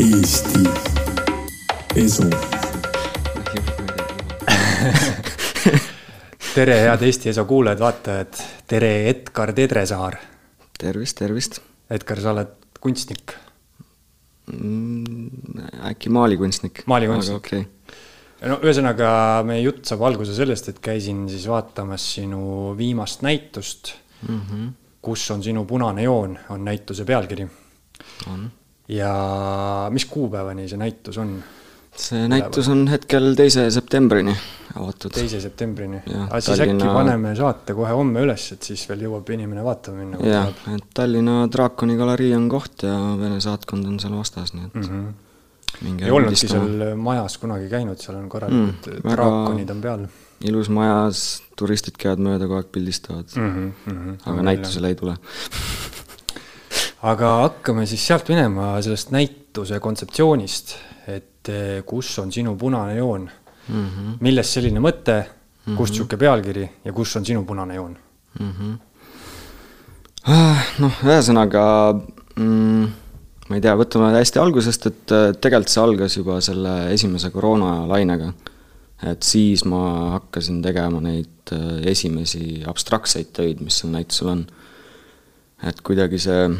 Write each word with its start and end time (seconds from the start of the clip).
Eesti 0.00 0.62
Esu. 2.00 2.24
tere, 6.54 6.76
head 6.86 7.02
Eesti 7.04 7.28
Eso 7.28 7.44
kuulajad-vaatajad, 7.44 8.38
tere, 8.70 9.10
Edgar 9.10 9.52
Tedresaar. 9.52 10.16
tervist, 10.80 11.20
tervist 11.20 11.60
Edgar, 11.92 12.22
sa 12.24 12.32
oled 12.32 12.48
kunstnik, 12.80 13.34
mm,. 14.54 15.28
äkki 15.90 16.08
maalikunstnik? 16.16 16.80
Maalikunstnik. 16.88 17.36
okei 17.36 17.60
okay., 17.60 18.48
no 18.48 18.56
ühesõnaga, 18.64 19.10
meie 19.44 19.60
jutt 19.66 19.84
saab 19.90 20.06
alguse 20.08 20.32
sellest, 20.38 20.64
et 20.72 20.80
käisin 20.80 21.28
siis 21.28 21.44
vaatamas 21.50 22.06
sinu 22.14 22.72
viimast 22.78 23.20
näitust 23.26 23.92
mm. 24.22 24.40
-hmm. 24.40 24.72
kus 25.02 25.30
on 25.36 25.44
sinu 25.44 25.66
punane 25.68 26.08
joon, 26.08 26.38
on 26.48 26.64
näituse 26.64 27.04
pealkiri. 27.04 27.44
on. 28.32 28.50
Ja 28.90 29.88
mis 29.94 30.06
kuupäevani 30.10 30.68
see 30.68 30.78
näitus 30.80 31.18
on? 31.18 31.38
see 32.00 32.28
näitus 32.30 32.68
on 32.72 32.86
hetkel 32.90 33.34
teise 33.38 33.66
septembrini 33.70 34.34
avatud. 34.74 35.12
teise 35.14 35.40
septembrini. 35.42 36.02
Aga 36.06 36.40
siis 36.40 36.58
Tallinna- 36.58 36.86
äkki 36.86 36.94
paneme 36.94 37.34
saate 37.36 37.74
kohe 37.74 37.92
homme 37.96 38.22
üles, 38.26 38.46
et 38.54 38.62
siis 38.70 38.86
veel 38.88 39.06
jõuab 39.08 39.32
inimene 39.34 39.64
vaatama 39.66 40.04
minna. 40.04 40.22
jah, 40.26 40.48
et 40.74 40.86
Tallinna 40.94 41.42
Draakoni 41.52 41.98
galerii 41.98 42.32
on 42.36 42.48
koht 42.48 42.86
ja 42.86 42.96
Vene 43.20 43.40
saatkond 43.40 43.86
on 43.90 44.00
seal 44.02 44.16
vastas, 44.16 44.54
nii 44.54 44.66
et 44.66 44.74
mm. 44.74 44.88
-hmm. 44.88 45.84
minge 45.84 46.04
ei 46.04 46.16
olnudki 46.16 46.48
seal 46.48 46.96
majas 46.96 47.38
kunagi 47.38 47.68
käinud, 47.68 47.98
seal 47.98 48.16
on 48.16 48.28
korralikud 48.28 48.92
Mm, 48.92 49.10
draakonid 49.10 49.70
on 49.70 49.80
peal 49.80 50.08
ilus 50.44 50.70
majas, 50.72 51.42
turistid 51.58 51.98
käivad 52.00 52.22
mööda, 52.24 52.46
kogu 52.48 52.62
aeg 52.62 52.70
pildistavad 52.72 53.34
mm, 53.36 53.50
mm. 53.50 53.72
-hmm. 53.86 54.18
aga 54.24 54.42
näitusele 54.42 54.88
ei 54.88 54.94
tule. 54.94 55.16
aga 57.02 57.34
hakkame 57.46 57.86
siis 57.86 58.06
sealt 58.06 58.28
minema, 58.28 58.74
sellest 58.82 59.12
näituse 59.14 59.80
kontseptsioonist, 59.80 60.74
et 61.08 61.48
eh, 61.48 61.82
kus 61.86 62.18
on 62.18 62.32
sinu 62.32 62.56
punane 62.56 62.96
joon 62.96 63.30
Mm 63.70 63.86
-hmm. 63.86 64.16
millest 64.20 64.56
selline 64.56 64.80
mõte, 64.80 65.24
kust 65.76 65.94
sihuke 65.94 66.16
pealkiri 66.16 66.64
ja 66.84 66.92
kus 66.92 67.16
on 67.16 67.24
sinu 67.24 67.44
punane 67.44 67.74
joon? 67.74 67.96
Mhm. 68.40 68.72
Ah, 70.26 70.64
noh, 70.78 70.96
ühesõnaga 71.04 71.62
mm, 72.36 72.88
ma 73.48 73.56
ei 73.56 73.62
tea, 73.64 73.74
võtame 73.76 74.10
hästi 74.14 74.38
algusest, 74.38 74.86
et 74.86 75.12
äh, 75.16 75.30
tegelikult 75.32 75.72
see 75.72 75.82
algas 75.82 76.16
juba 76.16 76.40
selle 76.44 76.74
esimese 76.94 77.30
koroonalainega. 77.30 78.32
et 79.02 79.22
siis 79.22 79.64
ma 79.64 80.10
hakkasin 80.18 80.62
tegema 80.62 81.00
neid 81.00 81.52
äh, 81.52 81.86
esimesi 81.92 82.62
abstraktseid 82.66 83.32
töid, 83.32 83.60
mis 83.60 83.78
seal 83.78 83.92
näitusel 83.92 84.28
on. 84.28 84.46
et 85.62 85.80
kuidagi 85.80 86.18
see 86.18 86.50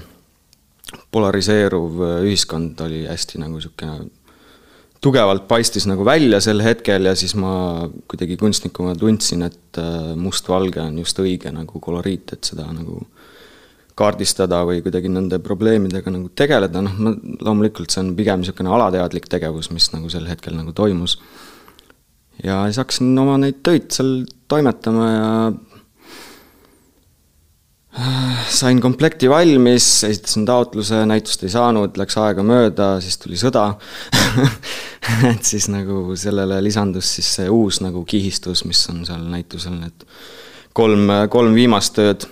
polariseeruv 1.13 2.01
äh, 2.07 2.17
ühiskond 2.29 2.81
oli 2.85 3.05
hästi 3.09 3.43
nagu 3.43 3.59
niisugune 3.59 4.11
tugevalt 5.01 5.47
paistis 5.49 5.87
nagu 5.89 6.05
välja 6.05 6.41
sel 6.45 6.61
hetkel 6.65 7.09
ja 7.09 7.15
siis 7.17 7.35
ma 7.39 7.89
kuidagi 8.11 8.37
kunstnikuna 8.41 8.95
tundsin, 9.01 9.47
et 9.49 9.81
äh, 9.81 10.13
mustvalge 10.17 10.83
on 10.83 10.99
just 11.01 11.19
õige 11.23 11.53
nagu 11.55 11.81
koloriit, 11.81 12.35
et 12.37 12.51
seda 12.53 12.69
nagu 12.75 13.01
kaardistada 14.01 14.63
või 14.69 14.81
kuidagi 14.85 15.11
nende 15.13 15.41
probleemidega 15.45 16.13
nagu 16.13 16.31
tegeleda, 16.37 16.83
noh, 16.85 16.99
ma 17.05 17.15
loomulikult 17.17 17.93
see 17.93 18.03
on 18.05 18.13
pigem 18.17 18.41
niisugune 18.41 18.73
alateadlik 18.73 19.29
tegevus, 19.33 19.71
mis 19.75 19.91
nagu 19.95 20.13
sel 20.13 20.29
hetkel 20.31 20.57
nagu 20.57 20.73
toimus. 20.77 21.19
ja 22.45 22.63
siis 22.69 22.81
hakkasin 22.81 23.19
oma 23.21 23.37
neid 23.41 23.61
töid 23.67 23.91
seal 23.93 24.23
toimetama 24.49 25.11
ja 25.11 25.27
sain 28.51 28.81
komplekti 28.81 29.29
valmis, 29.31 30.05
esitasin 30.05 30.45
taotluse, 30.47 31.03
näitust 31.11 31.43
ei 31.43 31.53
saanud, 31.53 31.97
läks 31.99 32.17
aega 32.23 32.45
mööda, 32.47 32.91
siis 33.03 33.19
tuli 33.19 33.39
sõda. 33.41 33.65
et 35.33 35.47
siis 35.47 35.67
nagu 35.73 36.15
sellele 36.19 36.61
lisandus 36.63 37.17
siis 37.17 37.31
see 37.39 37.49
uus 37.51 37.81
nagu 37.83 38.05
kihistus, 38.07 38.65
mis 38.69 38.83
on 38.93 39.03
seal 39.09 39.25
näitusel 39.33 39.75
need 39.81 40.05
kolm, 40.77 41.11
kolm 41.31 41.57
viimast 41.57 41.97
tööd. 41.99 42.29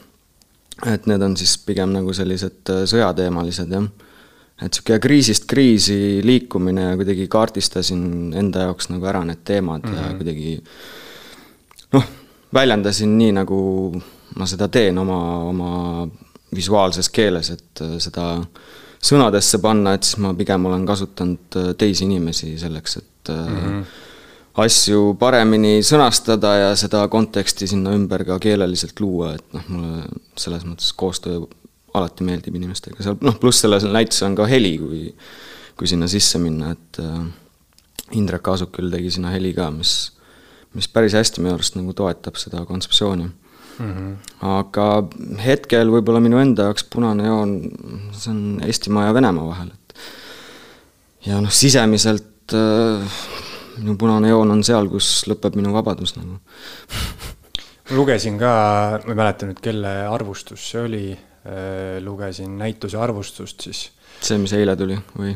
et 0.86 1.08
need 1.10 1.22
on 1.26 1.32
siis 1.34 1.56
pigem 1.66 1.90
nagu 1.90 2.12
sellised 2.14 2.70
äh, 2.70 2.84
sõjateemalised 2.86 3.72
jah. 3.74 3.88
et 4.62 4.74
sihuke 4.74 5.00
kriisist 5.02 5.48
kriisi 5.50 6.20
liikumine 6.22 6.84
ja 6.84 6.92
kuidagi 7.00 7.26
kaardistasin 7.26 8.30
enda 8.38 8.68
jaoks 8.68 8.86
nagu 8.92 9.06
ära 9.10 9.24
need 9.26 9.42
teemad 9.44 9.82
mm 9.82 9.94
-hmm. 9.94 10.06
ja 10.06 10.14
kuidagi 10.20 10.62
noh, 11.92 12.06
väljendasin 12.54 13.18
nii, 13.18 13.32
nagu 13.32 13.58
ma 14.38 14.46
seda 14.48 14.68
teen 14.72 14.98
oma, 14.98 15.20
oma 15.48 15.70
visuaalses 16.54 17.10
keeles, 17.12 17.52
et 17.54 17.82
äh, 17.84 17.96
seda 18.02 18.30
sõnadesse 18.98 19.60
panna, 19.62 19.94
et 19.94 20.06
siis 20.06 20.18
ma 20.22 20.32
pigem 20.38 20.68
olen 20.70 20.86
kasutanud 20.88 21.58
äh, 21.60 21.72
teisi 21.78 22.06
inimesi 22.06 22.54
selleks, 22.58 22.96
et 23.02 23.32
mm 23.34 23.56
-hmm. 23.56 23.84
asju 24.64 25.16
paremini 25.20 25.82
sõnastada 25.82 26.54
ja 26.58 26.76
seda 26.76 27.06
konteksti 27.08 27.66
sinna 27.66 27.92
ümber 27.94 28.24
ka 28.24 28.38
keeleliselt 28.38 29.00
luua, 29.00 29.34
et 29.34 29.52
noh, 29.52 29.68
mulle 29.68 30.04
selles 30.36 30.64
mõttes 30.64 30.92
koostöö 30.96 31.40
alati 31.94 32.24
meeldib 32.24 32.54
inimestega 32.54 33.02
seal, 33.02 33.16
noh, 33.20 33.38
pluss 33.40 33.60
sellel 33.60 33.92
näitusel 33.92 34.30
on 34.30 34.36
ka 34.36 34.46
heli, 34.46 34.78
kui 34.78 35.14
kui 35.78 35.86
sinna 35.86 36.08
sisse 36.10 36.38
minna, 36.42 36.72
et 36.72 36.98
Indrek 38.18 38.48
Aasuk 38.48 38.72
küll 38.72 38.90
tegi 38.90 39.10
sinna 39.14 39.30
heli 39.30 39.52
ka, 39.54 39.70
mis 39.70 40.12
mis 40.74 40.88
päris 40.88 41.14
hästi 41.14 41.40
minu 41.40 41.54
arust 41.54 41.76
nagu 41.78 41.92
toetab 41.96 42.36
seda 42.40 42.64
kontseptsiooni 42.68 43.28
mm. 43.78 43.92
-hmm. 43.94 44.14
aga 44.52 44.86
hetkel 45.44 45.92
võib-olla 45.94 46.22
minu 46.24 46.40
enda 46.42 46.68
jaoks 46.68 46.86
punane 46.92 47.26
joon, 47.26 47.58
see 48.12 48.32
on 48.32 48.42
Eestimaa 48.66 49.08
ja 49.08 49.14
Venemaa 49.14 49.46
vahel, 49.48 49.70
et 49.74 51.28
ja 51.30 51.40
noh, 51.44 51.52
sisemiselt 51.52 52.56
äh, 52.56 53.18
minu 53.78 53.96
punane 54.00 54.32
joon 54.32 54.56
on 54.56 54.64
seal, 54.66 54.88
kus 54.92 55.26
lõpeb 55.30 55.58
minu 55.58 55.72
vabadus 55.74 56.16
nagu. 56.18 56.38
ma 57.90 57.96
lugesin 57.96 58.38
ka, 58.40 58.52
ma 59.04 59.14
ei 59.14 59.20
mäleta 59.22 59.48
nüüd, 59.48 59.60
kelle 59.64 59.94
arvustus 60.08 60.70
see 60.72 60.82
oli, 60.84 61.06
lugesin 62.04 62.58
näituse 62.60 62.98
arvustust 63.00 63.62
siis 63.64 63.86
see, 64.20 64.38
mis 64.42 64.52
eile 64.56 64.74
tuli 64.76 64.98
või? 65.16 65.34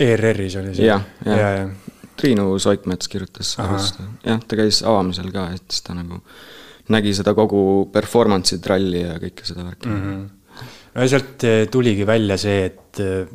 ERR-is 0.00 0.56
oli 0.60 0.74
see. 0.76 0.86
jah, 0.86 1.04
ja, 1.26 1.36
jah 1.36 1.58
ja.. 1.58 1.98
Triinu 2.16 2.58
Soikmets 2.60 3.08
kirjutas 3.10 3.54
jah, 3.58 4.40
ta 4.46 4.58
käis 4.58 4.82
avamisel 4.86 5.30
ka, 5.34 5.48
et 5.56 5.64
siis 5.72 5.84
ta 5.84 5.96
nagu 5.96 6.20
nägi 6.88 7.14
seda 7.14 7.34
kogu 7.34 7.88
performance'i 7.92 8.58
tralli 8.60 9.02
ja 9.04 9.18
kõike 9.22 9.44
seda 9.46 9.64
värki 9.68 9.88
mm. 9.88 10.00
Mhm. 10.02 10.26
no 10.94 11.00
ja 11.02 11.08
sealt 11.08 11.44
eh, 11.44 11.66
tuligi 11.70 12.04
välja 12.06 12.36
see, 12.36 12.64
et 12.64 13.00
eh, 13.00 13.26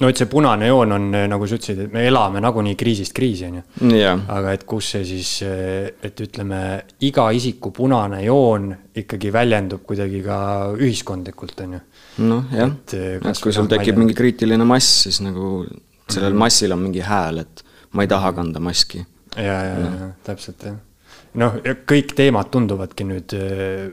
no 0.00 0.08
et 0.10 0.18
see 0.18 0.26
punane 0.30 0.66
joon 0.66 0.92
on, 0.96 1.04
nagu 1.30 1.46
sa 1.46 1.54
ütlesid, 1.58 1.84
et 1.86 1.92
me 1.94 2.02
elame 2.08 2.40
nagunii 2.42 2.74
kriisist 2.78 3.12
kriisi, 3.14 3.44
on 3.46 3.54
ju. 3.60 3.62
-hmm. 3.82 4.24
aga 4.36 4.52
et 4.56 4.64
kus 4.66 4.88
see 4.96 5.04
siis, 5.04 5.30
et 6.02 6.20
ütleme, 6.20 6.60
iga 7.00 7.28
isiku 7.32 7.70
punane 7.70 8.22
joon 8.24 8.72
ikkagi 8.96 9.30
väljendub 9.32 9.84
kuidagi 9.86 10.22
ka 10.24 10.38
ühiskondlikult, 10.78 11.60
on 11.66 11.72
ju. 11.78 11.80
noh 12.24 12.44
jah, 12.52 12.70
Et, 12.72 12.94
eh, 12.94 13.20
kui 13.42 13.52
sul 13.52 13.62
noh, 13.64 13.70
tekib 13.70 13.94
tea. 13.94 13.98
mingi 13.98 14.14
kriitiline 14.14 14.64
mass, 14.64 15.02
siis 15.04 15.20
nagu 15.20 15.66
sellel 16.08 16.32
Mhm. 16.32 16.38
massil 16.38 16.72
on 16.72 16.78
mingi 16.78 17.00
hääl, 17.00 17.38
et 17.40 17.62
ma 17.92 18.02
ei 18.02 18.08
taha 18.08 18.32
kanda 18.32 18.60
maski. 18.60 19.06
ja, 19.36 19.42
ja, 19.42 19.78
ja 19.78 20.10
täpselt 20.24 20.62
jah. 20.62 20.74
noh, 21.40 21.58
kõik 21.88 22.14
teemad 22.16 22.50
tunduvadki 22.52 23.06
nüüd 23.08 23.34
eh, 23.38 23.88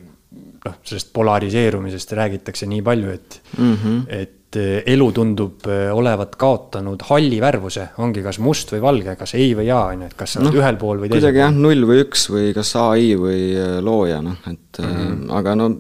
noh, 0.65 0.77
sellest 0.87 1.11
polariseerumisest 1.15 2.13
räägitakse 2.17 2.69
nii 2.69 2.85
palju, 2.85 3.15
et 3.17 3.41
mm. 3.57 3.73
-hmm. 3.73 4.01
et 4.19 4.59
eh, 4.61 4.83
elu 4.93 5.11
tundub 5.15 5.67
eh, 5.67 5.89
olevat 5.93 6.35
kaotanud 6.41 7.05
halli 7.09 7.41
värvuse, 7.41 7.89
ongi 7.97 8.23
kas 8.23 8.39
must 8.39 8.73
või 8.73 8.81
valge, 8.81 9.15
kas 9.19 9.35
ei 9.39 9.53
või 9.57 9.67
jaa, 9.69 9.85
on 9.93 10.05
ju, 10.05 10.11
et 10.11 10.17
kas 10.17 10.35
sa 10.35 10.41
oled 10.41 10.51
Noh, 10.51 10.59
ühel 10.61 10.81
pool 10.81 11.03
või 11.03 11.09
teisel 11.09 11.21
kuidagi 11.21 11.43
jah, 11.43 11.55
null 11.55 11.87
või 11.89 12.03
üks 12.05 12.27
või 12.33 12.51
kas 12.57 12.75
ai 12.81 13.15
või 13.19 13.41
looja, 13.81 14.21
noh, 14.21 14.37
et 14.47 14.81
mm. 14.81 14.91
-hmm. 14.91 15.31
aga 15.39 15.55
no 15.55 15.71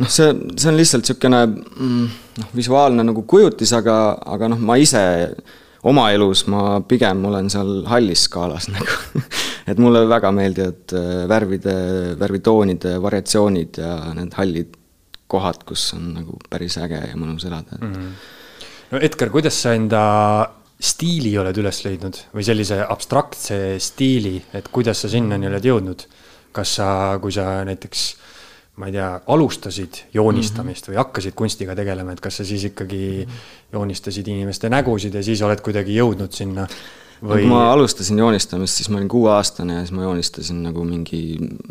noh, 0.00 0.08
see, 0.08 0.34
see 0.56 0.70
on 0.70 0.78
lihtsalt 0.80 1.04
niisugune 1.04 1.40
mm, 1.46 2.04
noh, 2.42 2.52
visuaalne 2.56 3.04
nagu 3.08 3.24
kujutis, 3.28 3.72
aga, 3.76 3.96
aga 4.36 4.52
noh, 4.54 4.60
ma 4.60 4.76
ise 4.80 5.02
oma 5.88 6.10
elus 6.12 6.44
ma 6.52 6.80
pigem 6.84 7.24
olen 7.24 7.48
seal 7.52 7.84
hallis 7.88 8.26
skaalas 8.28 8.68
nagu. 8.74 9.22
et 9.70 9.78
mulle 9.78 10.02
väga 10.10 10.32
meeldivad 10.34 10.92
äh, 10.96 11.24
värvide, 11.30 11.74
värvitoonide 12.20 12.96
variatsioonid 13.02 13.80
ja 13.80 13.94
need 14.18 14.34
hallid 14.36 14.76
kohad, 15.30 15.62
kus 15.64 15.92
on 15.94 16.08
nagu 16.18 16.38
päris 16.50 16.76
äge 16.82 16.98
ja 17.12 17.16
mõnus 17.16 17.46
elada, 17.46 17.76
et 17.78 17.84
Mhm. 17.86 18.08
no 18.90 18.98
Edgar, 18.98 19.30
kuidas 19.30 19.54
sa 19.62 19.74
enda 19.78 20.00
stiili 20.80 21.36
oled 21.38 21.56
üles 21.60 21.84
leidnud 21.84 22.16
või 22.34 22.42
sellise 22.42 22.80
abstraktse 22.82 23.76
stiili, 23.78 24.40
et 24.54 24.68
kuidas 24.72 25.02
sa 25.04 25.08
sinnani 25.12 25.46
oled 25.46 25.64
jõudnud? 25.64 26.06
kas 26.52 26.72
sa, 26.80 27.18
kui 27.22 27.30
sa 27.30 27.60
näiteks 27.62 28.00
ma 28.76 28.88
ei 28.88 28.94
tea, 28.94 29.08
alustasid 29.26 30.04
joonistamist 30.14 30.88
või 30.88 30.98
hakkasid 31.00 31.34
kunstiga 31.36 31.74
tegelema, 31.76 32.14
et 32.14 32.22
kas 32.24 32.40
sa 32.40 32.46
siis 32.48 32.64
ikkagi 32.70 33.26
joonistasid 33.72 34.28
inimeste 34.30 34.70
nägusid 34.72 35.14
ja 35.14 35.22
siis 35.26 35.42
oled 35.44 35.60
kuidagi 35.64 35.96
jõudnud 35.98 36.32
sinna 36.36 36.68
või... 37.20 37.42
kui 37.42 37.50
ma 37.50 37.66
alustasin 37.72 38.22
joonistamist, 38.22 38.80
siis 38.80 38.88
ma 38.88 39.00
olin 39.00 39.10
kuueaastane 39.10 39.80
ja 39.80 39.82
siis 39.84 39.92
ma 39.96 40.06
joonistasin 40.06 40.62
nagu 40.68 40.84
mingi, 40.86 41.22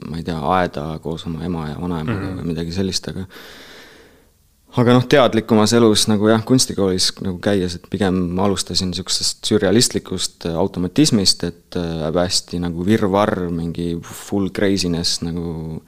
ma 0.09 0.19
ei 0.19 0.27
tea, 0.27 0.37
aeda 0.59 0.91
koos 1.03 1.25
oma 1.29 1.43
ema 1.47 1.69
ja 1.71 1.79
vanaemaga 1.79 2.19
mm 2.19 2.27
-hmm. 2.27 2.43
või 2.43 2.53
midagi 2.53 2.75
sellist, 2.75 3.09
aga 3.13 3.25
aga 4.77 4.93
noh, 4.93 5.05
teadlikumas 5.09 5.73
elus 5.73 6.05
nagu 6.11 6.29
jah, 6.29 6.43
kunstikoolis 6.45 7.11
nagu 7.25 7.39
käies, 7.41 7.79
et 7.79 7.89
pigem 7.89 8.15
ma 8.37 8.45
alustasin 8.45 8.91
niisugusest 8.91 9.49
sürrealistlikust 9.49 10.45
automatismist, 10.51 11.43
et 11.43 11.79
äh, 11.79 12.05
hästi 12.13 12.61
nagu 12.61 12.85
virvarr, 12.85 13.47
mingi 13.49 13.95
full 14.03 14.51
craziness 14.53 15.23
nagu 15.25 15.81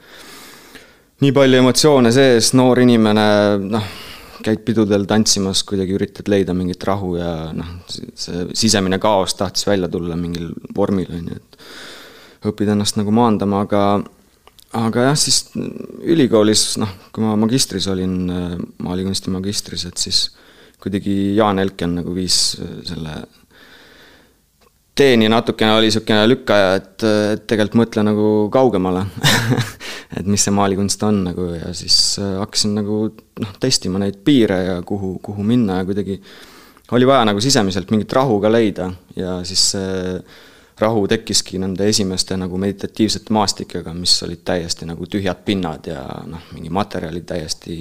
nii 1.22 1.34
palju 1.34 1.60
emotsioone 1.60 2.10
sees, 2.14 2.50
noor 2.58 2.80
inimene, 2.82 3.26
noh, 3.62 3.90
käid 4.42 4.64
pidudel 4.66 5.04
tantsimas, 5.06 5.62
kuidagi 5.68 5.94
üritad 5.94 6.30
leida 6.30 6.54
mingit 6.56 6.82
rahu 6.88 7.14
ja 7.18 7.32
noh, 7.54 7.76
see 7.88 8.48
sisemine 8.58 8.98
kaos 9.02 9.36
tahtis 9.38 9.68
välja 9.68 9.90
tulla 9.92 10.16
mingil 10.18 10.50
vormil, 10.74 11.12
on 11.14 11.30
ju, 11.30 11.38
et 11.38 12.50
õpid 12.50 12.72
ennast 12.74 12.98
nagu 12.98 13.14
maandama, 13.14 13.62
aga 13.68 13.84
aga 14.72 15.10
jah, 15.10 15.18
siis 15.20 15.44
ülikoolis, 15.54 16.72
noh, 16.82 16.90
kui 17.14 17.22
ma 17.22 17.36
magistris 17.38 17.86
olin, 17.92 18.16
maalikunsti 18.82 19.30
magistris, 19.30 19.86
et 19.86 20.00
siis 20.00 20.24
kuidagi 20.82 21.36
Jaan 21.36 21.62
Elken 21.62 22.00
nagu 22.00 22.14
viis 22.16 22.56
selle 22.88 23.20
teeni 24.98 25.28
natukene, 25.30 25.76
oli 25.76 25.88
niisugune 25.88 26.24
lükkaja, 26.26 26.74
et, 26.80 27.04
et 27.36 27.46
tegelikult 27.48 27.78
mõtle 27.84 28.04
nagu 28.10 28.26
kaugemale 28.52 29.06
et 30.18 30.28
mis 30.28 30.42
see 30.44 30.54
maalikunst 30.54 31.02
on 31.08 31.22
nagu 31.30 31.48
ja 31.56 31.72
siis 31.76 32.18
hakkasin 32.20 32.74
nagu 32.80 33.04
noh, 33.40 33.52
testima 33.60 34.00
neid 34.02 34.20
piire 34.24 34.58
ja 34.66 34.80
kuhu, 34.86 35.16
kuhu 35.24 35.44
minna 35.46 35.80
ja 35.80 35.88
kuidagi 35.88 36.18
oli 36.92 37.08
vaja 37.08 37.24
nagu 37.28 37.40
sisemiselt 37.40 37.90
mingit 37.92 38.12
rahu 38.12 38.40
ka 38.42 38.50
leida 38.52 38.90
ja 39.16 39.38
siis 39.48 39.70
see 39.74 40.18
rahu 40.80 41.04
tekkiski 41.08 41.58
nende 41.60 41.86
esimeste 41.88 42.36
nagu 42.40 42.58
meditatiivsete 42.60 43.32
maastikega, 43.34 43.92
mis 43.94 44.14
olid 44.24 44.40
täiesti 44.44 44.86
nagu 44.88 45.06
tühjad 45.10 45.42
pinnad 45.44 45.86
ja 45.90 46.02
noh, 46.26 46.48
mingi 46.54 46.72
materjali 46.72 47.20
täiesti 47.28 47.76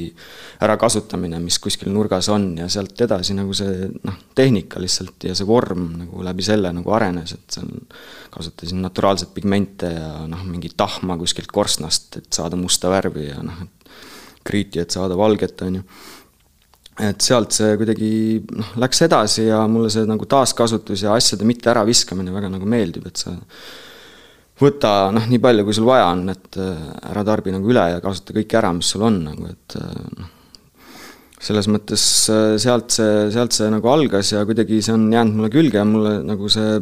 ärakasutamine, 0.63 1.39
mis 1.43 1.59
kuskil 1.63 1.91
nurgas 1.93 2.29
on 2.29 2.51
ja 2.59 2.67
sealt 2.71 2.99
edasi 3.01 3.35
nagu 3.37 3.55
see 3.57 3.89
noh, 4.03 4.19
tehnika 4.35 4.81
lihtsalt 4.83 5.27
ja 5.29 5.35
see 5.37 5.47
vorm 5.47 5.87
nagu 6.03 6.23
läbi 6.25 6.45
selle 6.45 6.73
nagu 6.75 6.95
arenes, 6.97 7.35
et 7.37 7.59
seal 7.59 7.69
kasutasin 8.31 8.81
naturaalseid 8.83 9.33
pigmente 9.35 9.93
ja 9.95 10.13
noh, 10.31 10.43
mingit 10.47 10.77
tahma 10.77 11.17
kuskilt 11.19 11.51
korstnast, 11.51 12.17
et 12.21 12.33
saada 12.33 12.59
musta 12.59 12.91
värvi 12.91 13.29
ja 13.29 13.43
noh, 13.45 13.63
et 13.65 13.93
kriiti, 14.43 14.81
et 14.81 14.91
saada 14.91 15.17
valget, 15.17 15.61
on 15.61 15.79
ju 15.79 15.83
et 16.99 17.23
sealt 17.23 17.55
see 17.55 17.77
kuidagi 17.79 18.09
noh, 18.51 18.73
läks 18.83 19.05
edasi 19.07 19.47
ja 19.47 19.61
mulle 19.71 19.91
see 19.93 20.03
nagu 20.09 20.27
taaskasutus 20.29 21.05
ja 21.05 21.15
asjade 21.15 21.47
mitte 21.47 21.71
äraviskamine 21.71 22.33
väga 22.33 22.51
nagu 22.51 22.67
meeldib, 22.67 23.07
et 23.07 23.21
sa 23.21 23.35
võta 24.61 24.91
noh, 25.15 25.25
nii 25.29 25.41
palju, 25.41 25.65
kui 25.65 25.77
sul 25.77 25.87
vaja 25.87 26.11
on, 26.11 26.27
et 26.33 26.59
äh, 26.61 26.83
ära 27.13 27.23
tarbi 27.27 27.53
nagu 27.55 27.71
üle 27.71 27.87
ja 27.93 28.03
kasuta 28.03 28.35
kõike 28.35 28.59
ära, 28.59 28.73
mis 28.75 28.91
sul 28.93 29.07
on 29.07 29.23
nagu, 29.29 29.47
et 29.49 29.77
äh, 29.79 30.03
noh, 30.19 30.29
selles 31.41 31.71
mõttes 31.71 32.03
äh, 32.29 32.53
sealt 32.61 32.93
see, 32.93 33.25
sealt 33.33 33.55
see 33.55 33.71
nagu 33.73 33.89
algas 33.89 34.35
ja 34.35 34.43
kuidagi 34.45 34.83
see 34.83 34.93
on 34.93 35.07
jäänud 35.09 35.39
mulle 35.39 35.49
külge 35.53 35.79
ja 35.79 35.87
mulle 35.87 36.19
nagu 36.27 36.51
see 36.53 36.77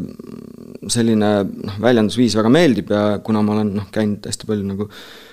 selline 0.91 1.31
noh, 1.47 1.79
väljendusviis 1.85 2.35
väga 2.39 2.51
meeldib 2.51 2.91
ja 2.91 3.03
kuna 3.23 3.45
ma 3.45 3.56
olen 3.56 3.75
noh, 3.77 3.88
käinud 3.94 4.27
hästi 4.27 4.50
palju 4.50 4.67
nagu 4.73 4.89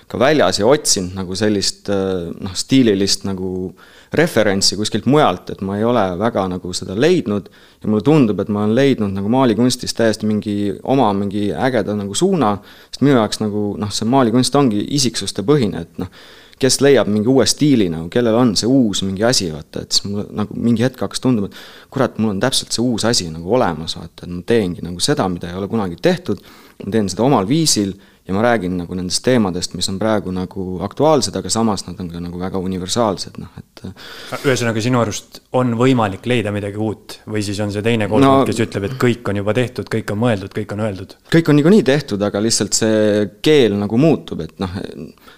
ka 0.07 0.19
väljas 0.19 0.61
ja 0.61 0.67
otsinud 0.67 1.17
nagu 1.17 1.35
sellist 1.35 1.89
noh, 1.91 2.53
stiililist 2.55 3.25
nagu 3.27 3.49
äh, 3.67 3.93
referentsi 4.13 4.77
kuskilt 4.77 5.05
mujalt, 5.05 5.49
et 5.51 5.61
ma 5.65 5.77
ei 5.77 5.83
ole 5.85 6.03
väga 6.19 6.47
nagu 6.51 6.71
seda 6.75 6.95
leidnud. 6.95 7.49
Ja 7.83 7.91
mulle 7.91 8.05
tundub, 8.05 8.39
et 8.39 8.49
ma 8.49 8.63
olen 8.63 8.75
leidnud 8.75 9.13
nagu 9.13 9.29
maalikunstis 9.31 9.93
täiesti 9.97 10.27
mingi 10.29 10.73
oma 10.83 11.11
mingi 11.17 11.49
ägeda 11.53 11.95
nagu 11.97 12.15
suuna, 12.15 12.57
sest 12.91 13.03
minu 13.05 13.19
jaoks 13.19 13.41
nagu 13.43 13.69
noh, 13.79 13.93
see 13.93 14.07
maalikunst 14.09 14.55
ongi 14.57 14.83
isiksuste 14.97 15.45
põhine, 15.47 15.83
et 15.85 16.01
noh, 16.01 16.11
kes 16.57 16.79
leiab 16.81 17.09
mingi 17.13 17.29
uue 17.29 17.45
stiili 17.45 17.85
nagu, 17.93 18.07
kellel 18.09 18.33
on 18.39 18.55
see 18.57 18.69
uus 18.71 19.03
mingi 19.05 19.21
asi, 19.27 19.51
vaata, 19.53 19.83
et 19.85 19.93
siis 19.93 20.07
mul 20.09 20.25
nagu 20.33 20.55
mingi 20.57 20.81
hetk 20.81 21.03
hakkas 21.05 21.21
tunduma, 21.21 21.51
et 21.51 21.91
kurat, 21.93 22.17
mul 22.17 22.33
on 22.33 22.39
täpselt 22.41 22.73
see 22.73 22.81
uus 22.81 23.05
asi 23.05 23.27
nagu 23.29 23.53
olemas, 23.53 23.93
vaata, 23.99 24.25
et 24.25 24.31
ma 24.31 24.41
teengi 24.47 24.81
nagu 24.81 25.03
seda, 25.03 25.27
mida 25.29 25.51
ei 25.51 25.59
ole 25.59 25.69
kunagi 25.69 25.99
tehtud, 26.01 26.41
ma 26.81 26.95
teen 26.95 27.11
seda 27.13 27.27
omal 27.27 27.45
viisil 27.49 27.93
ja 28.27 28.33
ma 28.35 28.41
räägin 28.43 28.75
nagu 28.81 28.95
nendest 28.97 29.23
teemadest, 29.23 29.73
mis 29.77 29.87
on 29.91 29.97
praegu 30.01 30.31
nagu 30.35 30.65
aktuaalsed, 30.85 31.35
aga 31.39 31.51
samas 31.51 31.85
nad 31.87 31.99
on 32.03 32.09
ka 32.11 32.21
nagu 32.23 32.39
väga 32.41 32.59
universaalsed, 32.59 33.39
noh 33.39 33.59
et. 33.59 33.83
ühesõnaga, 34.43 34.83
sinu 34.83 34.99
arust 34.99 35.41
on 35.57 35.75
võimalik 35.79 36.27
leida 36.27 36.51
midagi 36.55 36.81
uut 36.81 37.19
või 37.27 37.43
siis 37.45 37.61
on 37.63 37.71
see 37.71 37.85
teine 37.85 38.09
kolmand 38.11 38.43
no,, 38.43 38.49
kes 38.49 38.59
ütleb, 38.67 38.89
et 38.89 38.97
kõik 39.01 39.31
on 39.31 39.41
juba 39.41 39.55
tehtud, 39.57 39.87
kõik 39.93 40.11
on 40.13 40.21
mõeldud, 40.25 40.53
kõik 40.57 40.75
on 40.75 40.83
öeldud? 40.87 41.15
kõik 41.33 41.51
on 41.51 41.59
niikuinii 41.61 41.87
tehtud, 41.87 42.27
aga 42.27 42.43
lihtsalt 42.43 42.77
see 42.77 43.27
keel 43.45 43.77
nagu 43.79 44.01
muutub, 44.01 44.43
et 44.43 44.57
noh, 44.63 44.75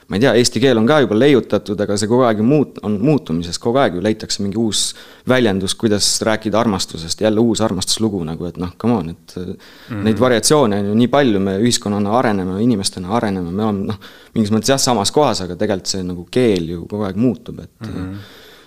ma 0.10 0.18
ei 0.18 0.24
tea, 0.24 0.32
eesti 0.42 0.62
keel 0.64 0.80
on 0.82 0.88
ka 0.90 1.00
juba 1.04 1.18
leiutatud, 1.18 1.80
aga 1.86 1.96
see 2.00 2.10
kogu 2.10 2.26
aeg 2.26 2.42
ju 2.42 2.46
muut-, 2.48 2.80
on 2.86 2.96
muutumises, 3.04 3.60
kogu 3.62 3.78
aeg 3.82 4.00
ju 4.00 4.04
leitakse 4.04 4.42
mingi 4.42 4.58
uus 4.58 4.84
väljendus, 5.30 5.76
kuidas 5.78 6.08
rääkida 6.26 6.60
armastusest, 6.60 7.22
jälle 7.22 7.44
uus 7.44 7.62
armastuslugu 7.66 8.24
nagu, 8.26 8.50
et 8.50 8.58
noh, 8.62 8.74
come 8.82 8.98
on, 8.98 9.10
et 9.14 9.36
mm 9.38 9.54
-hmm. 9.54 10.04
neid 10.10 10.20
variatsioone 10.20 10.80
on 10.80 10.92
ju 10.92 10.96
nii 11.04 11.08
palju, 11.14 11.40
me 11.40 11.58
ühiskonnana 11.62 12.18
areneme, 12.20 12.62
inimestena 12.64 13.14
areneme, 13.18 13.52
me 13.52 13.64
oleme 13.64 13.86
noh, 13.94 14.00
mingis 14.34 14.52
mõttes 14.52 14.74
jah, 14.74 14.82
samas 14.82 15.12
kohas, 15.12 15.42
aga 15.42 15.56
tegelikult 15.56 15.94
see 15.94 16.04
nagu 16.04 16.28
keel 16.32 16.70
ju 16.70 16.86
kogu 16.86 17.04
aeg 17.04 17.16
muutub, 17.16 17.60
et 17.60 17.88
mm 17.88 17.94
-hmm. 17.94 18.16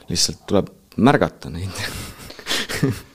lihtsalt 0.09 0.47
tuleb 0.47 0.71
märgata 0.97 1.51
neid 1.51 1.71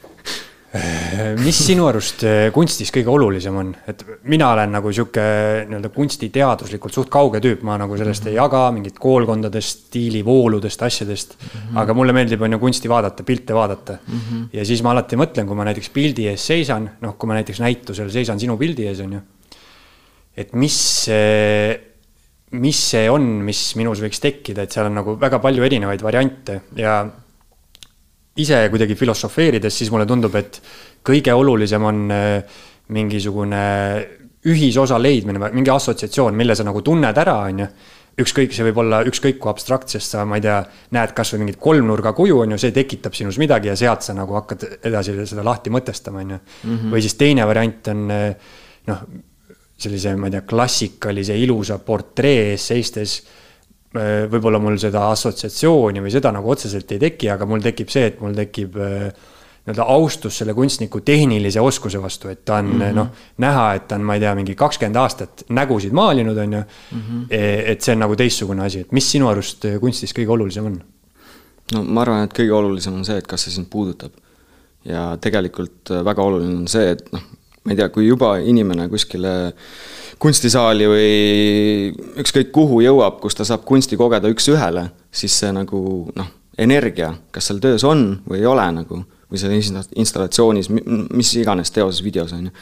mis 1.46 1.58
sinu 1.64 1.86
arust 1.88 2.24
eh, 2.28 2.50
kunstis 2.52 2.90
kõige 2.92 3.12
olulisem 3.14 3.56
on, 3.56 3.70
et 3.88 4.02
mina 4.28 4.50
olen 4.52 4.74
nagu 4.76 4.92
sihuke 4.92 5.24
nii-öelda 5.70 5.92
kunstiteaduslikult 5.96 6.96
suht 6.96 7.12
kauge 7.12 7.40
tüüp, 7.44 7.62
ma 7.68 7.78
nagu 7.80 7.96
sellest 7.96 8.26
mm 8.26 8.28
-hmm. 8.28 8.36
ei 8.36 8.42
jaga, 8.42 8.64
mingit 8.76 8.98
koolkondadest, 9.00 9.86
stiilivooludest, 9.88 10.84
asjadest 10.84 11.38
mm. 11.38 11.48
-hmm. 11.48 11.80
aga 11.84 11.94
mulle 11.94 12.14
meeldib, 12.14 12.42
on 12.42 12.52
ju 12.52 12.60
kunsti 12.60 12.90
vaadata, 12.90 13.24
pilte 13.24 13.54
vaadata 13.54 13.98
mm. 14.08 14.20
-hmm. 14.20 14.48
ja 14.54 14.66
siis 14.66 14.84
ma 14.84 14.92
alati 14.92 15.16
mõtlen, 15.16 15.48
kui 15.48 15.56
ma 15.56 15.64
näiteks 15.64 15.90
pildi 15.90 16.28
ees 16.28 16.48
seisan, 16.48 16.90
noh, 17.02 17.16
kui 17.18 17.28
ma 17.28 17.40
näiteks 17.40 17.60
näitusel 17.60 18.10
seisan 18.12 18.40
sinu 18.40 18.58
pildi 18.58 18.88
ees, 18.88 19.00
on 19.00 19.14
ju. 19.14 19.22
et 20.38 20.54
mis, 20.54 21.08
mis 22.52 22.90
see 22.90 23.10
on, 23.10 23.24
mis 23.24 23.76
minus 23.76 24.04
võiks 24.04 24.20
tekkida, 24.20 24.64
et 24.64 24.72
seal 24.72 24.86
on 24.92 25.00
nagu 25.00 25.16
väga 25.20 25.40
palju 25.40 25.64
erinevaid 25.64 26.04
variante 26.04 26.62
ja 26.76 27.06
ise 28.44 28.62
kuidagi 28.72 28.96
filosofeerides, 28.96 29.78
siis 29.82 29.92
mulle 29.94 30.08
tundub, 30.10 30.36
et 30.40 30.62
kõige 31.06 31.34
olulisem 31.34 31.84
on 31.88 32.08
äh, 32.14 32.64
mingisugune 32.94 33.62
ühisosa 34.48 35.00
leidmine 35.02 35.42
või 35.42 35.60
mingi 35.60 35.72
assotsiatsioon, 35.74 36.36
mille 36.38 36.56
sa 36.56 36.66
nagu 36.68 36.82
tunned 36.86 37.18
ära, 37.18 37.38
on 37.50 37.64
ju. 37.66 37.70
ükskõik, 38.18 38.54
see 38.54 38.66
võib 38.66 38.80
olla 38.82 39.04
ükskõik 39.06 39.36
kui 39.38 39.52
abstraktsest 39.52 40.16
sa, 40.16 40.24
ma 40.26 40.40
ei 40.40 40.42
tea, 40.42 40.58
näed 40.96 41.12
kasvõi 41.18 41.44
mingit 41.44 41.60
kolmnurga 41.62 42.16
kuju, 42.18 42.40
on 42.42 42.56
ju, 42.56 42.62
see 42.62 42.74
tekitab 42.74 43.14
sinus 43.14 43.38
midagi 43.38 43.70
ja 43.70 43.76
sealt 43.78 44.02
sa 44.02 44.16
nagu 44.18 44.34
hakkad 44.40 44.66
edasi 44.90 45.14
seda 45.30 45.46
lahti 45.46 45.74
mõtestama, 45.74 46.24
on 46.24 46.36
ju. 46.36 46.40
Mhm. 46.64 46.94
või 46.94 47.04
siis 47.06 47.18
teine 47.20 47.46
variant 47.46 47.92
on 47.94 48.06
äh, 48.14 48.56
noh, 48.88 49.04
sellise, 49.78 50.16
ma 50.18 50.32
ei 50.32 50.38
tea, 50.38 50.46
klassikalise 50.50 51.38
ilusa 51.38 51.78
portree 51.86 52.54
ees 52.54 52.72
seistes 52.72 53.20
võib-olla 54.32 54.60
mul 54.62 54.78
seda 54.82 55.08
assotsiatsiooni 55.12 56.04
või 56.04 56.14
seda 56.14 56.32
nagu 56.36 56.50
otseselt 56.54 56.92
ei 56.92 57.02
teki, 57.02 57.32
aga 57.34 57.48
mul 57.50 57.64
tekib 57.66 57.90
see, 57.94 58.06
et 58.12 58.22
mul 58.22 58.36
tekib 58.38 58.78
äh, 58.82 59.10
nii-öelda 59.68 59.84
austus 59.84 60.38
selle 60.40 60.54
kunstniku 60.56 61.02
tehnilise 61.04 61.62
oskuse 61.62 62.00
vastu, 62.02 62.30
et 62.32 62.46
ta 62.46 62.56
on 62.62 62.66
mm 62.66 62.82
-hmm. 62.82 62.96
noh, 62.96 63.08
näha, 63.38 63.74
et 63.74 63.88
ta 63.88 63.96
on, 63.96 64.02
ma 64.02 64.16
ei 64.16 64.20
tea, 64.20 64.36
mingi 64.36 64.56
kakskümmend 64.56 64.96
aastat 64.96 65.44
nägusid 65.50 65.92
maalinud, 65.92 66.38
on 66.38 66.54
ju 66.54 66.60
mm. 66.60 67.02
-hmm. 67.02 67.26
et 67.66 67.82
see 67.82 67.96
on 67.96 68.00
nagu 68.00 68.16
teistsugune 68.16 68.64
asi, 68.64 68.80
et 68.80 68.92
mis 68.92 69.12
sinu 69.12 69.28
arust 69.28 69.66
äh, 69.66 69.80
kunstis 69.80 70.14
kõige 70.14 70.32
olulisem 70.32 70.66
on? 70.66 70.82
no 71.74 71.84
ma 71.84 72.02
arvan, 72.02 72.24
et 72.24 72.34
kõige 72.34 72.52
olulisem 72.52 72.94
on 72.94 73.06
see, 73.06 73.18
et 73.18 73.28
kas 73.28 73.44
see 73.44 73.52
sind 73.52 73.68
puudutab. 73.70 74.12
ja 74.86 75.18
tegelikult 75.22 75.90
väga 75.90 76.24
oluline 76.24 76.56
on 76.58 76.68
see, 76.68 76.92
et 76.92 77.12
noh, 77.12 77.22
ma 77.68 77.76
ei 77.76 77.80
tea, 77.82 77.90
kui 77.92 78.08
juba 78.08 78.38
inimene 78.40 78.88
kuskile 78.88 79.34
kunstisaali 80.24 80.88
või 80.88 81.10
ükskõik 82.24 82.54
kuhu 82.56 82.80
jõuab, 82.86 83.20
kus 83.22 83.36
ta 83.38 83.46
saab 83.46 83.66
kunsti 83.68 84.00
kogeda 84.00 84.32
üks-ühele, 84.32 84.88
siis 85.12 85.36
see 85.44 85.52
nagu 85.54 85.82
noh, 86.16 86.32
energia, 86.58 87.12
kas 87.36 87.50
seal 87.52 87.60
töös 87.62 87.84
on 87.86 88.08
või 88.26 88.40
ei 88.40 88.48
ole 88.50 88.66
nagu, 88.80 89.04
või 89.28 89.42
seal 89.42 89.54
installatsioonis, 89.54 90.72
mis 90.72 91.34
iganes 91.38 91.74
teoses, 91.76 92.02
videos, 92.06 92.34
on 92.34 92.48
ju. 92.48 92.56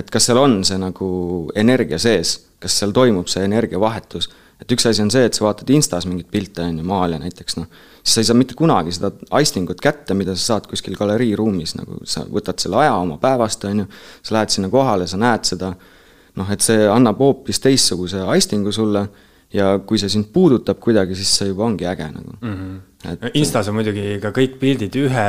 et 0.00 0.10
kas 0.10 0.26
seal 0.28 0.40
on 0.40 0.58
see 0.66 0.80
nagu 0.80 1.10
energia 1.54 2.00
sees, 2.02 2.38
kas 2.62 2.80
seal 2.80 2.96
toimub 2.96 3.28
see 3.30 3.44
energiavahetus, 3.46 4.30
et 4.62 4.72
üks 4.72 4.88
asi 4.88 5.04
on 5.04 5.12
see, 5.12 5.28
et 5.28 5.36
sa 5.36 5.46
vaatad 5.46 5.70
Instas 5.76 6.08
mingeid 6.08 6.32
pilte, 6.32 6.64
on 6.64 6.80
ju, 6.80 6.88
maalja 6.88 7.20
näiteks, 7.22 7.60
noh, 7.60 7.84
siis 8.06 8.14
sa 8.14 8.22
ei 8.22 8.28
saa 8.28 8.38
mitte 8.38 8.54
kunagi 8.54 8.94
seda 8.94 9.10
aistingut 9.34 9.80
kätte, 9.82 10.14
mida 10.14 10.36
sa 10.36 10.52
saad 10.52 10.68
kuskil 10.70 10.94
galeriiruumis, 10.98 11.74
nagu 11.80 11.98
sa 12.06 12.22
võtad 12.30 12.62
selle 12.62 12.78
aja 12.84 12.94
oma 12.94 13.18
päevast, 13.22 13.66
on 13.66 13.82
ju, 13.82 13.86
sa 14.22 14.38
lähed 14.38 14.54
sinna 14.54 14.70
kohale, 14.70 15.08
sa 15.10 15.18
näed 15.18 15.48
seda 15.48 15.72
noh, 16.36 16.52
et 16.52 16.62
see 16.62 16.86
annab 16.86 17.18
hoopis 17.22 17.58
teistsuguse 17.64 18.22
aistingu 18.30 18.72
sulle 18.74 19.06
ja 19.54 19.72
kui 19.86 19.98
see 19.98 20.12
sind 20.12 20.30
puudutab 20.34 20.78
kuidagi, 20.82 21.16
siis 21.18 21.32
see 21.40 21.50
juba 21.50 21.66
ongi 21.66 21.86
äge 21.88 22.06
nagu 22.12 22.36
mm. 22.40 22.54
-hmm. 22.54 23.12
et 23.12 23.36
Instas 23.42 23.68
on 23.68 23.78
muidugi 23.78 24.18
ka 24.22 24.30
kõik 24.30 24.58
pildid 24.60 24.96
ühe 25.02 25.26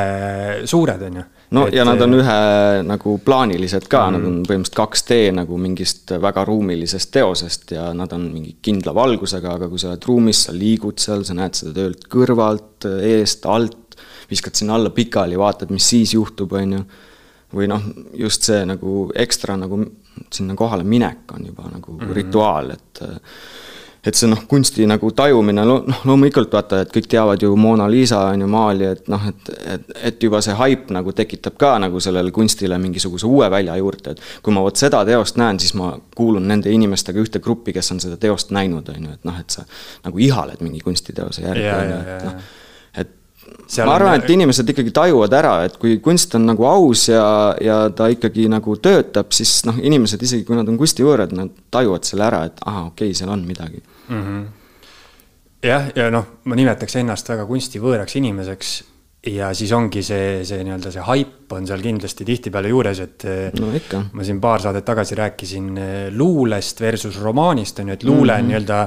suured, 0.64 1.02
on 1.02 1.20
ju. 1.20 1.26
No 1.56 1.64
et... 1.66 1.74
ja 1.78 1.84
nad 1.88 2.00
on 2.04 2.16
ühe 2.18 2.38
nagu 2.86 3.14
plaanilised 3.24 3.88
ka 3.90 4.04
mm, 4.06 4.16
nad 4.16 4.28
on 4.28 4.38
põhimõtteliselt 4.48 5.08
2D 5.08 5.18
nagu 5.38 5.60
mingist 5.60 6.14
väga 6.22 6.44
ruumilisest 6.48 7.12
teosest 7.14 7.74
ja 7.76 7.88
nad 7.96 8.12
on 8.16 8.28
mingi 8.32 8.56
kindla 8.64 8.94
valgusega, 8.96 9.56
aga 9.58 9.68
kui 9.70 9.80
sa 9.80 9.92
oled 9.92 10.08
ruumis, 10.10 10.44
sa 10.46 10.56
liigud 10.56 11.00
seal, 11.02 11.24
sa 11.26 11.36
näed 11.38 11.58
seda 11.58 11.74
töölt 11.80 12.08
kõrvalt, 12.12 12.88
eest, 13.08 13.46
alt, 13.48 13.98
viskad 14.30 14.58
sinna 14.58 14.76
alla 14.76 14.92
pikali, 14.94 15.38
vaatad, 15.40 15.72
mis 15.74 15.88
siis 15.94 16.14
juhtub, 16.16 16.52
on 16.58 16.78
ju. 16.78 16.82
või 17.56 17.68
noh, 17.70 17.84
just 18.12 18.44
see 18.44 18.60
nagu 18.68 19.06
ekstra 19.16 19.56
nagu 19.56 19.80
sinna 20.34 20.56
kohale 20.58 20.84
minek 20.84 21.32
on 21.32 21.46
juba 21.48 21.70
nagu 21.72 21.96
mm 21.96 22.14
rituaal, 22.18 22.74
et 22.74 23.00
et 24.08 24.16
see 24.16 24.28
noh, 24.30 24.40
kunsti 24.48 24.86
nagu 24.88 25.10
tajumine, 25.16 25.64
noh 25.68 26.02
loomulikult 26.08 26.52
vaata, 26.54 26.82
et 26.84 26.92
kõik 26.94 27.08
teavad 27.10 27.42
ju 27.42 27.52
Mona 27.60 27.88
Lisa 27.90 28.22
on 28.32 28.44
ju 28.44 28.48
maali, 28.50 28.86
et 28.94 29.10
noh, 29.12 29.26
et, 29.28 29.50
et, 29.74 29.90
et 30.10 30.28
juba 30.28 30.40
see 30.44 30.56
haip 30.58 30.92
nagu 30.94 31.12
tekitab 31.16 31.58
ka 31.60 31.74
nagu 31.82 32.00
sellele 32.02 32.32
kunstile 32.34 32.78
mingisuguse 32.80 33.28
uue 33.28 33.50
välja 33.52 33.76
juurde, 33.80 34.14
et 34.14 34.22
kui 34.44 34.54
ma 34.54 34.64
vot 34.64 34.80
seda 34.80 35.02
teost 35.08 35.40
näen, 35.40 35.60
siis 35.60 35.74
ma 35.78 35.92
kuulun 36.16 36.48
nende 36.48 36.72
inimestega 36.72 37.20
ühte 37.20 37.42
gruppi, 37.44 37.74
kes 37.76 37.92
on 37.94 38.00
seda 38.04 38.16
teost 38.20 38.54
näinud, 38.54 38.88
on 38.94 39.10
ju, 39.10 39.18
et 39.18 39.28
noh, 39.28 39.42
et 39.42 39.58
sa 39.58 39.66
nagu 40.06 40.24
ihaled 40.24 40.64
mingi 40.64 40.80
kunstiteose 40.84 41.44
järgi, 41.44 41.68
on 41.74 41.92
ju, 41.92 42.00
et 42.06 42.30
noh 42.30 42.40
Seal 43.68 43.84
ma 43.84 43.98
arvan, 43.98 44.16
et 44.16 44.30
inimesed 44.32 44.70
ikkagi 44.72 44.92
tajuvad 44.96 45.34
ära, 45.36 45.52
et 45.68 45.74
kui 45.80 45.98
kunst 46.04 46.32
on 46.38 46.46
nagu 46.48 46.64
aus 46.68 47.04
ja, 47.10 47.24
ja 47.60 47.76
ta 47.92 48.08
ikkagi 48.12 48.46
nagu 48.48 48.76
töötab, 48.80 49.28
siis 49.36 49.58
noh, 49.68 49.76
inimesed 49.76 50.22
isegi 50.24 50.46
kui 50.48 50.56
nad 50.56 50.68
on 50.68 50.78
kunstivõõrad, 50.80 51.34
nad 51.36 51.52
tajuvad 51.72 52.08
selle 52.08 52.24
ära, 52.28 52.42
et 52.48 52.62
ahah, 52.64 52.88
okei 52.88 53.10
okay,, 53.10 53.18
seal 53.18 53.32
on 53.32 53.44
midagi 53.48 53.82
mm. 54.08 54.22
-hmm. 54.22 54.46
jah, 55.62 55.90
ja 55.94 56.10
noh, 56.10 56.26
ma 56.44 56.58
nimetaks 56.58 56.96
ennast 56.96 57.28
väga 57.28 57.46
kunstivõõraks 57.46 58.16
inimeseks 58.16 58.78
ja 59.26 59.50
siis 59.56 59.72
ongi 59.74 60.02
see, 60.06 60.42
see 60.46 60.62
nii-öelda 60.62 60.92
see 60.94 61.04
haip 61.08 61.52
on 61.56 61.66
seal 61.66 61.82
kindlasti 61.82 62.26
tihtipeale 62.28 62.70
juures, 62.70 63.00
et 63.02 63.24
no, 63.58 63.70
ikka. 63.74 64.02
ma 64.14 64.26
siin 64.26 64.40
paar 64.40 64.62
saadet 64.62 64.86
tagasi 64.86 65.16
rääkisin 65.18 65.70
eh, 65.82 65.94
luulest 66.14 66.80
versus 66.80 67.18
romaanist, 67.22 67.80
on 67.82 67.90
ju, 67.90 67.96
et 67.98 68.04
luule 68.06 68.36
mm 68.36 68.38
-hmm. 68.38 68.48
nii-öelda 68.52 68.80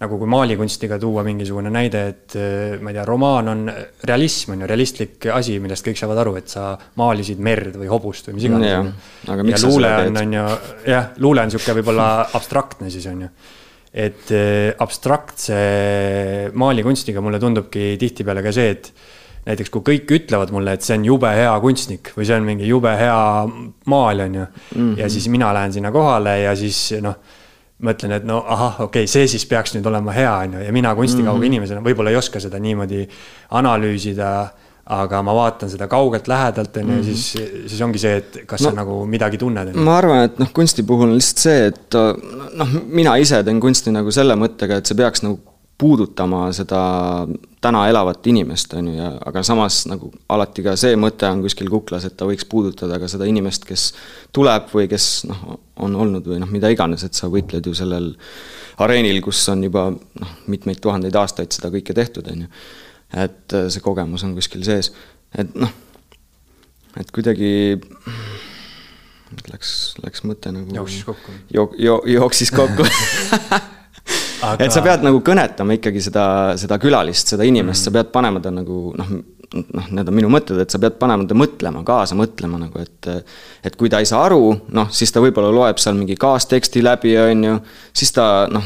nagu 0.00 0.18
kui 0.18 0.28
maalikunstiga 0.28 0.98
tuua 0.98 1.22
mingisugune 1.24 1.70
näide, 1.70 2.06
et 2.08 2.36
eh, 2.36 2.80
ma 2.80 2.90
ei 2.90 2.94
tea, 2.94 3.04
romaan 3.04 3.48
on 3.48 3.72
realism, 4.04 4.52
on 4.52 4.60
ju, 4.60 4.66
realistlik 4.66 5.26
asi, 5.32 5.60
millest 5.60 5.86
kõik 5.86 6.00
saavad 6.00 6.18
aru, 6.18 6.34
et 6.36 6.48
sa 6.48 6.76
maalisid 6.96 7.38
merd 7.38 7.76
või 7.76 7.86
hobust 7.88 8.28
või 8.28 8.40
mis 8.40 8.48
iganes. 8.50 8.70
ja, 8.70 9.36
ja 9.36 9.62
luule 9.62 9.94
on, 9.96 10.16
on 10.16 10.34
ju, 10.40 10.48
jah, 10.86 11.12
luule 11.16 11.40
on 11.40 11.52
niisugune 11.52 11.78
võib-olla 11.80 12.26
abstraktne 12.32 12.90
siis, 12.90 13.06
on 13.06 13.22
ju 13.22 13.28
et 13.96 14.32
eh, 14.36 14.74
abstraktse 14.78 15.58
maalikunstiga 16.52 17.22
mulle 17.24 17.40
tundubki 17.40 17.94
tihtipeale 18.00 18.42
ka 18.44 18.52
see, 18.52 18.74
et 18.74 18.90
näiteks 19.46 19.72
kui 19.72 19.84
kõik 19.86 20.12
ütlevad 20.18 20.52
mulle, 20.52 20.74
et 20.76 20.84
see 20.84 20.98
on 20.98 21.06
jube 21.06 21.30
hea 21.32 21.54
kunstnik 21.62 22.10
või 22.16 22.26
see 22.28 22.36
on 22.36 22.46
mingi 22.48 22.68
jube 22.68 22.92
hea 22.98 23.16
maal, 23.92 24.22
on 24.26 24.38
ju 24.40 24.44
mm. 24.44 24.76
-hmm. 24.76 24.92
ja 25.00 25.08
siis 25.08 25.28
mina 25.32 25.52
lähen 25.54 25.72
sinna 25.72 25.92
kohale 25.94 26.40
ja 26.42 26.54
siis 26.56 26.92
noh, 27.00 27.16
mõtlen, 27.86 28.16
et 28.18 28.24
no 28.24 28.42
ahah, 28.42 28.80
okei 28.80 29.04
okay,, 29.04 29.10
see 29.10 29.28
siis 29.28 29.46
peaks 29.46 29.74
nüüd 29.76 29.86
olema 29.86 30.12
hea, 30.12 30.34
on 30.44 30.58
ju, 30.58 30.66
ja 30.66 30.72
mina 30.72 30.94
kunstikauge 30.94 31.38
mm 31.38 31.42
-hmm. 31.42 31.46
inimesena 31.46 31.80
võib-olla 31.80 32.10
ei 32.10 32.16
oska 32.16 32.40
seda 32.40 32.58
niimoodi 32.58 33.08
analüüsida 33.50 34.50
aga 34.86 35.20
ma 35.26 35.34
vaatan 35.34 35.70
seda 35.70 35.88
kaugelt, 35.90 36.28
lähedalt, 36.30 36.76
on 36.78 36.92
ju, 36.92 36.98
mhm. 37.00 37.06
siis, 37.10 37.50
siis 37.66 37.82
ongi 37.82 37.98
see, 37.98 38.20
et 38.20 38.38
kas 38.46 38.62
no, 38.62 38.70
sa 38.70 38.78
nagu 38.82 39.00
midagi 39.10 39.40
tunned. 39.42 39.74
ma 39.74 39.98
arvan, 39.98 40.22
et 40.28 40.38
noh, 40.38 40.52
kunsti 40.54 40.86
puhul 40.86 41.10
on 41.10 41.16
lihtsalt 41.18 41.42
see, 41.42 41.66
et 41.72 41.98
noh, 42.60 42.78
mina 42.86 43.16
ise 43.22 43.42
teen 43.46 43.60
kunsti 43.62 43.94
nagu 43.94 44.14
selle 44.14 44.38
mõttega, 44.38 44.78
et 44.78 44.86
see 44.86 44.98
peaks 44.98 45.26
nagu 45.26 45.40
puudutama 45.76 46.46
seda 46.56 46.78
täna 47.60 47.82
elavat 47.90 48.26
inimest, 48.30 48.72
on 48.78 48.88
ju, 48.88 48.94
ja 48.96 49.10
aga 49.28 49.42
samas 49.44 49.82
nagu 49.90 50.08
alati 50.32 50.64
ka 50.64 50.76
see 50.78 50.96
mõte 50.96 51.28
on 51.28 51.42
kuskil 51.44 51.68
kuklas, 51.72 52.06
et 52.06 52.16
ta 52.16 52.28
võiks 52.28 52.46
puudutada 52.48 53.00
ka 53.02 53.10
seda 53.10 53.28
inimest, 53.28 53.66
kes 53.68 53.90
tuleb 54.36 54.70
või 54.72 54.86
kes 54.88 55.26
noh, 55.28 55.58
on 55.82 55.98
olnud 55.98 56.30
või 56.30 56.40
noh, 56.40 56.52
mida 56.52 56.70
iganes, 56.72 57.04
et 57.04 57.18
sa 57.18 57.28
võitled 57.32 57.66
ju 57.66 57.74
sellel 57.76 58.12
areenil, 58.80 59.20
kus 59.24 59.42
on 59.52 59.66
juba 59.66 59.90
noh, 59.90 60.34
mitmeid 60.46 60.80
tuhandeid 60.80 61.16
aastaid 61.18 61.52
seda 61.52 61.74
kõike 61.74 61.96
tehtud, 61.96 62.30
on 62.32 62.46
ju 62.46 62.52
et 63.14 63.54
äh, 63.54 63.68
see 63.70 63.84
kogemus 63.84 64.24
on 64.26 64.34
kuskil 64.34 64.64
sees, 64.66 64.92
et 65.36 65.54
noh, 65.54 65.72
et 66.96 67.10
kuidagi 67.14 67.76
läks, 69.52 69.70
läks 70.04 70.24
mõte 70.26 70.52
nagu 70.54 70.74
jooksis 70.74 71.06
kokku 71.06 71.38
jo,. 71.52 71.68
Jo, 71.78 72.00
jooksis 72.06 72.52
kokku 72.54 72.86
Aga... 74.46 74.60
et 74.62 74.74
sa 74.74 74.82
pead 74.84 75.02
nagu 75.02 75.20
kõnetama 75.24 75.78
ikkagi 75.78 76.02
seda, 76.04 76.26
seda 76.60 76.78
külalist, 76.80 77.32
seda 77.32 77.46
inimest 77.48 77.66
mm, 77.66 77.80
-hmm. 77.80 77.84
sa 77.88 77.94
pead 77.96 78.12
panema 78.14 78.42
ta 78.44 78.52
nagu 78.54 78.92
noh, 78.98 79.12
noh, 79.54 79.88
need 79.94 80.08
on 80.08 80.16
minu 80.16 80.30
mõtted, 80.32 80.58
et 80.62 80.72
sa 80.72 80.80
pead 80.82 80.96
panema 81.00 81.26
ta 81.28 81.36
mõtlema, 81.38 81.82
kaasa 81.86 82.16
mõtlema 82.18 82.58
nagu, 82.60 82.82
et 82.82 83.08
et 83.66 83.76
kui 83.78 83.90
ta 83.90 84.00
ei 84.02 84.08
saa 84.08 84.24
aru, 84.26 84.52
noh, 84.74 84.88
siis 84.94 85.12
ta 85.14 85.20
võib-olla 85.22 85.50
loeb 85.54 85.80
seal 85.82 85.96
mingi 85.98 86.16
kaasteksti 86.20 86.82
läbi, 86.84 87.14
on 87.18 87.44
ju, 87.46 87.54
siis 87.96 88.12
ta 88.14 88.26
noh, 88.50 88.64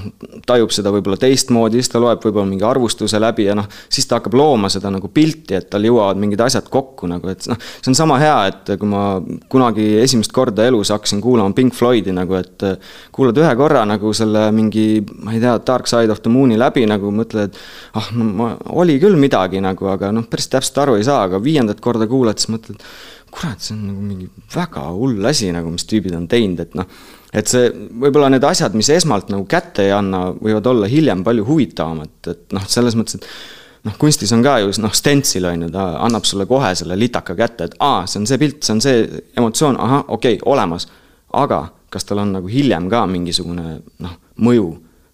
tajub 0.49 0.73
seda 0.75 0.93
võib-olla 0.93 1.19
teistmoodi, 1.21 1.81
siis 1.81 1.93
ta 1.93 2.03
loeb 2.03 2.25
võib-olla 2.25 2.49
mingi 2.49 2.67
arvustuse 2.67 3.21
läbi 3.21 3.47
ja 3.49 3.57
noh, 3.59 3.69
siis 3.89 4.09
ta 4.09 4.19
hakkab 4.19 4.37
looma 4.37 4.71
seda 4.73 4.93
nagu 4.93 5.09
pilti, 5.13 5.57
et 5.57 5.71
tal 5.73 5.85
jõuavad 5.87 6.21
mingid 6.21 6.41
asjad 6.45 6.69
kokku 6.73 7.09
nagu, 7.11 7.31
et 7.33 7.49
noh, 7.51 7.61
see 7.81 7.93
on 7.93 7.99
sama 7.99 8.19
hea, 8.23 8.37
et 8.53 8.75
kui 8.81 8.91
ma 8.91 9.05
kunagi 9.53 9.87
esimest 10.03 10.35
korda 10.37 10.67
elus 10.69 10.93
hakkasin 10.95 11.23
kuulama 11.25 11.57
Pink 11.57 11.77
Floydi 11.77 12.15
nagu, 12.17 12.37
et 12.41 12.67
kuulad 13.15 13.39
ühe 13.41 13.53
korra 13.59 13.85
nagu 13.89 14.13
selle 14.17 14.49
mingi, 14.57 14.87
ma 15.25 15.37
ei 15.37 15.43
tea, 15.43 15.57
Dark 15.67 15.89
Side 15.91 16.13
of 16.13 16.25
the 16.25 16.33
Moon'i 16.33 16.59
läbi 16.61 16.87
nagu 16.89 17.13
mõtled, 17.15 17.51
et 17.51 17.97
ah, 18.01 18.11
no 18.17 18.29
ma, 18.37 18.51
oli 18.81 18.99
küll 19.03 19.19
midagi 19.21 19.63
nagu, 19.65 19.89
aga 19.93 20.13
noh, 20.15 20.29
päris 20.31 20.51
täpselt 20.53 20.70
täpselt 20.71 20.83
aru 20.85 20.99
ei 20.99 21.07
saa, 21.07 21.25
aga 21.27 21.41
viiendat 21.43 21.81
korda 21.83 22.07
kuulad, 22.09 22.39
siis 22.39 22.51
mõtled, 22.55 22.83
kurat, 23.31 23.61
see 23.63 23.75
on 23.75 23.87
nagu 23.91 24.03
mingi 24.03 24.29
väga 24.55 24.85
hull 24.95 25.25
asi 25.27 25.51
nagu, 25.55 25.71
mis 25.71 25.87
tüübid 25.87 26.15
on 26.17 26.27
teinud, 26.31 26.61
et 26.63 26.75
noh, 26.79 26.87
et 27.33 27.51
see, 27.51 27.71
võib-olla 27.71 28.31
need 28.31 28.45
asjad, 28.47 28.75
mis 28.79 28.91
esmalt 28.91 29.31
nagu 29.31 29.47
kätte 29.51 29.87
ei 29.87 29.95
anna, 29.95 30.29
võivad 30.35 30.67
olla 30.71 30.91
hiljem 30.91 31.25
palju 31.27 31.47
huvitavamad, 31.47 32.15
et 32.31 32.55
noh, 32.57 32.67
selles 32.71 32.97
mõttes, 32.99 33.19
et 33.19 33.87
noh, 33.87 33.97
kunstis 33.99 34.33
on 34.35 34.43
ka 34.47 34.59
ju 34.63 34.73
noh, 34.83 34.95
stentsil 34.95 35.47
on 35.51 35.67
ju, 35.67 35.73
ta 35.75 35.91
annab 36.07 36.27
sulle 36.29 36.47
kohe 36.51 36.73
selle 36.79 36.99
litaka 36.99 37.37
kätte, 37.39 37.71
et 37.71 37.77
aa, 37.79 38.07
see 38.11 38.23
on 38.23 38.31
see 38.31 38.41
pilt, 38.43 38.63
see 38.67 38.77
on 38.77 38.85
see 38.85 39.05
emotsioon, 39.39 39.79
ahah, 39.81 40.07
okei 40.09 40.39
okay,, 40.39 40.47
olemas. 40.51 40.89
aga 41.33 41.69
kas 41.91 42.07
tal 42.07 42.23
on 42.23 42.33
nagu 42.35 42.49
hiljem 42.51 42.89
ka 42.91 43.05
mingisugune 43.11 43.81
noh, 44.03 44.17
mõju, 44.43 44.73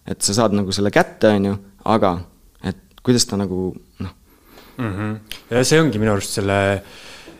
et 0.09 0.21
sa 0.25 0.33
saad 0.33 0.55
nagu 0.57 0.73
selle 0.73 0.89
kätte, 0.93 1.29
on 1.37 1.51
ju, 1.51 1.57
aga 1.85 2.17
et 2.65 3.01
kuidas 3.05 3.25
ta 3.29 3.37
nagu 3.37 3.71
mm. 4.77 4.93
-hmm. 4.93 5.19
ja 5.49 5.63
see 5.63 5.81
ongi 5.81 5.99
minu 5.99 6.11
arust 6.11 6.39
selle 6.39 6.57
Äh, 6.67 6.81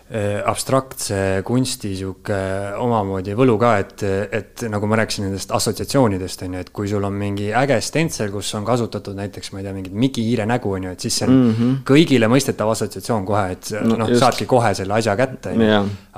abstraktse 0.08 1.42
kunsti 1.44 1.90
sihuke 2.00 2.38
omamoodi 2.80 3.34
võlu 3.36 3.58
ka, 3.60 3.74
et, 3.82 4.04
et 4.32 4.64
nagu 4.72 4.88
ma 4.88 5.02
rääkisin 5.02 5.26
nendest 5.28 5.52
assotsiatsioonidest 5.52 6.46
on 6.46 6.54
ju, 6.56 6.62
et 6.64 6.70
kui 6.72 6.88
sul 6.88 7.04
on 7.04 7.16
mingi 7.18 7.50
äge 7.52 7.76
stentsel, 7.84 8.32
kus 8.32 8.54
on 8.56 8.64
kasutatud 8.68 9.18
näiteks, 9.18 9.52
ma 9.52 9.60
ei 9.60 9.68
tea, 9.68 9.74
mingit 9.76 9.98
Migi 9.98 10.24
Hiire 10.24 10.46
nägu 10.48 10.72
on 10.78 10.88
ju, 10.88 10.94
et 10.96 11.04
siis 11.04 11.18
see 11.20 11.28
on 11.28 11.34
mm 11.34 11.52
-hmm. 11.58 11.74
kõigile 11.90 12.30
mõistetav 12.32 12.72
assotsiatsioon 12.72 13.26
kohe, 13.28 13.52
et 13.58 13.74
no, 13.84 13.98
noh, 14.00 14.14
saadki 14.16 14.48
kohe 14.48 14.74
selle 14.74 14.96
asja 14.96 15.16
kätte. 15.20 15.54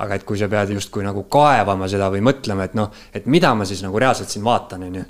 aga 0.00 0.14
et 0.14 0.24
kui 0.24 0.38
sa 0.38 0.48
pead 0.48 0.70
justkui 0.70 1.02
nagu 1.04 1.22
kaevama 1.28 1.88
seda 1.88 2.08
või 2.10 2.22
mõtlema, 2.24 2.64
et 2.64 2.74
noh, 2.74 2.90
et 3.12 3.26
mida 3.26 3.54
ma 3.54 3.64
siis 3.64 3.82
nagu 3.82 3.98
reaalselt 3.98 4.28
siin 4.28 4.44
vaatan, 4.44 4.82
on 4.82 4.94
ju. 4.94 5.02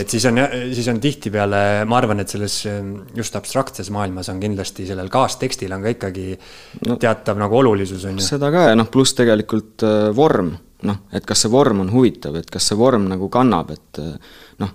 et 0.00 0.08
siis 0.10 0.24
on, 0.24 0.38
siis 0.74 0.88
on 0.88 1.00
tihtipeale, 1.00 1.84
ma 1.84 1.96
arvan, 1.96 2.20
et 2.20 2.28
selles 2.28 2.68
just 3.16 3.36
abstraktses 3.36 3.90
maailmas 3.90 4.28
on 4.28 4.40
kindlasti 4.40 4.86
sellel 4.86 5.08
kaastekstil 5.08 5.72
on 5.72 5.82
ka 5.82 5.88
ikkagi 5.88 6.38
no. 6.86 6.96
teatav 6.96 7.38
nagu 7.38 7.56
olulisus 7.56 8.01
on 8.08 8.18
ju. 8.18 8.26
seda 8.26 8.50
ka 8.54 8.68
ja 8.70 8.78
noh, 8.78 8.88
pluss 8.92 9.16
tegelikult 9.18 9.84
äh, 9.86 10.10
vorm, 10.16 10.54
noh, 10.88 11.02
et 11.14 11.26
kas 11.28 11.44
see 11.44 11.52
vorm 11.52 11.84
on 11.84 11.92
huvitav, 11.94 12.36
et 12.40 12.50
kas 12.50 12.70
see 12.70 12.78
vorm 12.78 13.06
nagu 13.10 13.28
kannab, 13.32 13.70
et 13.74 14.02
äh, 14.02 14.40
noh, 14.62 14.74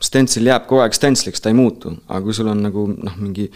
stentsil 0.00 0.46
jääb 0.48 0.68
kogu 0.70 0.84
aeg 0.84 0.96
stentsliks, 0.96 1.42
ta 1.42 1.52
ei 1.52 1.58
muutu, 1.58 1.94
aga 2.06 2.22
kui 2.24 2.36
sul 2.36 2.50
on 2.52 2.62
nagu 2.68 2.86
noh, 2.94 3.16
mingi 3.20 3.48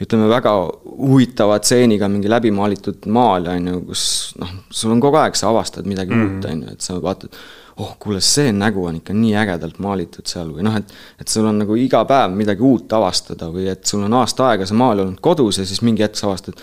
ütleme, 0.00 0.30
väga 0.30 0.52
huvitava 0.84 1.58
stseeniga 1.60 2.08
mingi 2.08 2.30
läbimaalitud 2.30 3.08
maal, 3.12 3.50
on 3.52 3.72
ju, 3.72 3.80
kus 3.90 4.04
noh, 4.40 4.54
sul 4.72 4.94
on 4.94 5.02
kogu 5.02 5.20
aeg, 5.20 5.36
sa 5.36 5.50
avastad 5.50 5.88
midagi 5.88 6.14
mm 6.14 6.22
-hmm. 6.22 6.36
uut, 6.36 6.52
on 6.52 6.62
ju, 6.62 6.76
et 6.76 6.80
sa 6.80 6.96
vaatad, 7.02 7.36
oh, 7.76 7.96
kuule, 7.98 8.20
see 8.20 8.52
nägu 8.52 8.84
on 8.86 8.96
ikka 8.96 9.12
nii 9.16 9.34
ägedalt 9.42 9.78
maalitud 9.78 10.26
seal 10.26 10.54
või 10.54 10.64
noh, 10.64 10.76
et 10.76 10.94
et 11.20 11.28
sul 11.28 11.46
on 11.46 11.58
nagu 11.58 11.76
iga 11.76 12.04
päev 12.04 12.32
midagi 12.36 12.62
uut 12.62 12.92
avastada 12.92 13.50
või 13.52 13.68
et 13.68 13.86
sul 13.86 14.02
on 14.02 14.14
aasta 14.14 14.48
aega 14.48 14.66
see 14.66 14.76
maal 14.76 14.98
olnud 14.98 15.20
kodus 15.20 15.58
ja 15.58 15.66
siis 15.66 15.82
mingi 15.82 16.02
hetk 16.02 16.16
sa 16.16 16.26
avastad, 16.26 16.60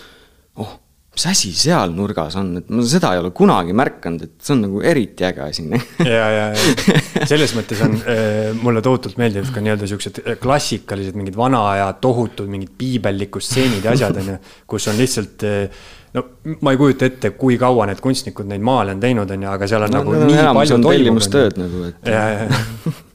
oh 0.56 0.78
mis 1.18 1.26
asi 1.26 1.50
seal 1.58 1.90
nurgas 1.96 2.36
on, 2.38 2.52
et 2.60 2.68
ma 2.70 2.84
seda 2.86 3.10
ei 3.16 3.22
ole 3.22 3.32
kunagi 3.34 3.74
märganud, 3.76 4.22
et 4.22 4.34
see 4.44 4.54
on 4.54 4.64
nagu 4.68 4.82
eriti 4.86 5.26
äge 5.26 5.42
asi. 5.42 5.66
ja, 6.06 6.28
ja, 6.30 6.46
ja 6.54 7.26
selles 7.30 7.54
mõttes 7.58 7.82
on 7.82 7.96
äh,, 7.98 8.54
mulle 8.62 8.82
tohutult 8.84 9.18
meeldivad 9.18 9.50
ka 9.54 9.62
nii-öelda 9.64 9.90
siuksed 9.90 10.22
äh, 10.22 10.38
klassikalised 10.38 11.18
mingid 11.18 11.38
vana 11.38 11.64
aja 11.72 11.90
tohutud 11.98 12.50
mingid 12.50 12.70
piibellikud 12.78 13.42
stseenid 13.42 13.84
ja 13.84 13.96
asjad 13.98 14.22
on 14.22 14.34
ju, 14.34 14.38
kus 14.70 14.86
on 14.92 15.00
lihtsalt 15.00 15.46
äh, 15.48 15.82
no 16.14 16.24
ma 16.62 16.72
ei 16.72 16.80
kujuta 16.80 17.10
ette, 17.10 17.32
kui 17.40 17.58
kaua 17.60 17.88
need 17.90 18.00
kunstnikud 18.04 18.48
neid 18.48 18.62
maale 18.64 18.94
on 18.94 19.02
teinud, 19.02 19.34
on 19.34 19.44
ju, 19.44 19.50
aga 19.50 19.68
seal 19.70 19.88
on 19.88 19.94
no, 19.98 20.04
nagu 20.06 20.30
nii 20.30 20.48
palju 20.60 20.80
tellimustööd 20.86 21.60
nagu, 21.60 21.84
et. 21.90 23.04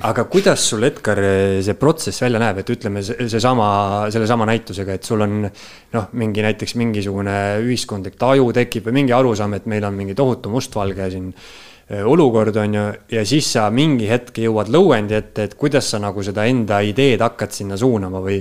aga 0.00 0.24
kuidas 0.30 0.62
sul, 0.70 0.84
Edgar, 0.86 1.20
see 1.64 1.74
protsess 1.78 2.22
välja 2.24 2.40
näeb, 2.42 2.62
et 2.62 2.70
ütleme, 2.74 3.02
seesama, 3.02 3.66
sellesama 4.12 4.46
näitusega, 4.48 4.96
et 4.96 5.08
sul 5.08 5.24
on 5.24 5.42
noh, 5.44 6.06
mingi 6.18 6.44
näiteks 6.44 6.76
mingisugune 6.80 7.36
ühiskondlik 7.64 8.16
taju 8.20 8.48
tekib 8.56 8.88
või 8.88 9.02
mingi 9.02 9.16
arusaam, 9.16 9.58
et 9.58 9.68
meil 9.70 9.84
on 9.88 9.96
mingi 9.98 10.16
tohutu 10.18 10.52
mustvalge 10.52 11.10
siin 11.12 11.28
äh, 11.32 12.02
olukord, 12.08 12.56
on 12.62 12.78
ju, 12.78 12.86
ja 13.18 13.24
siis 13.28 13.52
sa 13.56 13.68
mingi 13.74 14.08
hetk 14.10 14.42
jõuad 14.44 14.72
lõuendi 14.72 15.18
ette, 15.18 15.48
et 15.48 15.56
kuidas 15.60 15.92
sa 15.92 16.00
nagu 16.02 16.24
seda 16.24 16.46
enda 16.48 16.80
ideed 16.86 17.24
hakkad 17.24 17.54
sinna 17.54 17.78
suunama 17.80 18.22
või, 18.24 18.40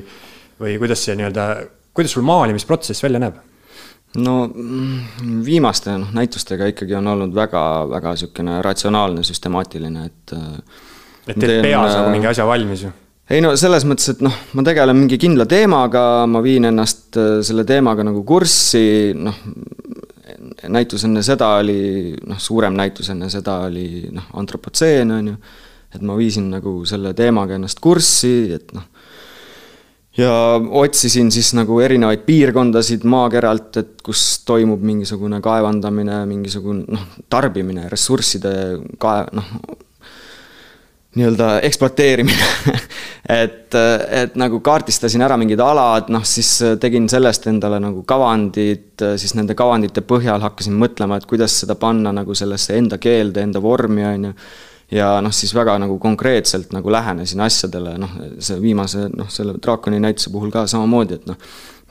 või 0.61 0.77
kuidas 0.81 1.03
see 1.07 1.17
nii-öelda, 1.19 1.47
kuidas 1.95 2.15
sul 2.15 2.27
maalimisprotsess 2.27 3.07
välja 3.07 3.23
näeb? 3.23 3.41
no 4.21 4.33
viimaste 5.45 5.93
noh, 5.95 6.09
näitustega 6.15 6.67
ikkagi 6.73 6.97
on 6.99 7.13
olnud 7.13 7.35
väga, 7.35 7.61
väga 7.93 8.15
niisugune 8.15 8.61
ratsionaalne, 8.63 9.23
süstemaatiline, 9.27 10.07
et. 10.11 10.37
Äh, 10.37 10.87
et 11.27 11.37
teed 11.37 11.61
peas 11.63 11.95
nagu 11.95 12.11
mingi 12.13 12.29
asja 12.31 12.47
valmis 12.49 12.85
ju? 12.87 12.91
ei 13.31 13.39
no 13.43 13.53
selles 13.59 13.85
mõttes, 13.87 14.11
et 14.11 14.21
noh, 14.25 14.35
ma 14.57 14.63
tegelen 14.67 14.97
mingi 14.97 15.19
kindla 15.21 15.45
teemaga, 15.49 16.25
ma 16.27 16.41
viin 16.43 16.67
ennast 16.67 17.19
äh, 17.19 17.39
selle 17.45 17.65
teemaga 17.67 18.03
nagu 18.07 18.25
kurssi, 18.27 19.13
noh, 19.15 19.37
näitus 20.71 21.05
enne 21.07 21.23
seda 21.25 21.53
oli, 21.61 22.15
noh, 22.27 22.39
suurem 22.41 22.75
näitus 22.77 23.11
enne 23.13 23.29
seda 23.31 23.61
oli 23.67 24.09
noh, 24.13 24.31
antropotseen, 24.41 25.13
on 25.15 25.31
ju, 25.31 25.35
et 25.95 26.03
ma 26.07 26.15
viisin 26.19 26.49
nagu 26.51 26.81
selle 26.87 27.13
teemaga 27.17 27.55
ennast 27.55 27.79
kurssi, 27.83 28.33
et 28.57 28.73
noh, 28.75 28.87
ja 30.17 30.33
otsisin 30.81 31.31
siis 31.31 31.53
nagu 31.55 31.79
erinevaid 31.83 32.25
piirkondasid 32.27 33.05
maakeralt, 33.07 33.79
et 33.79 33.93
kus 34.03 34.25
toimub 34.47 34.83
mingisugune 34.83 35.39
kaevandamine, 35.43 36.23
mingisugune 36.27 36.83
noh, 36.97 37.07
tarbimine, 37.31 37.87
ressursside 37.91 38.53
kae-, 38.99 39.29
noh, 39.37 39.55
nii-öelda 41.15 41.59
ekspluateerimine. 41.67 42.43
Et, 43.31 43.75
et 44.11 44.33
nagu 44.35 44.57
kaardistasin 44.65 45.21
ära 45.23 45.37
mingid 45.39 45.61
alad, 45.63 46.09
noh 46.11 46.23
siis 46.27 46.49
tegin 46.81 47.05
sellest 47.07 47.45
endale 47.47 47.77
nagu 47.79 48.01
kavandid, 48.03 49.03
siis 49.21 49.35
nende 49.37 49.53
kavandite 49.55 50.01
põhjal 50.03 50.41
hakkasin 50.43 50.73
mõtlema, 50.75 51.19
et 51.21 51.27
kuidas 51.29 51.53
seda 51.61 51.77
panna 51.79 52.11
nagu 52.11 52.35
sellesse 52.35 52.75
enda 52.75 52.97
keelde, 52.99 53.45
enda 53.45 53.61
vormi, 53.63 54.03
on 54.09 54.25
ju. 54.25 54.33
Ja 54.97 55.13
noh, 55.23 55.31
siis 55.31 55.53
väga 55.55 55.77
nagu 55.79 55.95
konkreetselt 56.01 56.73
nagu 56.75 56.91
lähenesin 56.91 57.45
asjadele, 57.45 57.93
noh, 58.01 58.17
see 58.43 58.57
viimase 58.59 59.05
noh, 59.13 59.29
selle 59.31 59.53
draakoni 59.61 60.01
näituse 60.03 60.33
puhul 60.33 60.51
ka 60.51 60.65
samamoodi, 60.67 61.21
et 61.21 61.29
noh, 61.29 61.39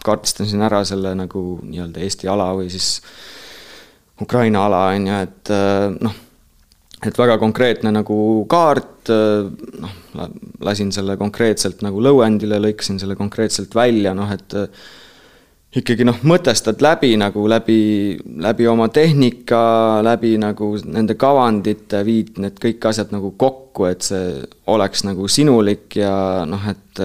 kaardistasin 0.04 0.66
ära 0.66 0.82
selle 0.84 1.14
nagu 1.16 1.44
nii-öelda 1.62 2.02
Eesti 2.04 2.28
ala 2.28 2.50
või 2.58 2.68
siis 2.74 2.98
Ukraina 4.20 4.66
ala, 4.66 4.82
on 4.98 5.08
ju, 5.08 5.22
et 5.30 5.54
noh, 6.04 6.20
et 7.06 7.18
väga 7.18 7.36
konkreetne 7.40 7.92
nagu 7.94 8.16
kaart, 8.50 9.10
noh, 9.10 9.98
lasin 10.60 10.90
selle 10.92 11.16
konkreetselt 11.20 11.84
nagu 11.86 12.02
lõuendile, 12.04 12.60
lõikasin 12.60 13.00
selle 13.00 13.16
konkreetselt 13.18 13.74
välja, 13.74 14.12
noh 14.16 14.32
et 14.34 14.56
ikkagi 15.80 16.04
noh, 16.06 16.18
mõtestad 16.26 16.82
läbi 16.82 17.12
nagu 17.20 17.46
läbi, 17.48 17.80
läbi 18.42 18.66
oma 18.68 18.88
tehnika, 18.92 20.02
läbi 20.04 20.34
nagu 20.42 20.72
nende 20.84 21.14
kavandite, 21.20 22.02
viid 22.06 22.40
need 22.42 22.58
kõik 22.62 22.90
asjad 22.90 23.14
nagu 23.14 23.32
kokku, 23.38 23.86
et 23.90 24.06
see 24.06 24.40
oleks 24.70 25.06
nagu 25.06 25.28
sinulik 25.30 26.00
ja 26.02 26.14
noh, 26.48 26.66
et 26.72 27.04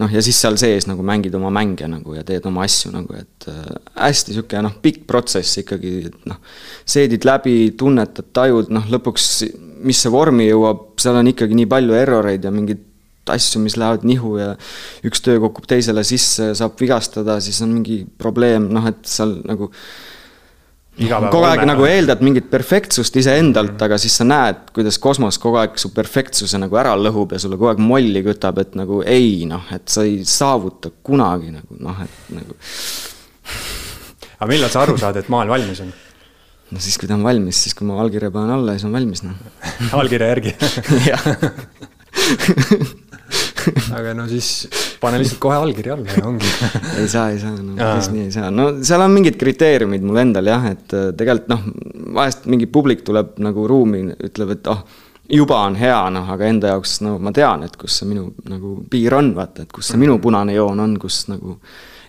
noh, 0.00 0.10
ja 0.12 0.22
siis 0.24 0.38
seal 0.40 0.58
sees 0.60 0.88
nagu 0.88 1.04
mängid 1.06 1.34
oma 1.38 1.50
mänge 1.54 1.88
nagu 1.90 2.16
ja 2.16 2.24
teed 2.26 2.46
oma 2.48 2.64
asju 2.66 2.92
nagu, 2.94 3.16
et 3.16 3.48
äh, 3.52 3.62
hästi 3.98 4.34
niisugune 4.34 4.64
noh, 4.68 4.74
pikk 4.82 5.06
protsess 5.08 5.62
ikkagi, 5.62 5.94
et 6.10 6.26
noh, 6.28 6.40
seedid 6.88 7.24
läbi, 7.28 7.56
tunnetad, 7.78 8.30
tajud, 8.36 8.72
noh 8.74 8.90
lõpuks 8.92 9.30
mis 9.86 10.00
see 10.02 10.12
vormi 10.12 10.48
jõuab, 10.48 10.88
seal 11.00 11.18
on 11.20 11.30
ikkagi 11.32 11.56
nii 11.58 11.68
palju 11.70 11.96
erroreid 11.98 12.46
ja 12.46 12.52
mingeid 12.54 12.84
asju, 13.32 13.60
mis 13.64 13.76
lähevad 13.78 14.04
nihu 14.06 14.36
ja 14.38 14.52
üks 15.06 15.22
töö 15.24 15.40
kukub 15.42 15.66
teisele 15.68 16.04
sisse, 16.06 16.52
saab 16.58 16.76
vigastada, 16.80 17.40
siis 17.42 17.58
on 17.64 17.72
mingi 17.74 18.04
probleem, 18.18 18.68
noh 18.72 18.86
et 18.86 19.02
seal 19.08 19.40
nagu 19.48 19.72
kogu 20.96 21.44
aeg 21.44 21.60
olme. 21.60 21.68
nagu 21.68 21.86
eeldad 21.88 22.22
mingit 22.24 22.48
perfektsust 22.50 23.16
iseendalt 23.20 23.72
mm, 23.72 23.76
-hmm. 23.76 23.84
aga 23.84 23.98
siis 24.00 24.16
sa 24.16 24.24
näed, 24.24 24.62
kuidas 24.76 24.98
kosmos 24.98 25.38
kogu 25.38 25.60
aeg 25.60 25.76
su 25.78 25.90
perfektsuse 25.94 26.58
nagu 26.58 26.76
ära 26.80 26.96
lõhub 26.96 27.32
ja 27.32 27.38
sulle 27.42 27.58
kogu 27.60 27.68
aeg 27.72 27.82
molli 27.84 28.22
kütab, 28.24 28.58
et 28.62 28.74
nagu 28.78 29.02
ei 29.06 29.44
noh, 29.48 29.64
et 29.74 29.88
sa 29.88 30.06
ei 30.08 30.24
saavuta 30.24 30.90
kunagi 31.02 31.52
nagu 31.58 31.80
noh, 31.80 32.02
et 32.02 32.34
nagu. 32.34 32.56
aga 34.40 34.50
millal 34.50 34.72
sa 34.72 34.82
aru 34.86 34.96
saad, 35.00 35.16
et 35.20 35.28
maal 35.32 35.48
valmis 35.52 35.80
on? 35.84 35.92
no 36.70 36.80
siis, 36.80 36.98
kui 36.98 37.08
ta 37.08 37.14
on 37.14 37.24
valmis, 37.26 37.62
siis 37.62 37.74
kui 37.76 37.86
ma 37.86 38.00
allkirja 38.02 38.30
panen 38.34 38.56
alla, 38.56 38.76
siis 38.76 38.88
on 38.88 38.96
valmis 38.96 39.22
noh 39.26 39.36
allkirja 40.00 40.32
järgi 40.32 40.56
jah 41.10 41.24
aga 43.98 44.14
no 44.16 44.26
siis 44.30 44.50
pane 45.00 45.20
lihtsalt 45.20 45.40
kohe 45.42 45.56
allkiri 45.58 45.92
alla 45.94 46.18
ja 46.18 46.26
ongi 46.28 46.50
ei 47.00 47.08
saa, 47.08 47.30
ei 47.30 47.40
saa, 47.42 47.54
no 47.56 47.74
päris 47.78 48.10
nii 48.12 48.28
ei 48.28 48.34
saa, 48.34 48.50
no 48.54 48.68
seal 48.86 49.04
on 49.04 49.16
mingid 49.16 49.38
kriteeriumid 49.40 50.06
mul 50.06 50.22
endal 50.22 50.52
jah, 50.52 50.70
et 50.72 50.94
äh, 50.96 51.10
tegelikult 51.16 51.50
noh, 51.52 51.66
vahest 52.16 52.46
mingi 52.50 52.68
publik 52.70 53.04
tuleb 53.06 53.36
nagu 53.42 53.66
ruumi, 53.68 54.04
ütleb, 54.28 54.54
et 54.56 54.70
oh, 54.72 54.84
juba 55.32 55.60
on 55.66 55.76
hea, 55.78 55.98
noh, 56.14 56.30
aga 56.32 56.48
enda 56.48 56.72
jaoks 56.74 57.00
no 57.06 57.16
ma 57.22 57.32
tean, 57.34 57.66
et 57.66 57.76
kus 57.80 58.00
see 58.00 58.08
minu 58.08 58.30
nagu 58.50 58.78
piir 58.90 59.16
on, 59.18 59.32
vaata, 59.36 59.66
et 59.66 59.74
kus 59.74 59.92
see 59.92 60.00
minu 60.00 60.18
punane 60.22 60.54
joon 60.56 60.80
on, 60.82 60.96
kus 61.02 61.24
nagu 61.32 61.58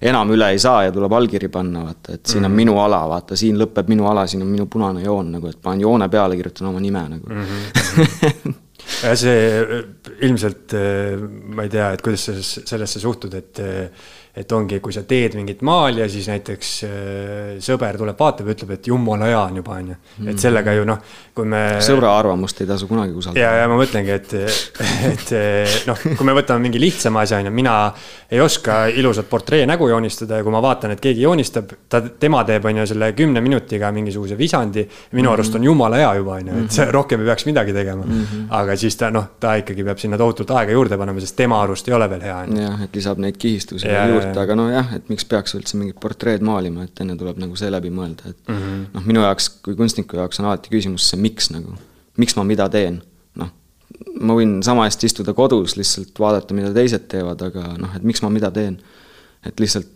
enam 0.01 0.29
üle 0.35 0.51
ei 0.53 0.59
saa 0.61 0.83
ja 0.85 0.93
tuleb 0.93 1.13
allkiri 1.17 1.49
panna, 1.49 1.87
vaata, 1.87 2.13
et 2.13 2.25
siin 2.25 2.43
on 2.43 2.51
mm 2.51 2.53
-hmm. 2.53 2.61
minu 2.61 2.79
ala, 2.79 3.01
vaata, 3.09 3.35
siin 3.35 3.57
lõpeb 3.57 3.89
minu 3.89 4.07
ala, 4.07 4.27
siin 4.27 4.41
on 4.45 4.47
minu 4.47 4.67
punane 4.69 5.01
joon 5.03 5.31
nagu, 5.31 5.47
et 5.47 5.61
panen 5.61 5.81
joone 5.81 6.09
peale, 6.09 6.35
kirjutan 6.35 6.67
oma 6.67 6.79
nime 6.79 7.03
nagu 7.09 7.29
mm. 7.29 7.43
-hmm. 7.43 8.53
see 8.87 9.81
ilmselt, 10.25 10.73
ma 11.53 11.65
ei 11.65 11.71
tea, 11.73 11.91
et 11.93 12.03
kuidas 12.05 12.27
sa 12.29 12.35
sellesse 12.41 13.01
suhtud, 13.03 13.33
et 13.37 13.61
et 14.37 14.51
ongi, 14.53 14.77
kui 14.83 14.93
sa 14.93 15.01
teed 15.07 15.33
mingit 15.37 15.63
maali 15.65 16.03
ja 16.03 16.07
siis 16.11 16.27
näiteks 16.29 16.73
äh, 16.85 17.53
sõber 17.63 17.97
tuleb, 17.97 18.17
vaatab 18.19 18.49
ja 18.49 18.53
ütleb, 18.53 18.73
et 18.75 18.89
jumala 18.91 19.29
hea 19.31 19.39
on 19.39 19.57
juba, 19.61 19.77
on 19.81 19.89
ju. 19.93 19.97
et 20.19 20.27
mm. 20.27 20.41
sellega 20.43 20.75
ju 20.77 20.85
noh, 20.85 20.99
kui 21.37 21.49
me. 21.49 21.61
sõbra 21.83 22.13
arvamust 22.19 22.61
ei 22.61 22.69
tasu 22.69 22.89
kunagi 22.89 23.15
usaldada. 23.17 23.41
ja, 23.41 23.63
ja 23.63 23.71
ma 23.71 23.79
mõtlengi, 23.79 24.13
et, 24.13 24.35
et 25.09 25.33
noh, 25.89 26.03
kui 26.11 26.27
me 26.27 26.35
võtame 26.37 26.67
mingi 26.67 26.81
lihtsama 26.81 27.23
asja, 27.25 27.39
on 27.41 27.49
ju, 27.49 27.53
mina 27.57 27.77
ei 28.29 28.41
oska 28.43 28.83
ilusat 28.93 29.29
portree 29.31 29.65
nägu 29.69 29.89
joonistada 29.89 30.41
ja 30.41 30.45
kui 30.45 30.53
ma 30.53 30.61
vaatan, 30.61 30.93
et 30.93 31.01
keegi 31.01 31.25
joonistab, 31.25 31.73
ta, 31.89 32.03
tema 32.21 32.43
teeb, 32.45 32.69
on 32.69 32.83
ju, 32.83 32.87
selle 32.93 33.09
kümne 33.17 33.41
minutiga 33.41 33.89
mingisuguse 33.95 34.37
visandi. 34.37 34.85
minu 35.17 35.33
arust 35.33 35.57
on 35.57 35.65
jumala 35.65 36.03
hea 36.03 36.13
juba, 36.19 36.37
on 36.37 36.53
ju, 36.53 36.59
et 36.61 36.77
mhm. 36.77 36.93
rohkem 36.93 37.25
ei 37.25 37.31
peaks 37.31 37.49
midagi 37.49 37.73
tegema 37.73 38.05
mm. 38.05 38.21
-hmm. 38.21 38.45
aga 38.59 38.75
siis 38.77 38.95
ta 38.95 39.09
noh, 39.09 39.31
ta 39.39 39.55
ikkagi 39.57 39.83
peab 39.83 39.97
sinna 39.97 40.17
tohutult 40.17 40.51
aega 40.51 40.77
juurde 40.77 40.97
panema, 40.97 41.19
sest 41.19 41.35
tema 41.35 41.61
arust 41.63 41.87
ei 41.87 41.93
ole 41.97 42.09
veel 42.09 42.21
hea, 42.21 42.37
on 42.37 42.57
ju. 42.57 42.61
jah, 42.61 42.83
et 42.83 42.95
lisab 42.95 43.17
neid 43.23 43.37
kihistusi 43.41 43.87
juurde 43.87 44.26
juurde, 44.27 44.43
aga 44.43 44.57
nojah, 44.59 44.93
et 44.97 45.09
miks 45.11 45.25
peaks 45.29 45.55
üldse 45.57 45.77
mingit 45.79 45.99
portreed 46.01 46.45
maalima, 46.45 46.85
et 46.87 47.03
enne 47.03 47.17
tuleb 47.19 47.39
nagu 47.41 47.57
see 47.59 47.69
läbi 47.73 47.91
mõelda, 47.93 48.33
et 48.33 48.39
mm 48.47 48.55
-hmm. 48.61 48.85
noh, 48.93 49.05
minu 49.11 49.23
jaoks 49.25 49.49
kui 49.65 49.75
kunstniku 49.79 50.19
jaoks 50.21 50.41
on 50.41 50.49
alati 50.51 50.73
küsimus 50.73 51.09
see 51.09 51.19
miks 51.21 51.51
nagu, 51.53 51.75
miks 52.17 52.35
ma 52.37 52.43
mida 52.43 52.69
teen, 52.69 53.01
noh. 53.35 53.51
ma 54.21 54.37
võin 54.37 54.61
sama 54.63 54.87
hästi 54.87 55.11
istuda 55.11 55.33
kodus, 55.33 55.77
lihtsalt 55.77 56.19
vaadata, 56.19 56.53
mida 56.53 56.73
teised 56.73 57.07
teevad, 57.07 57.41
aga 57.41 57.75
noh, 57.77 57.95
et 57.95 58.03
miks 58.03 58.21
ma 58.21 58.29
mida 58.29 58.51
teen. 58.51 58.81
et 59.45 59.59
lihtsalt 59.59 59.87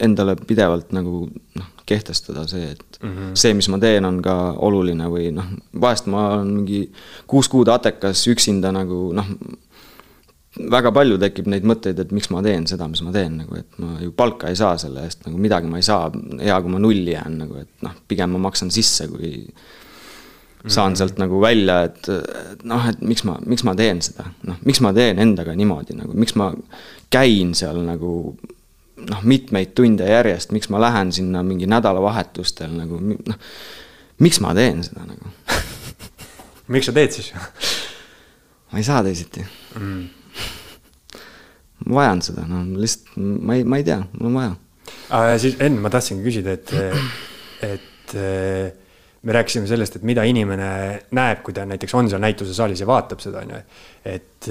endale 0.00 0.36
pidevalt 0.36 0.92
nagu 0.92 1.28
noh, 1.54 1.68
kehtestada 1.86 2.46
see, 2.46 2.70
et 2.70 2.98
mm 3.02 3.08
-hmm. 3.08 3.34
see, 3.34 3.54
mis 3.54 3.68
ma 3.68 3.78
teen, 3.78 4.04
on 4.04 4.22
ka 4.22 4.54
oluline 4.58 5.08
või 5.10 5.32
noh, 5.34 5.46
vahest 5.80 6.06
ma 6.06 6.28
olen 6.34 6.52
mingi 6.60 6.92
kuus 7.26 7.48
kuud 7.48 7.68
atekas 7.68 8.26
üksinda 8.28 8.72
nagu 8.72 9.12
noh 9.12 9.26
väga 10.58 10.90
palju 10.94 11.18
tekib 11.22 11.48
neid 11.50 11.66
mõtteid, 11.68 12.00
et 12.02 12.12
miks 12.14 12.30
ma 12.34 12.42
teen 12.42 12.66
seda, 12.66 12.88
mis 12.90 13.02
ma 13.06 13.12
teen, 13.14 13.36
nagu 13.44 13.54
et 13.58 13.76
ma 13.78 13.94
ju 14.02 14.10
palka 14.16 14.50
ei 14.50 14.58
saa 14.58 14.74
selle 14.82 15.04
eest, 15.06 15.22
nagu 15.26 15.38
midagi 15.38 15.70
ma 15.70 15.78
ei 15.78 15.86
saa, 15.86 16.08
hea, 16.40 16.56
kui 16.62 16.72
ma 16.72 16.80
nulli 16.82 17.14
jään 17.14 17.36
nagu, 17.44 17.60
et 17.62 17.86
noh, 17.86 17.94
pigem 18.10 18.34
ma 18.34 18.42
maksan 18.48 18.72
sisse, 18.74 19.06
kui 19.12 19.44
saan 20.66 20.96
sealt 20.98 21.20
nagu 21.22 21.38
välja, 21.40 21.84
et, 21.86 22.02
et 22.10 22.64
noh, 22.68 22.88
et 22.90 22.98
miks 23.06 23.22
ma, 23.28 23.38
miks 23.48 23.64
ma 23.64 23.76
teen 23.78 24.02
seda, 24.04 24.26
noh, 24.48 24.58
miks 24.66 24.82
ma 24.84 24.92
teen 24.96 25.22
endaga 25.22 25.54
niimoodi 25.56 25.96
nagu, 25.96 26.18
miks 26.18 26.34
ma 26.36 26.50
käin 27.14 27.54
seal 27.56 27.80
nagu 27.86 28.12
noh, 29.06 29.22
mitmeid 29.22 29.72
tunde 29.78 30.10
järjest, 30.10 30.52
miks 30.52 30.68
ma 30.72 30.82
lähen 30.82 31.14
sinna 31.14 31.44
mingi 31.46 31.70
nädalavahetustel 31.70 32.74
nagu 32.74 32.98
noh, 33.00 33.38
miks 34.20 34.42
ma 34.44 34.52
teen 34.58 34.82
seda 34.84 35.06
nagu? 35.06 35.36
Miks 36.70 36.86
sa 36.86 36.92
teed 36.94 37.10
siis? 37.10 37.32
Ma 38.70 38.78
ei 38.78 38.84
saa 38.86 39.00
teisiti. 39.02 39.42
Mm 39.74 40.19
ma 41.86 42.00
vajan 42.00 42.22
seda, 42.22 42.44
no 42.48 42.64
lihtsalt 42.80 43.16
ma 43.18 43.56
ei, 43.58 43.64
ma 43.64 43.80
ei 43.80 43.86
tea, 43.86 44.00
mul 44.18 44.30
on 44.30 44.38
vaja 44.40 45.38
siis 45.38 45.56
Enn, 45.62 45.78
ma 45.82 45.90
tahtsingi 45.92 46.24
küsida, 46.24 46.54
et, 46.56 46.72
et 47.66 48.14
me 49.22 49.36
rääkisime 49.36 49.68
sellest, 49.70 49.98
et 49.98 50.06
mida 50.06 50.24
inimene 50.28 50.70
näeb, 51.16 51.42
kui 51.46 51.54
ta 51.56 51.66
näiteks 51.68 51.94
on 51.98 52.08
seal 52.10 52.22
näitusesaalis 52.24 52.82
ja 52.82 52.88
vaatab 52.88 53.22
seda, 53.22 53.44
on 53.44 53.54
ju, 53.54 53.62
et. 54.08 54.50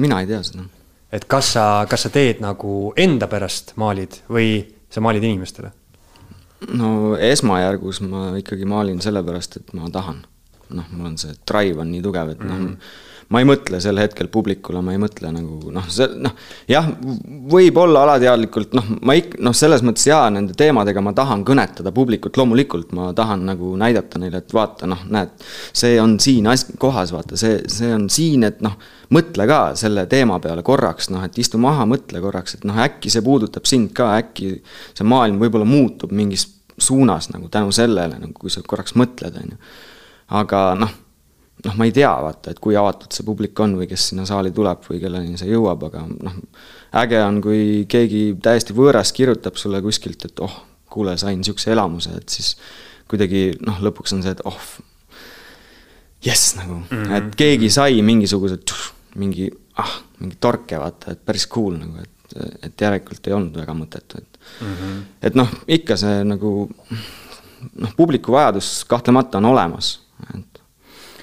mina 0.00 0.20
ei 0.22 0.30
tea 0.30 0.40
seda. 0.46 0.66
et 1.12 1.24
kas 1.30 1.52
sa, 1.56 1.66
kas 1.90 2.06
sa 2.06 2.12
teed 2.14 2.42
nagu 2.44 2.92
enda 2.96 3.30
pärast 3.30 3.76
maalid 3.80 4.20
või 4.28 4.50
sa 4.90 5.04
maalid 5.04 5.28
inimestele? 5.28 5.72
no 6.74 7.14
esmajärgus 7.22 8.02
ma 8.06 8.32
ikkagi 8.40 8.66
maalin 8.68 9.00
sellepärast, 9.04 9.60
et 9.60 9.76
ma 9.78 9.90
tahan. 9.94 10.24
noh, 10.74 10.88
mul 10.92 11.12
on 11.12 11.20
see 11.20 11.36
drive 11.48 11.80
on 11.80 11.92
nii 11.94 12.02
tugev, 12.04 12.34
et 12.34 12.42
noh 12.42 12.56
mm 12.56 12.72
-hmm 12.72 13.06
ma 13.28 13.42
ei 13.42 13.46
mõtle 13.48 13.76
sel 13.82 13.98
hetkel 14.00 14.30
publikule, 14.32 14.80
ma 14.84 14.94
ei 14.94 15.00
mõtle 15.00 15.28
nagu 15.34 15.72
noh, 15.72 15.86
see 15.92 16.08
noh, 16.16 16.32
jah, 16.70 16.86
võib-olla 17.52 18.06
alateadlikult 18.06 18.76
noh, 18.78 18.86
ma 19.04 19.16
ik-, 19.18 19.36
noh, 19.44 19.52
selles 19.56 19.82
mõttes 19.84 20.06
jaa, 20.08 20.24
nende 20.32 20.56
teemadega 20.56 21.02
ma 21.04 21.12
tahan 21.16 21.44
kõnetada 21.48 21.92
publikut, 21.94 22.38
loomulikult 22.40 22.94
ma 22.96 23.10
tahan 23.16 23.44
nagu 23.50 23.74
näidata 23.80 24.20
neile, 24.22 24.40
et 24.40 24.54
vaata 24.56 24.88
noh, 24.88 25.02
näed, 25.12 25.34
see 25.76 25.98
on 26.00 26.16
siin 26.24 26.48
as-, 26.48 26.70
kohas, 26.80 27.12
vaata, 27.12 27.36
see, 27.40 27.58
see 27.68 27.90
on 27.92 28.06
siin, 28.12 28.46
et 28.48 28.62
noh, 28.64 28.78
mõtle 29.14 29.48
ka 29.50 29.60
selle 29.78 30.06
teema 30.08 30.38
peale 30.44 30.64
korraks, 30.64 31.10
noh, 31.12 31.24
et 31.28 31.36
istu 31.40 31.60
maha, 31.60 31.84
mõtle 31.88 32.22
korraks, 32.24 32.56
et 32.56 32.64
noh, 32.68 32.78
äkki 32.86 33.12
see 33.12 33.24
puudutab 33.24 33.68
sind 33.68 33.92
ka, 33.96 34.14
äkki 34.22 34.54
see 34.94 35.08
maailm 35.08 35.36
võib-olla 35.42 35.68
muutub 35.68 36.16
mingis 36.16 36.46
suunas 36.78 37.28
nagu 37.34 37.50
tänu 37.52 37.74
sellele, 37.74 38.16
nagu 38.22 38.32
kui 38.38 38.52
sa 38.52 38.62
korraks 38.64 38.96
mõtled, 38.96 39.36
on 39.36 39.52
ju. 39.52 39.60
aga 40.38 40.62
noh, 40.78 40.96
noh, 41.64 41.76
ma 41.78 41.86
ei 41.88 41.92
tea, 41.94 42.10
vaata, 42.22 42.52
et 42.52 42.60
kui 42.62 42.76
avatud 42.78 43.14
see 43.14 43.26
publik 43.26 43.58
on 43.62 43.76
või 43.78 43.88
kes 43.90 44.10
sinna 44.10 44.26
saali 44.28 44.52
tuleb 44.54 44.84
või 44.88 45.00
kelleni 45.02 45.38
see 45.40 45.50
jõuab, 45.50 45.88
aga 45.88 46.04
noh, 46.08 46.36
äge 47.02 47.22
on, 47.24 47.40
kui 47.44 47.62
keegi 47.90 48.22
täiesti 48.42 48.76
võõras 48.76 49.12
kirjutab 49.16 49.58
sulle 49.60 49.82
kuskilt, 49.84 50.28
et 50.28 50.44
oh, 50.44 50.60
kuule, 50.90 51.16
sain 51.20 51.38
niisuguse 51.40 51.72
elamuse, 51.74 52.14
et 52.20 52.36
siis 52.38 52.54
kuidagi 53.10 53.50
noh, 53.64 53.80
lõpuks 53.84 54.14
on 54.16 54.22
see, 54.24 54.36
et 54.36 54.44
oh, 54.48 54.60
jess 56.24 56.56
nagu 56.58 56.80
mm, 56.80 56.92
-hmm. 56.92 57.16
et 57.18 57.34
keegi 57.38 57.70
sai 57.70 58.02
mingisuguse, 58.02 58.60
mingi, 59.18 59.50
ah, 59.82 59.98
mingi 60.20 60.38
torke, 60.40 60.78
vaata, 60.78 61.14
et 61.14 61.24
päris 61.24 61.46
cool 61.50 61.78
nagu, 61.80 61.98
et 62.02 62.14
et 62.62 62.80
järelikult 62.80 63.24
ei 63.26 63.32
olnud 63.32 63.54
väga 63.56 63.72
mõttetu, 63.74 64.18
et 64.20 64.38
mm. 64.60 64.74
-hmm. 64.74 64.96
et 65.22 65.34
noh, 65.34 65.48
ikka 65.68 65.96
see 65.96 66.24
nagu 66.28 66.50
noh, 66.68 67.94
publiku 67.96 68.32
vajadus 68.32 68.84
kahtlemata 68.88 69.38
on 69.38 69.48
olemas, 69.54 69.94
et. 70.34 70.47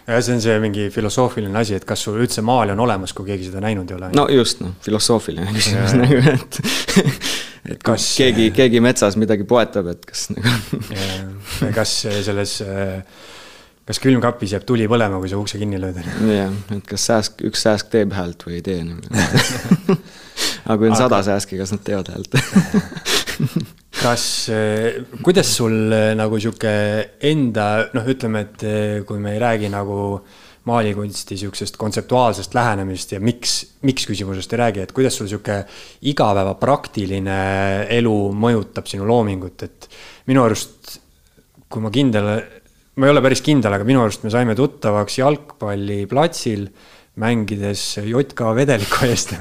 Ja 0.08 0.22
see 0.22 0.36
on 0.38 0.44
see 0.44 0.58
mingi 0.62 0.89
filosoofiline 0.94 1.60
asi, 1.60 1.78
et 1.80 1.86
kas 1.88 2.06
sul 2.08 2.20
üldse 2.22 2.44
maali 2.46 2.76
on 2.76 2.84
olemas, 2.86 3.13
kui 3.15 3.28
keegi 3.30 3.50
seda 3.50 3.63
näinud 3.63 3.89
ei 3.91 3.98
ole? 3.98 4.12
no 4.18 4.28
just, 4.32 4.62
noh, 4.63 4.76
filosoofiline 4.86 5.54
küsimus 5.56 5.96
nagu, 6.02 6.20
et 6.34 6.60
et 7.74 7.86
kas 7.86 8.10
keegi, 8.20 8.52
keegi 8.56 8.82
metsas 8.84 9.18
midagi 9.20 9.48
poetab, 9.50 9.89
et 9.96 10.06
kas 10.06 10.28
nagu. 10.34 10.54
kas 11.78 11.96
selles 12.28 12.60
kas 13.86 14.02
külmkapis 14.02 14.56
jääb 14.56 14.65
tuli 14.65 14.88
põlema, 14.89 15.20
kui 15.22 15.30
sa 15.32 15.39
ukse 15.41 15.62
kinni 15.62 15.80
lööd? 15.82 15.98
jah, 16.30 16.54
et 16.76 16.86
kas 16.89 17.08
sääsk, 17.10 17.41
üks 17.50 17.65
sääsk 17.65 17.89
teeb 17.94 18.13
häält 18.18 18.46
või 18.48 18.60
ei 18.60 18.65
tee 18.65 18.82
nagu 18.86 19.02
aga 20.65 20.78
kui 20.82 20.91
on 20.91 20.98
sada 20.98 21.22
sääski, 21.26 21.58
kas 21.62 21.74
nad 21.74 21.84
teevad 21.86 22.13
häält 22.13 22.38
kas, 24.06 24.50
eh, 24.54 25.02
kuidas 25.24 25.50
sul 25.58 25.91
eh, 25.94 26.13
nagu 26.18 26.38
sihuke 26.41 26.72
enda, 27.26 27.88
noh, 27.96 28.10
ütleme, 28.12 28.44
et 28.46 28.65
eh, 28.65 28.98
kui 29.08 29.22
me 29.22 29.34
ei 29.34 29.39
räägi 29.41 29.72
nagu 29.74 30.20
maalikunsti 30.70 31.38
sihukesest 31.41 31.78
kontseptuaalsest 31.82 32.54
lähenemist 32.58 33.15
ja 33.15 33.22
miks, 33.22 33.56
miks 33.86 34.06
küsimusest 34.10 34.54
ei 34.54 34.62
räägi, 34.62 34.84
et 34.86 34.94
kuidas 34.98 35.18
sul 35.18 35.30
sihuke 35.30 35.60
igapäeva 36.10 36.54
praktiline 36.62 37.39
elu 37.98 38.15
mõjutab 38.46 38.89
sinu 38.89 39.08
loomingut, 39.10 39.65
et 39.65 39.89
minu 40.30 40.46
arust, 40.46 40.98
kui 41.70 41.86
ma 41.86 41.94
kindel, 41.94 42.30
ma 42.98 43.10
ei 43.10 43.13
ole 43.13 43.26
päris 43.26 43.41
kindel, 43.46 43.74
aga 43.78 43.88
minu 43.89 44.04
arust 44.06 44.26
me 44.26 44.34
saime 44.34 44.58
tuttavaks 44.58 45.18
jalgpalliplatsil 45.22 46.68
mängides 47.21 47.82
JK 48.04 48.49
vedeliku 48.58 49.08
eest 49.08 49.34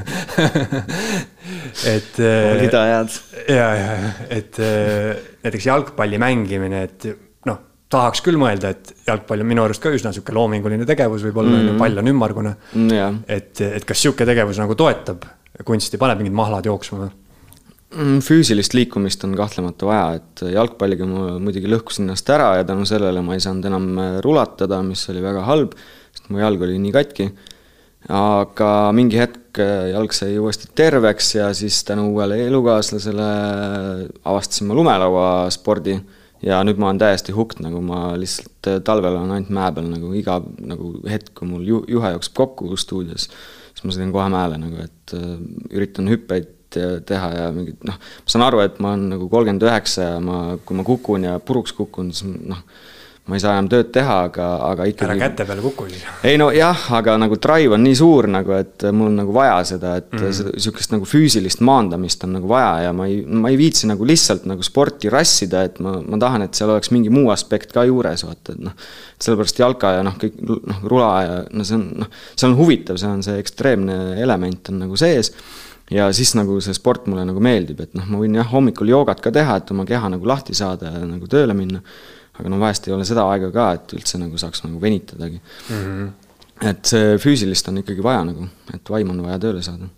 et. 1.90 2.18
olid 2.54 2.74
ajad. 2.78 3.16
ja, 3.50 3.68
ja, 3.74 3.94
et 4.30 4.58
äh, 4.62 5.16
näiteks 5.42 5.66
jalgpalli 5.66 6.20
mängimine, 6.22 6.84
et 6.86 7.08
noh, 7.48 7.58
tahaks 7.90 8.22
küll 8.24 8.38
mõelda, 8.40 8.70
et 8.76 8.94
jalgpall 9.08 9.42
on 9.42 9.50
minu 9.50 9.64
arust 9.66 9.82
ka 9.82 9.90
üsna 9.94 10.14
sihuke 10.14 10.34
loominguline 10.36 10.86
tegevus 10.86 11.24
võib-olla 11.26 11.50
mm, 11.50 11.66
-hmm. 11.72 11.82
pall 11.82 12.02
on 12.02 12.12
ümmargune 12.12 12.54
mm,. 12.54 13.18
et, 13.26 13.64
et 13.66 13.88
kas 13.88 14.06
sihuke 14.06 14.26
tegevus 14.28 14.60
nagu 14.62 14.76
toetab 14.78 15.26
kunsti, 15.66 15.98
paneb 15.98 16.22
mingid 16.22 16.34
mahlad 16.34 16.66
jooksma 16.70 17.00
või? 17.02 17.10
Mm, 17.94 18.22
füüsilist 18.26 18.74
liikumist 18.74 19.22
on 19.26 19.34
kahtlemata 19.38 19.86
vaja, 19.86 20.20
et 20.20 20.44
jalgpalliga 20.50 21.06
ma 21.06 21.34
muidugi 21.42 21.70
lõhkusin 21.70 22.06
ennast 22.06 22.30
ära 22.30 22.52
ja 22.58 22.64
tänu 22.66 22.86
sellele 22.86 23.22
ma 23.22 23.34
ei 23.34 23.42
saanud 23.42 23.66
enam 23.70 23.90
rulatada, 24.22 24.80
mis 24.86 25.02
oli 25.10 25.22
väga 25.22 25.42
halb, 25.46 25.74
sest 26.14 26.30
mu 26.30 26.42
jalg 26.42 26.62
oli 26.66 26.78
nii 26.82 26.94
katki 26.94 27.28
aga 28.12 28.70
mingi 28.96 29.16
hetk 29.16 29.60
äh, 29.62 29.90
jalg 29.94 30.12
sai 30.12 30.36
uuesti 30.38 30.68
terveks 30.76 31.34
ja 31.38 31.48
siis 31.56 31.80
tänu 31.88 32.10
uuele 32.12 32.42
elukaaslasele 32.46 33.28
avastasin 34.24 34.68
ma 34.68 34.76
lumelauaspordi 34.76 35.96
ja 36.44 36.60
nüüd 36.66 36.80
ma 36.80 36.90
olen 36.90 37.00
täiesti 37.00 37.32
hooked, 37.32 37.62
nagu 37.64 37.80
ma 37.84 38.12
lihtsalt 38.20 38.68
äh, 38.68 38.80
talvel 38.84 39.16
olen 39.16 39.36
ainult 39.38 39.52
mäe 39.56 39.70
peal 39.76 39.88
nagu 39.88 40.12
iga 40.18 40.40
nagu 40.60 40.94
hetk, 41.08 41.32
kui 41.38 41.48
mul 41.48 41.64
ju-, 41.68 41.84
juhe 41.96 42.12
jookseb 42.16 42.36
kokku 42.36 42.76
stuudios, 42.80 43.30
siis 43.72 43.86
ma 43.86 43.94
sõidan 43.96 44.12
kohe 44.14 44.26
mäele 44.32 44.60
nagu, 44.60 44.84
et 44.84 45.16
äh, 45.16 45.30
üritan 45.72 46.10
hüppeid 46.12 46.52
teha 46.74 47.28
ja 47.30 47.50
mingid 47.54 47.84
noh, 47.86 47.96
ma 47.96 48.32
saan 48.32 48.42
aru, 48.48 48.58
et 48.64 48.80
ma 48.82 48.92
olen 48.92 49.06
nagu 49.14 49.28
kolmkümmend 49.30 49.62
üheksa 49.62 50.08
ja 50.08 50.16
ma, 50.20 50.58
kui 50.66 50.76
ma 50.76 50.84
kukun 50.86 51.28
ja 51.28 51.36
puruks 51.38 51.72
kukun, 51.76 52.10
siis 52.12 52.34
noh, 52.50 52.64
ma 53.24 53.38
ei 53.38 53.40
saa 53.40 53.54
enam 53.56 53.70
tööd 53.72 53.88
teha, 53.88 54.16
aga, 54.26 54.46
aga 54.66 54.84
ikkagi. 54.90 55.06
ära 55.06 55.14
käte 55.16 55.46
peale 55.48 55.62
kuku 55.64 55.86
siis. 55.88 56.02
ei 56.28 56.36
no 56.36 56.50
jah, 56.52 56.82
aga 56.98 57.14
nagu 57.22 57.38
drive 57.40 57.72
on 57.72 57.80
nii 57.86 57.96
suur 57.96 58.28
nagu, 58.28 58.52
et 58.58 58.84
mul 58.92 59.08
on 59.08 59.16
nagu 59.22 59.32
vaja 59.32 59.54
seda, 59.70 59.94
et 60.02 60.10
mm 60.12 60.20
-hmm. 60.20 60.58
sihukest 60.60 60.92
nagu 60.92 61.08
füüsilist 61.08 61.62
maandamist 61.64 62.24
on 62.28 62.34
nagu 62.36 62.48
vaja 62.48 62.82
ja 62.84 62.92
ma 62.92 63.06
ei, 63.08 63.22
ma 63.24 63.48
ei 63.48 63.56
viitsi 63.56 63.88
nagu 63.88 64.04
lihtsalt 64.04 64.44
nagu 64.44 64.62
sporti 64.62 65.08
rassida, 65.08 65.62
et 65.64 65.80
ma, 65.80 65.96
ma 66.04 66.18
tahan, 66.20 66.42
et 66.42 66.54
seal 66.54 66.70
oleks 66.70 66.90
mingi 66.92 67.10
muu 67.10 67.30
aspekt 67.32 67.72
ka 67.72 67.84
juures, 67.88 68.26
vaata, 68.26 68.52
et 68.52 68.60
noh. 68.60 68.74
sellepärast 69.18 69.58
jalka 69.58 69.92
ja 69.96 70.02
noh, 70.02 70.16
kõik 70.20 70.34
noh, 70.44 70.82
rula 70.84 71.12
ja 71.22 71.44
no 71.50 71.64
see 71.64 71.78
on 71.78 71.86
noh, 72.04 72.10
see 72.36 72.48
on 72.48 72.56
huvitav, 72.58 72.98
see 73.00 73.08
on 73.08 73.22
see 73.22 73.38
ekstreemne 73.40 74.20
element 74.20 74.68
on 74.68 74.78
nagu 74.84 74.96
sees 75.00 75.32
ja 75.90 76.12
siis 76.12 76.34
nagu 76.34 76.60
see 76.60 76.74
sport 76.76 77.06
mulle 77.06 77.24
nagu 77.24 77.40
meeldib, 77.40 77.80
et 77.80 77.96
noh, 77.96 78.04
ma 78.04 78.20
võin 78.20 78.36
jah, 78.36 78.52
hommikul 78.52 78.88
joogat 78.88 79.24
ka 79.24 79.32
teha, 79.32 79.56
et 79.56 79.70
oma 79.70 79.88
keha 79.88 80.12
nagu 80.12 80.28
lahti 80.28 80.54
saada 80.54 80.92
ja 80.92 81.06
nagu 81.08 81.26
tööle 81.26 81.56
minna 81.56 81.80
aga 82.38 82.50
no 82.50 82.60
vahest 82.62 82.88
ei 82.88 82.94
ole 82.94 83.06
seda 83.08 83.26
aega 83.30 83.50
ka, 83.54 83.70
et 83.78 83.96
üldse 83.98 84.20
nagu 84.20 84.38
saaks 84.40 84.64
nagu 84.66 84.80
venitadagi 84.82 85.40
mm. 85.40 85.82
-hmm. 85.82 86.08
et 86.70 86.94
see 86.94 87.18
füüsilist 87.22 87.68
on 87.70 87.82
ikkagi 87.82 88.02
vaja 88.02 88.24
nagu, 88.30 88.48
et 88.74 88.90
vaim 88.90 89.12
on 89.14 89.22
vaja 89.26 89.38
tööle 89.46 89.62
saada. 89.62 89.88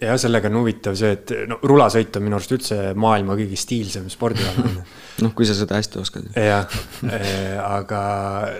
ja 0.00 0.16
sellega 0.18 0.48
on 0.48 0.60
huvitav 0.60 0.96
see, 0.96 1.12
et 1.18 1.34
no 1.50 1.58
rulasõit 1.62 2.16
on 2.16 2.26
minu 2.26 2.38
arust 2.38 2.54
üldse 2.56 2.80
maailma 2.94 3.36
kõige 3.38 3.58
stiilsem 3.58 4.08
spordiala 4.12 4.66
noh, 5.24 5.34
kui 5.36 5.48
sa 5.48 5.54
seda 5.58 5.80
hästi 5.80 5.98
oskad. 6.00 6.28
jah, 6.36 6.80
eh, 7.10 7.56
aga 7.58 8.02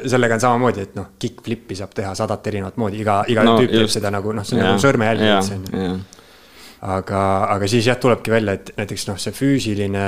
sellega 0.07 0.39
on 0.41 0.47
samamoodi, 0.47 0.89
et 0.89 0.97
noh, 0.99 1.13
kick-flip'i 1.19 1.79
saab 1.79 1.95
teha 1.95 2.15
sadat 2.19 2.51
erinevat 2.51 2.81
moodi, 2.83 3.05
iga, 3.05 3.23
iga 3.31 3.47
no, 3.47 3.59
tüüp 3.61 3.77
teeb 3.79 3.93
seda 3.93 4.11
nagu 4.11 4.35
noh, 4.35 4.47
see 4.47 4.59
on 4.59 4.67
nagu 4.67 4.83
sõrmejälg 4.83 5.29
üldse 5.29 5.61
on 5.61 5.69
ju 5.71 6.01
aga, 6.81 7.23
aga 7.55 7.69
siis 7.69 7.87
jah, 7.87 7.99
tulebki 8.01 8.33
välja, 8.33 8.57
et 8.57 8.73
näiteks 8.79 9.07
noh, 9.11 9.19
see 9.21 9.35
füüsiline 9.37 10.05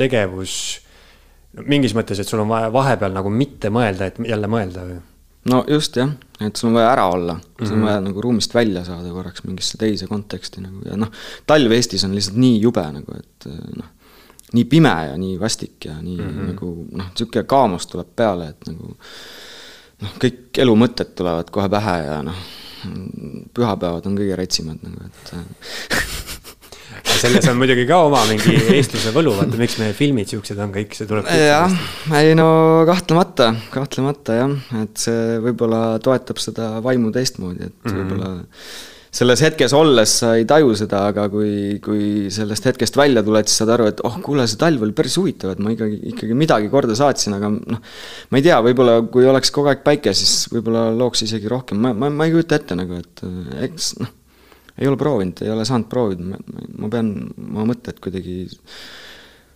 tegevus 0.00 0.56
mingis 1.64 1.94
mõttes, 1.96 2.20
et 2.20 2.28
sul 2.28 2.42
on 2.42 2.50
vaja 2.50 2.72
vahepeal 2.72 3.14
nagu 3.16 3.30
mitte 3.32 3.70
mõelda, 3.72 4.10
et 4.10 4.18
jälle 4.28 4.50
mõelda 4.50 4.84
või? 4.88 4.98
no 5.50 5.62
just 5.70 5.96
jah, 5.96 6.10
et 6.42 6.58
sul 6.58 6.70
on 6.70 6.78
vaja 6.78 6.90
ära 6.92 7.06
olla, 7.12 7.36
sul 7.38 7.66
on 7.66 7.66
mm 7.66 7.76
-hmm. 7.76 7.88
vaja 7.88 8.00
nagu 8.08 8.22
ruumist 8.22 8.54
välja 8.54 8.84
saada 8.84 9.12
korraks 9.14 9.44
mingisse 9.44 9.78
teise 9.78 10.06
konteksti 10.06 10.60
nagu 10.60 10.82
ja 10.84 10.96
noh, 10.96 11.12
talv 11.46 11.72
Eestis 11.72 12.04
on 12.04 12.14
lihtsalt 12.14 12.36
nii 12.36 12.60
jube 12.60 12.82
nagu, 12.92 13.18
et 13.18 13.48
noh, 13.76 13.88
nii 14.52 14.64
pime 14.64 14.94
ja 15.08 15.16
nii 15.16 15.40
vastik 15.40 15.84
ja 15.84 15.96
nii 16.02 16.16
mm 16.16 16.28
-hmm. 16.28 16.52
nagu 16.52 16.86
noh, 16.92 17.08
niisugune 17.08 17.44
kaamus 17.44 17.86
tuleb 17.86 18.12
peale, 18.16 18.48
et 18.48 18.66
nagu 18.66 18.96
noh, 20.02 20.14
kõik 20.24 20.62
elu 20.64 20.76
mõtted 20.76 21.14
tulevad 21.14 21.50
kohe 21.50 21.68
pähe 21.68 21.98
ja 22.04 22.22
noh, 22.22 22.46
pühapäevad 23.54 24.06
on 24.06 24.18
kõige 24.18 24.36
retsimad 24.36 24.82
nagu, 24.82 25.06
et 25.06 25.34
selles 27.16 27.46
on 27.50 27.60
muidugi 27.60 27.86
ka 27.88 28.00
oma 28.06 28.22
mingi 28.28 28.56
eestluse 28.76 29.12
võlu, 29.14 29.36
vaata 29.38 29.60
miks 29.60 29.78
meie 29.80 29.94
filmid 29.96 30.32
siuksed 30.32 30.58
on 30.62 30.74
kõik, 30.74 30.96
see 30.96 31.08
tuleb. 31.08 31.28
jah, 31.30 31.78
ei 32.18 32.34
no 32.38 32.48
kahtlemata, 32.88 33.52
kahtlemata 33.72 34.40
jah, 34.40 34.58
et 34.82 35.06
see 35.06 35.38
võib-olla 35.44 36.00
toetab 36.02 36.42
seda 36.42 36.76
vaimu 36.84 37.14
teistmoodi, 37.14 37.70
et 37.70 37.72
mm 37.72 37.92
-hmm. 37.92 38.02
võib-olla 38.02 38.34
selles 39.16 39.40
hetkes 39.40 39.72
olles 39.76 40.12
sa 40.20 40.34
ei 40.36 40.44
taju 40.48 40.74
seda, 40.76 41.06
aga 41.10 41.26
kui, 41.32 41.78
kui 41.84 42.26
sellest 42.32 42.68
hetkest 42.68 42.98
välja 42.98 43.22
tuled, 43.24 43.48
siis 43.48 43.62
saad 43.62 43.72
aru, 43.76 43.86
et 43.88 44.02
oh, 44.04 44.18
kuule, 44.24 44.44
see 44.50 44.60
talv 44.60 44.82
oli 44.84 44.92
päris 44.96 45.16
huvitav, 45.16 45.54
et 45.54 45.62
ma 45.62 45.72
ikkagi, 45.72 46.00
ikkagi 46.12 46.36
midagi 46.36 46.68
korda 46.72 46.96
saatsin, 46.98 47.36
aga 47.38 47.50
noh, 47.54 47.80
ma 48.30 48.40
ei 48.40 48.44
tea, 48.44 48.58
võib-olla 48.66 48.98
kui 49.12 49.24
oleks 49.24 49.54
kogu 49.54 49.72
aeg 49.72 49.80
päike, 49.86 50.12
siis 50.16 50.50
võib-olla 50.52 50.90
looks 50.92 51.24
isegi 51.24 51.48
rohkem, 51.48 51.80
ma, 51.80 51.94
ma, 51.96 52.12
ma 52.12 52.28
ei 52.28 52.34
kujuta 52.34 52.60
ette 52.60 52.76
nagu, 52.76 53.00
et 53.00 53.26
eks 53.70 53.94
noh 54.02 54.12
ei 54.78 54.88
ole 54.90 54.98
proovinud, 55.00 55.42
ei 55.44 55.52
ole 55.52 55.64
saanud 55.68 55.88
proovida, 55.92 56.38
ma 56.78 56.90
pean 56.92 57.12
oma 57.46 57.66
mõtted 57.72 58.00
kuidagi 58.02 58.44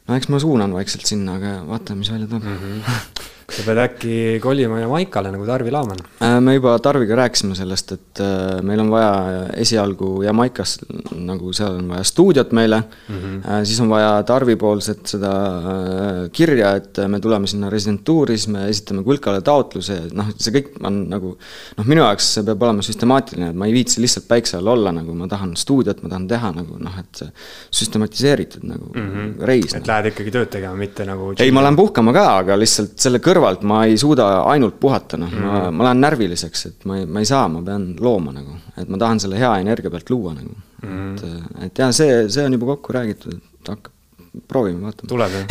no 0.08 0.16
eks 0.16 0.30
ma 0.32 0.40
suunan 0.42 0.74
vaikselt 0.74 1.06
sinna, 1.08 1.36
aga 1.38 1.58
vaatame, 1.68 2.02
mis 2.02 2.12
välja 2.12 2.30
tuleb 2.30 2.48
mm. 2.48 2.62
-hmm. 2.64 3.26
sa 3.54 3.64
pead 3.66 3.80
äkki 3.84 4.16
kolima 4.42 4.80
Jamaikale 4.80 5.32
nagu 5.34 5.46
Tarvi 5.46 5.72
Laaman. 5.74 6.02
Äh, 6.22 6.38
me 6.40 6.54
juba 6.54 6.78
Tarviga 6.82 7.16
rääkisime 7.22 7.56
sellest, 7.58 7.92
et 7.96 8.22
äh, 8.24 8.60
meil 8.66 8.80
on 8.82 8.90
vaja 8.92 9.12
esialgu 9.60 10.22
Jamaikas 10.24 10.78
nagu 11.16 11.52
seal 11.56 11.78
on 11.80 11.88
vaja 11.94 12.04
stuudiot 12.06 12.52
meile 12.56 12.82
mm, 12.82 13.16
-hmm. 13.16 13.64
siis 13.64 13.80
on 13.80 13.88
vaja 13.88 14.22
Tarvi-poolset 14.26 15.06
seda 15.14 15.32
kirja, 16.32 16.74
et 16.76 17.00
me 17.08 17.20
tuleme 17.20 17.46
sinna 17.46 17.70
residentuuri, 17.70 18.38
siis 18.38 18.48
me 18.48 18.68
esitame 18.68 19.02
Kulkale 19.04 19.40
taotluse 19.40 19.94
ja 19.94 20.08
noh, 20.14 20.30
see 20.38 20.54
kõik 20.54 20.72
on 20.86 21.02
nagu 21.10 21.34
noh, 21.36 21.86
minu 21.86 22.02
jaoks 22.04 22.34
see 22.36 22.46
peab 22.46 22.62
olema 22.62 22.84
süstemaatiline, 22.84 23.50
et 23.50 23.58
ma 23.58 23.68
ei 23.68 23.74
viitsi 23.74 24.02
lihtsalt 24.02 24.28
päikse 24.28 24.58
all 24.58 24.72
olla, 24.74 24.92
nagu 24.94 25.14
ma 25.14 25.28
tahan 25.30 25.56
stuudiot, 25.56 26.02
ma 26.04 26.12
tahan 26.12 26.28
teha 26.30 26.52
nagu 26.56 26.78
noh, 26.82 26.98
et 27.00 27.22
süstematiseeritud 27.70 28.64
nagu 28.68 28.92
mm 28.94 29.08
-hmm. 29.10 29.46
reis. 29.50 29.74
et 29.74 29.86
lähed 29.86 30.10
ikkagi 30.12 30.34
tööd 30.34 30.52
tegema, 30.52 30.76
mitte 30.76 31.06
nagu 31.08 31.32
ei, 31.38 31.50
ma 31.50 31.62
lähen 31.64 31.76
puhkama 31.76 32.12
ka, 32.12 32.26
aga 32.44 32.58
lihtsalt 32.58 32.98
selle 32.98 33.18
kõrvalt 33.40 33.64
ma 33.66 33.84
ei 33.88 33.96
suuda 34.00 34.28
ainult 34.50 34.78
puhata, 34.80 35.18
noh 35.20 35.30
mm, 35.30 35.42
-hmm. 35.42 35.70
ma, 35.70 35.70
ma 35.70 35.88
lähen 35.88 36.00
närviliseks, 36.04 36.66
et 36.66 36.88
ma 36.88 36.98
ei, 37.00 37.06
ma 37.06 37.20
ei 37.20 37.28
saa, 37.28 37.48
ma 37.48 37.62
pean 37.64 37.94
looma 38.00 38.34
nagu, 38.36 38.58
et 38.76 38.88
ma 38.88 39.00
tahan 39.00 39.20
selle 39.20 39.40
hea 39.40 39.52
energia 39.64 39.90
pealt 39.90 40.10
luua 40.10 40.34
nagu 40.34 40.52
mm. 40.52 40.88
-hmm. 40.88 41.14
et, 41.14 41.64
et 41.66 41.78
jah, 41.84 41.92
see, 41.92 42.28
see 42.28 42.44
on 42.44 42.58
juba 42.58 42.74
kokku 42.74 42.92
räägitud, 42.92 43.38
et 43.60 43.72
hakkab, 43.74 43.92
proovime, 44.48 44.82
vaatame. 44.84 45.08
tuleb 45.08 45.30
jah 45.38 45.46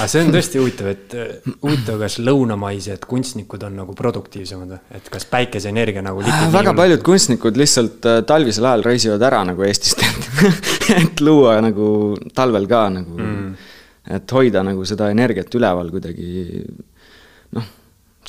aga 0.00 0.06
see 0.12 0.20
on 0.20 0.34
tõesti 0.34 0.60
huvitav, 0.60 0.86
et 0.92 1.14
huvitav, 1.62 1.96
kas 2.02 2.18
lõunamaised 2.20 3.06
kunstnikud 3.08 3.62
on 3.64 3.78
nagu 3.80 3.94
produktiivsemad 3.96 4.74
või, 4.74 4.80
et 4.98 5.08
kas 5.12 5.24
päikeseenergia 5.30 6.02
nagu 6.04 6.20
äh, 6.26 6.46
väga 6.52 6.74
paljud 6.76 7.02
kunstnikud 7.06 7.56
lihtsalt 7.56 8.04
äh, 8.08 8.22
talvisel 8.28 8.68
ajal 8.68 8.84
reisivad 8.90 9.22
ära 9.30 9.44
nagu 9.48 9.64
Eestist, 9.64 10.02
et, 10.04 10.22
et 11.00 11.24
luua 11.24 11.60
nagu 11.64 11.90
talvel 12.34 12.68
ka 12.68 12.88
nagu 13.00 13.20
mm 13.20 13.76
et 14.10 14.32
hoida 14.36 14.64
nagu 14.66 14.84
seda 14.88 15.10
energiat 15.12 15.54
üleval 15.54 15.90
kuidagi 15.92 16.64
noh, 17.56 17.68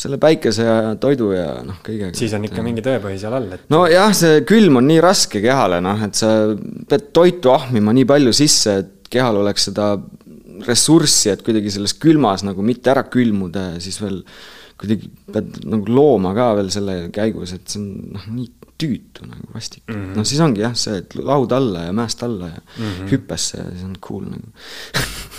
selle 0.02 0.18
päikese 0.22 0.66
ja 0.66 0.78
toidu 1.02 1.32
ja 1.36 1.48
noh, 1.66 1.82
kõigega. 1.86 2.16
siis 2.18 2.34
on 2.38 2.46
ikka 2.48 2.64
mingi 2.66 2.84
tõepõhi 2.86 3.20
seal 3.22 3.36
all, 3.38 3.50
et. 3.58 3.68
nojah, 3.74 4.14
see 4.18 4.42
külm 4.50 4.80
on 4.82 4.88
nii 4.90 5.02
raske 5.04 5.44
kehale, 5.44 5.82
noh, 5.84 6.06
et 6.08 6.18
sa 6.18 6.32
pead 6.90 7.12
toitu 7.16 7.54
ahmima 7.54 7.94
nii 7.96 8.08
palju 8.10 8.34
sisse, 8.36 8.80
et 8.84 9.12
kehal 9.12 9.42
oleks 9.42 9.68
seda 9.70 9.94
ressurssi, 10.68 11.32
et 11.34 11.44
kuidagi 11.46 11.74
selles 11.74 11.94
külmas 12.00 12.46
nagu 12.46 12.64
mitte 12.66 12.92
ära 12.94 13.04
külmuda 13.10 13.72
ja 13.74 13.84
siis 13.84 13.98
veel 14.02 14.22
kuidagi 14.82 15.10
pead 15.34 15.62
nagu 15.70 15.94
looma 15.94 16.34
ka 16.38 16.52
veel 16.58 16.72
selle 16.74 16.98
käigus, 17.14 17.54
et 17.58 17.68
see 17.70 17.82
on 17.82 18.16
noh, 18.16 18.26
nii 18.38 18.50
tüütu 18.82 19.28
nagu 19.30 19.52
vastik 19.54 19.84
mm 19.86 19.96
-hmm.. 19.96 20.16
noh, 20.18 20.26
siis 20.26 20.42
ongi 20.42 20.64
jah, 20.64 20.74
see, 20.78 21.02
et 21.04 21.16
laud 21.20 21.52
alla 21.54 21.86
ja 21.88 21.94
mäest 21.94 22.24
alla 22.24 22.50
ja 22.50 22.62
mm 22.62 22.86
-hmm. 22.86 23.12
hüppesse 23.12 23.58
ja 23.60 23.68
siis 23.70 23.84
on 23.86 23.98
cool 24.08 24.26
nagu 24.32 24.48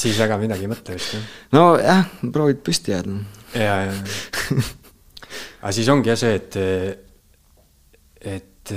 siis 0.00 0.18
väga 0.20 0.38
midagi 0.40 0.66
ei 0.66 0.70
mõtle 0.70 0.96
vist, 0.96 1.14
jah? 1.16 1.26
nojah, 1.56 2.04
proovid 2.34 2.62
püsti 2.66 2.94
jääda. 2.94 3.18
ja, 3.58 3.76
ja. 3.88 4.62
aga 5.62 5.74
siis 5.74 5.90
ongi 5.92 6.12
jah 6.12 6.20
see, 6.20 6.38
et, 6.38 6.58
et 8.36 8.74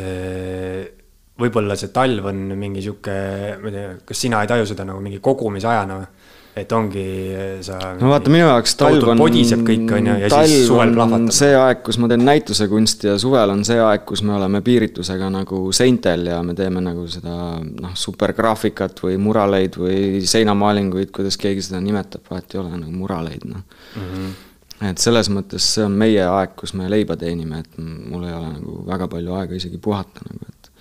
võib-olla 1.42 1.78
see 1.80 1.92
talv 1.94 2.30
on 2.32 2.44
mingi 2.58 2.84
sihuke, 2.84 3.16
ma 3.62 3.72
ei 3.72 3.76
tea, 3.76 3.96
kas 4.08 4.24
sina 4.26 4.42
ei 4.44 4.52
taju 4.52 4.68
seda 4.70 4.86
nagu 4.88 5.02
mingi 5.04 5.22
kogumisajana 5.24 6.00
või? 6.02 6.12
Et 6.56 6.72
ongi 6.76 7.06
sa. 7.64 7.78
no 8.00 8.10
vaata, 8.12 8.32
minu 8.34 8.44
jaoks 8.44 8.74
talv 8.80 9.08
on. 9.14 9.22
podiseb 9.22 9.64
kõik, 9.68 9.86
on 9.96 10.10
ju, 10.10 10.16
ja 10.26 10.30
siis 10.44 10.68
suvel 10.68 10.92
plahvatab. 10.96 11.32
see 11.36 11.56
aeg, 11.56 11.82
kus 11.86 12.00
ma 12.02 12.10
teen 12.12 12.26
näitusekunsti 12.28 13.12
ja 13.12 13.16
suvel 13.22 13.54
on 13.54 13.64
see 13.68 13.80
aeg, 13.80 14.04
kus 14.10 14.24
me 14.28 14.36
oleme 14.36 14.62
piiritusega 14.66 15.32
nagu 15.32 15.64
seintel 15.76 16.28
ja 16.34 16.42
me 16.44 16.56
teeme 16.58 16.84
nagu 16.84 17.08
seda 17.12 17.36
noh, 17.64 17.96
supergraafikat 18.04 19.00
või 19.06 19.18
muraleid 19.22 19.80
või 19.80 20.22
seinamaalinguid, 20.28 21.14
kuidas 21.16 21.40
keegi 21.40 21.70
seda 21.70 21.82
nimetab, 21.84 22.26
vahet 22.30 22.56
ei 22.56 22.64
ole, 22.64 22.76
nagu 22.76 22.96
muraleid, 22.96 23.48
noh 23.48 23.64
mm. 23.64 24.08
-hmm 24.08 24.40
et 24.82 24.98
selles 24.98 25.28
mõttes 25.30 25.62
see 25.76 25.84
on 25.86 25.94
meie 25.94 26.24
aeg, 26.26 26.56
kus 26.58 26.72
me 26.74 26.88
leiba 26.90 27.14
teenime, 27.14 27.60
et 27.62 27.76
mul 27.78 28.24
ei 28.26 28.34
ole 28.34 28.48
nagu 28.56 28.80
väga 28.88 29.06
palju 29.12 29.36
aega 29.38 29.54
isegi 29.54 29.78
puhata 29.78 30.26
nagu, 30.26 30.48
et 30.50 30.72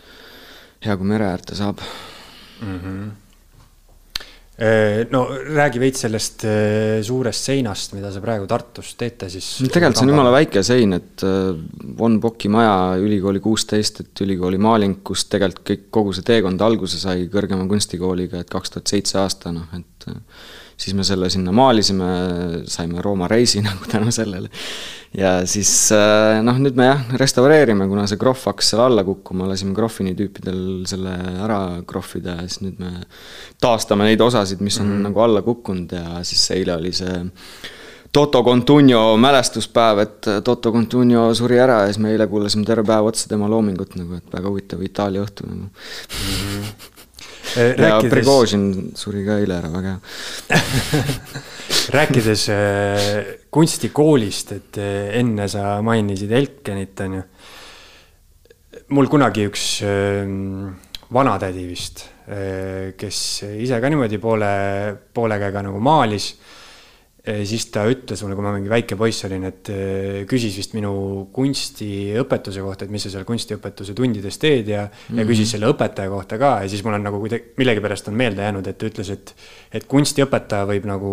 hea, 0.86 0.96
kui 0.96 1.10
mere 1.10 1.26
äärde 1.28 1.58
saab 1.58 1.82
mm. 1.84 2.78
-hmm 2.78 3.10
no 5.08 5.22
räägi 5.56 5.80
veits 5.80 6.02
sellest 6.04 6.44
äh, 6.44 7.00
suurest 7.06 7.48
seinast, 7.48 7.94
mida 7.96 8.10
sa 8.12 8.20
praegu 8.20 8.48
Tartus 8.50 8.92
teete 9.00 9.30
siis. 9.32 9.48
tegelikult 9.64 10.00
see 10.00 10.04
on 10.04 10.12
jumala 10.12 10.32
väike 10.34 10.62
sein, 10.66 10.92
et 10.98 11.24
äh, 11.24 11.52
Von 11.98 12.18
Bocki 12.20 12.50
maja 12.52 12.98
ülikooli 13.00 13.40
kuusteist, 13.40 14.02
et 14.04 14.24
ülikooli 14.26 14.60
maaling, 14.60 14.98
kus 15.06 15.24
tegelikult 15.32 15.64
kõik, 15.70 15.86
kogu 15.96 16.16
see 16.16 16.26
teekond 16.28 16.60
alguse 16.66 17.00
sai 17.00 17.24
kõrgema 17.32 17.64
kunstikooliga, 17.70 18.44
et 18.44 18.52
kaks 18.52 18.76
tuhat 18.76 18.92
seitse 18.92 19.20
aasta, 19.22 19.54
noh, 19.56 19.68
et 19.76 20.10
siis 20.80 20.96
me 20.96 21.04
selle 21.04 21.28
sinna 21.32 21.52
maalisime, 21.52 22.08
saime 22.70 23.02
Rooma 23.04 23.28
reisi 23.28 23.62
nagu 23.66 23.88
tänu 23.90 24.12
sellele. 24.14 24.48
ja 25.16 25.40
siis 25.46 25.72
äh, 25.94 26.38
noh, 26.46 26.58
nüüd 26.62 26.78
me 26.78 26.86
jah, 26.86 27.02
restaureerime, 27.20 27.88
kuna 27.90 28.06
see 28.10 28.20
krohv 28.20 28.46
hakkas 28.52 28.72
seal 28.72 28.84
alla 28.84 29.04
kukkuma, 29.06 29.48
lasime 29.50 29.74
krohvini 29.76 30.14
tüüpidel 30.18 30.62
selle 30.90 31.16
ära 31.44 31.60
krohvida 31.88 32.38
ja 32.38 32.46
siis 32.46 32.62
nüüd 32.64 32.78
me 32.82 32.94
taastame 33.60 34.06
neid 34.08 34.22
osasid, 34.22 34.62
mis 34.62 34.78
on 34.80 34.86
mm 34.86 34.96
-hmm. 34.96 35.10
nagu 35.10 35.26
alla 35.26 35.42
kukkunud 35.42 35.92
ja 35.98 36.24
siis 36.24 36.50
eile 36.56 36.76
oli 36.78 36.92
see 36.92 37.20
Toto 38.12 38.42
Contugno 38.42 39.16
mälestuspäev, 39.16 39.98
et 39.98 40.26
Toto 40.44 40.72
Contugno 40.72 41.34
suri 41.34 41.60
ära 41.62 41.82
ja 41.82 41.92
siis 41.92 41.98
me 41.98 42.10
eile 42.10 42.26
kuulasime 42.26 42.64
terve 42.66 42.86
päev 42.86 43.06
otsa 43.06 43.28
tema 43.28 43.48
loomingut 43.48 43.94
nagu, 43.94 44.14
et 44.14 44.32
väga 44.32 44.48
huvitav 44.48 44.82
Itaalia 44.82 45.22
õhtu 45.22 45.46
nagu 45.46 45.60
mm. 45.60 45.70
-hmm 45.70 46.90
Äh, 46.90 46.99
rääkides... 47.56 47.88
ja 47.88 48.00
Prigožin 48.10 48.66
suri 48.98 49.24
ka 49.26 49.40
eile 49.40 49.58
ära, 49.60 49.70
väga 49.72 49.96
hea 49.96 50.60
rääkides 51.96 52.48
äh, 52.48 53.34
kunstikoolist, 53.50 54.52
et 54.52 54.78
äh, 54.78 55.10
enne 55.20 55.48
sa 55.50 55.80
mainisid 55.82 56.32
Elkenit, 56.32 57.00
on 57.06 57.18
ju. 57.18 57.26
mul 58.90 59.06
kunagi 59.06 59.44
üks 59.46 59.64
vanatädi 61.14 61.62
vist, 61.68 62.00
kes 62.98 63.18
ise 63.46 63.78
ka 63.82 63.90
niimoodi 63.90 64.18
poole, 64.22 64.50
poole 65.14 65.38
käega 65.38 65.62
nagu 65.62 65.78
maalis 65.82 66.32
siis 67.20 67.66
ta 67.68 67.82
ütles 67.90 68.22
mulle, 68.24 68.36
kui 68.38 68.44
ma 68.44 68.52
mingi 68.54 68.70
väike 68.72 68.96
poiss 68.96 69.26
olin, 69.28 69.42
et 69.44 69.68
küsis 70.30 70.54
vist 70.56 70.72
minu 70.72 70.92
kunstiõpetuse 71.34 72.62
kohta, 72.64 72.86
et 72.86 72.94
mis 72.94 73.04
sa 73.04 73.12
seal 73.12 73.26
kunstiõpetuse 73.28 73.92
tundides 73.96 74.38
teed 74.40 74.70
ja 74.72 74.86
mm, 74.86 74.94
-hmm. 74.96 75.20
ja 75.20 75.26
küsis 75.28 75.44
mhm. 75.44 75.50
selle 75.52 75.72
õpetaja 75.74 76.08
kohta 76.08 76.38
ka 76.40 76.52
ja 76.64 76.68
siis 76.68 76.84
mul 76.84 76.96
on 76.96 77.04
nagu 77.04 77.20
kuidagi 77.20 77.52
millegipärast 77.60 78.08
on 78.08 78.16
meelde 78.16 78.42
jäänud, 78.42 78.66
et 78.66 78.78
ta 78.78 78.86
ütles, 78.88 79.10
et. 79.12 79.34
et 79.72 79.86
kunstiõpetaja 79.86 80.66
võib 80.66 80.86
nagu 80.88 81.10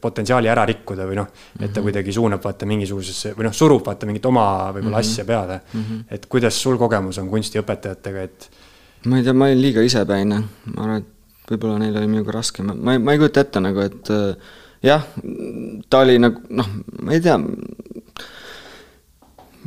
potentsiaali 0.00 0.48
ära 0.48 0.66
rikkuda 0.68 1.06
või 1.08 1.16
noh, 1.18 1.30
et 1.58 1.72
ta 1.72 1.80
mhm. 1.80 1.86
kuidagi 1.88 2.12
suunab 2.12 2.44
vaata 2.44 2.66
mingisugusesse 2.66 3.32
või 3.38 3.48
noh, 3.48 3.56
surub 3.56 3.86
vaata 3.86 4.06
mingit 4.06 4.26
oma 4.26 4.72
võib-olla 4.72 4.98
mm 4.98 5.02
-hmm. 5.02 5.12
asja 5.12 5.24
peale 5.24 5.60
mm. 5.72 5.80
-hmm. 5.80 6.04
et 6.10 6.26
kuidas 6.26 6.62
sul 6.62 6.78
kogemus 6.78 7.18
on 7.18 7.30
kunstiõpetajatega, 7.30 8.22
et. 8.22 8.50
ma 9.06 9.18
ei 9.18 9.24
tea, 9.24 9.32
ma 9.32 9.48
olin 9.48 9.62
liiga 9.62 9.82
isepäine, 9.82 10.42
ma 10.74 10.82
arvan, 10.84 11.02
et 11.02 11.50
võib-olla 11.50 11.78
neil 11.78 11.96
oli 11.96 12.08
minuga 12.08 12.32
raske, 12.38 12.62
ma, 12.62 12.98
ma 12.98 13.12
ei 13.12 13.18
kujuta 13.18 13.40
ette 13.40 13.60
nagu, 13.60 13.80
et 13.80 14.10
äh, 14.10 14.36
jah, 14.82 15.04
ta 15.88 16.02
oli 16.04 16.18
nagu 16.22 16.42
noh, 16.50 16.70
ma 17.02 17.14
ei 17.14 17.22
tea, 17.22 17.38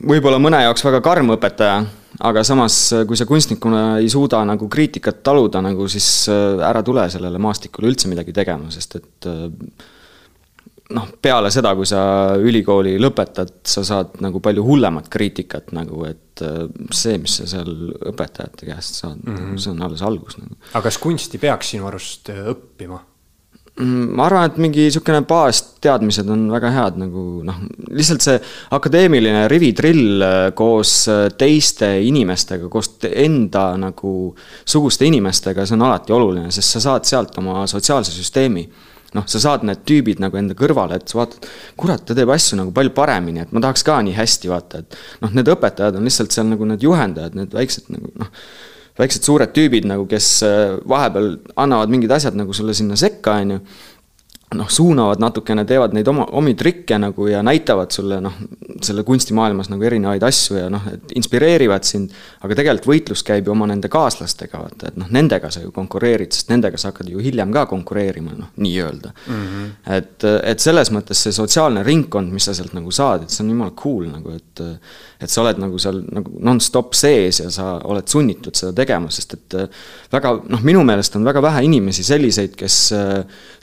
võib-olla 0.06 0.39
mõne 0.41 0.62
jaoks 0.65 0.86
väga 0.86 1.01
karm 1.06 1.34
õpetaja, 1.36 1.80
aga 2.25 2.43
samas, 2.47 2.78
kui 3.08 3.17
sa 3.19 3.28
kunstnikuna 3.30 3.84
ei 4.01 4.10
suuda 4.12 4.43
nagu 4.47 4.69
kriitikat 4.71 5.23
taluda, 5.25 5.63
nagu 5.65 5.88
siis 5.91 6.30
äh, 6.32 6.62
ära 6.67 6.84
tule 6.86 7.08
sellele 7.12 7.41
maastikule 7.41 7.91
üldse 7.91 8.12
midagi 8.12 8.36
tegema, 8.36 8.71
sest 8.73 8.99
et 8.99 9.30
äh, 9.32 9.47
noh, 10.95 11.10
peale 11.21 11.49
seda, 11.54 11.73
kui 11.78 11.88
sa 11.89 12.04
ülikooli 12.39 12.95
lõpetad, 13.01 13.58
sa 13.67 13.84
saad 13.88 14.19
nagu 14.23 14.41
palju 14.43 14.63
hullemat 14.67 15.10
kriitikat 15.12 15.73
nagu, 15.75 16.04
et 16.10 16.45
äh, 16.45 16.63
see, 16.93 17.17
mis 17.21 17.39
sa 17.41 17.49
seal 17.56 17.73
õpetajate 18.12 18.69
käest 18.69 19.01
saad 19.01 19.19
mm, 19.23 19.36
-hmm. 19.36 19.58
see 19.63 19.73
on 19.73 19.84
alles 19.88 20.06
algus 20.06 20.39
nagu. 20.41 20.60
aga 20.73 20.86
kas 20.89 21.01
kunsti 21.01 21.41
peaks 21.41 21.75
sinu 21.75 21.88
arust 21.91 22.32
õppima? 22.36 23.01
Mm, 23.75 24.13
ma 24.15 24.23
arvan, 24.29 24.45
et 24.47 24.57
mingi 24.63 24.85
niisugune 24.85 25.19
baasteadmised 25.27 26.29
on 26.31 26.45
väga 26.47 26.69
head 26.71 26.99
nagu 27.01 27.23
noh, 27.43 27.57
lihtsalt 27.91 28.23
see 28.23 28.35
akadeemiline 28.77 29.49
rivitrill 29.51 30.23
äh, 30.23 30.35
koos 30.55 30.93
äh, 31.11 31.25
teiste 31.35 31.89
inimestega, 32.07 32.69
koos 32.71 32.93
enda 33.09 33.65
nagu 33.75 34.11
suguste 34.63 35.09
inimestega, 35.09 35.65
see 35.67 35.75
on 35.75 35.83
alati 35.89 36.15
oluline, 36.15 36.53
sest 36.55 36.77
sa 36.77 36.81
saad 36.85 37.09
sealt 37.09 37.35
oma 37.41 37.65
sotsiaalse 37.67 38.15
süsteemi. 38.15 38.63
noh, 39.15 39.23
sa 39.31 39.39
saad 39.39 39.63
need 39.67 39.83
tüübid 39.88 40.19
nagu 40.23 40.35
enda 40.39 40.55
kõrvale, 40.59 40.97
et 40.99 41.11
sa 41.11 41.21
vaatad, 41.21 41.45
kurat, 41.79 42.01
ta 42.03 42.15
teeb 42.15 42.31
asju 42.31 42.57
nagu 42.59 42.71
palju 42.75 42.91
paremini, 42.95 43.43
et 43.43 43.51
ma 43.55 43.61
tahaks 43.63 43.83
ka 43.88 44.01
nii 44.03 44.15
hästi 44.15 44.51
vaata, 44.51 44.81
et 44.83 44.97
noh, 45.23 45.35
need 45.35 45.51
õpetajad 45.51 45.99
on 45.99 46.07
lihtsalt 46.07 46.35
seal 46.35 46.47
nagu 46.47 46.67
need 46.67 46.83
juhendajad, 46.83 47.35
need 47.39 47.55
väiksed 47.55 47.91
nagu 47.91 48.11
noh 48.23 48.31
väiksed 48.99 49.27
suured 49.27 49.51
tüübid 49.55 49.88
nagu, 49.89 50.05
kes 50.10 50.29
äh, 50.47 50.77
vahepeal 50.88 51.36
annavad 51.60 51.91
mingid 51.91 52.13
asjad 52.15 52.38
nagu 52.39 52.55
sulle 52.55 52.75
sinna 52.77 52.97
sekka, 52.99 53.39
on 53.41 53.58
ju. 53.58 53.60
Noh, 54.57 54.69
suunavad 54.71 55.21
natukene, 55.21 55.65
teevad 55.67 55.93
neid 55.95 56.07
oma, 56.11 56.25
omi 56.37 56.55
trikke 56.57 56.97
nagu 57.01 57.27
ja 57.29 57.41
näitavad 57.45 57.93
sulle 57.95 58.19
noh, 58.23 58.35
selle 58.83 59.03
kunstimaailmas 59.07 59.69
nagu 59.71 59.85
erinevaid 59.87 60.23
asju 60.25 60.59
ja 60.59 60.69
noh, 60.71 60.85
et 60.91 61.15
inspireerivad 61.19 61.85
sind. 61.87 62.13
aga 62.45 62.55
tegelikult 62.57 62.89
võitlus 62.89 63.23
käib 63.25 63.47
ju 63.47 63.53
oma 63.53 63.67
nende 63.69 63.89
kaaslastega, 63.91 64.59
vaata, 64.61 64.91
et 64.91 64.99
noh, 64.99 65.09
nendega 65.13 65.49
sa 65.53 65.63
ju 65.63 65.71
konkureerid, 65.75 66.33
sest 66.35 66.51
nendega 66.51 66.77
sa 66.79 66.91
hakkad 66.91 67.09
ju 67.09 67.21
hiljem 67.23 67.53
ka 67.55 67.65
konkureerima, 67.69 68.35
noh, 68.37 68.51
nii-öelda 68.61 69.11
mm. 69.13 69.45
-hmm. 69.45 69.71
et, 69.97 70.27
et 70.53 70.59
selles 70.59 70.91
mõttes 70.95 71.21
see 71.25 71.35
sotsiaalne 71.35 71.83
ringkond, 71.83 72.31
mis 72.33 72.45
sa 72.45 72.53
sealt 72.53 72.73
nagu 72.77 72.91
saad, 72.91 73.25
et 73.25 73.33
see 73.33 73.43
on 73.45 73.53
jumala 73.55 73.75
cool 73.77 74.07
nagu, 74.09 74.35
et. 74.35 74.65
et 75.21 75.31
sa 75.31 75.41
oled 75.41 75.57
nagu 75.57 75.79
seal 75.79 76.01
nagu 76.13 76.31
nonstop 76.43 76.93
sees 76.93 77.39
ja 77.39 77.49
sa 77.49 77.79
oled 77.87 78.07
sunnitud 78.07 78.55
seda 78.55 78.73
tegema, 78.75 79.09
sest 79.09 79.33
et 79.33 79.55
väga 80.11 80.33
noh, 80.51 80.61
minu 80.61 80.83
meelest 80.85 81.15
on 81.15 81.25
väga 81.25 81.41
vähe 81.41 81.63
inimesi 81.65 82.03
selliseid, 82.03 82.53
kes 82.59 82.75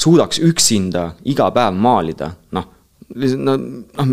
suudaks 0.00 0.40
üksinda 0.42 0.81
üksinda 0.82 1.12
iga 1.24 1.50
päev 1.54 1.76
maalida, 1.78 2.32
noh, 2.52 2.66
no 3.38 3.56
noh, 3.56 4.12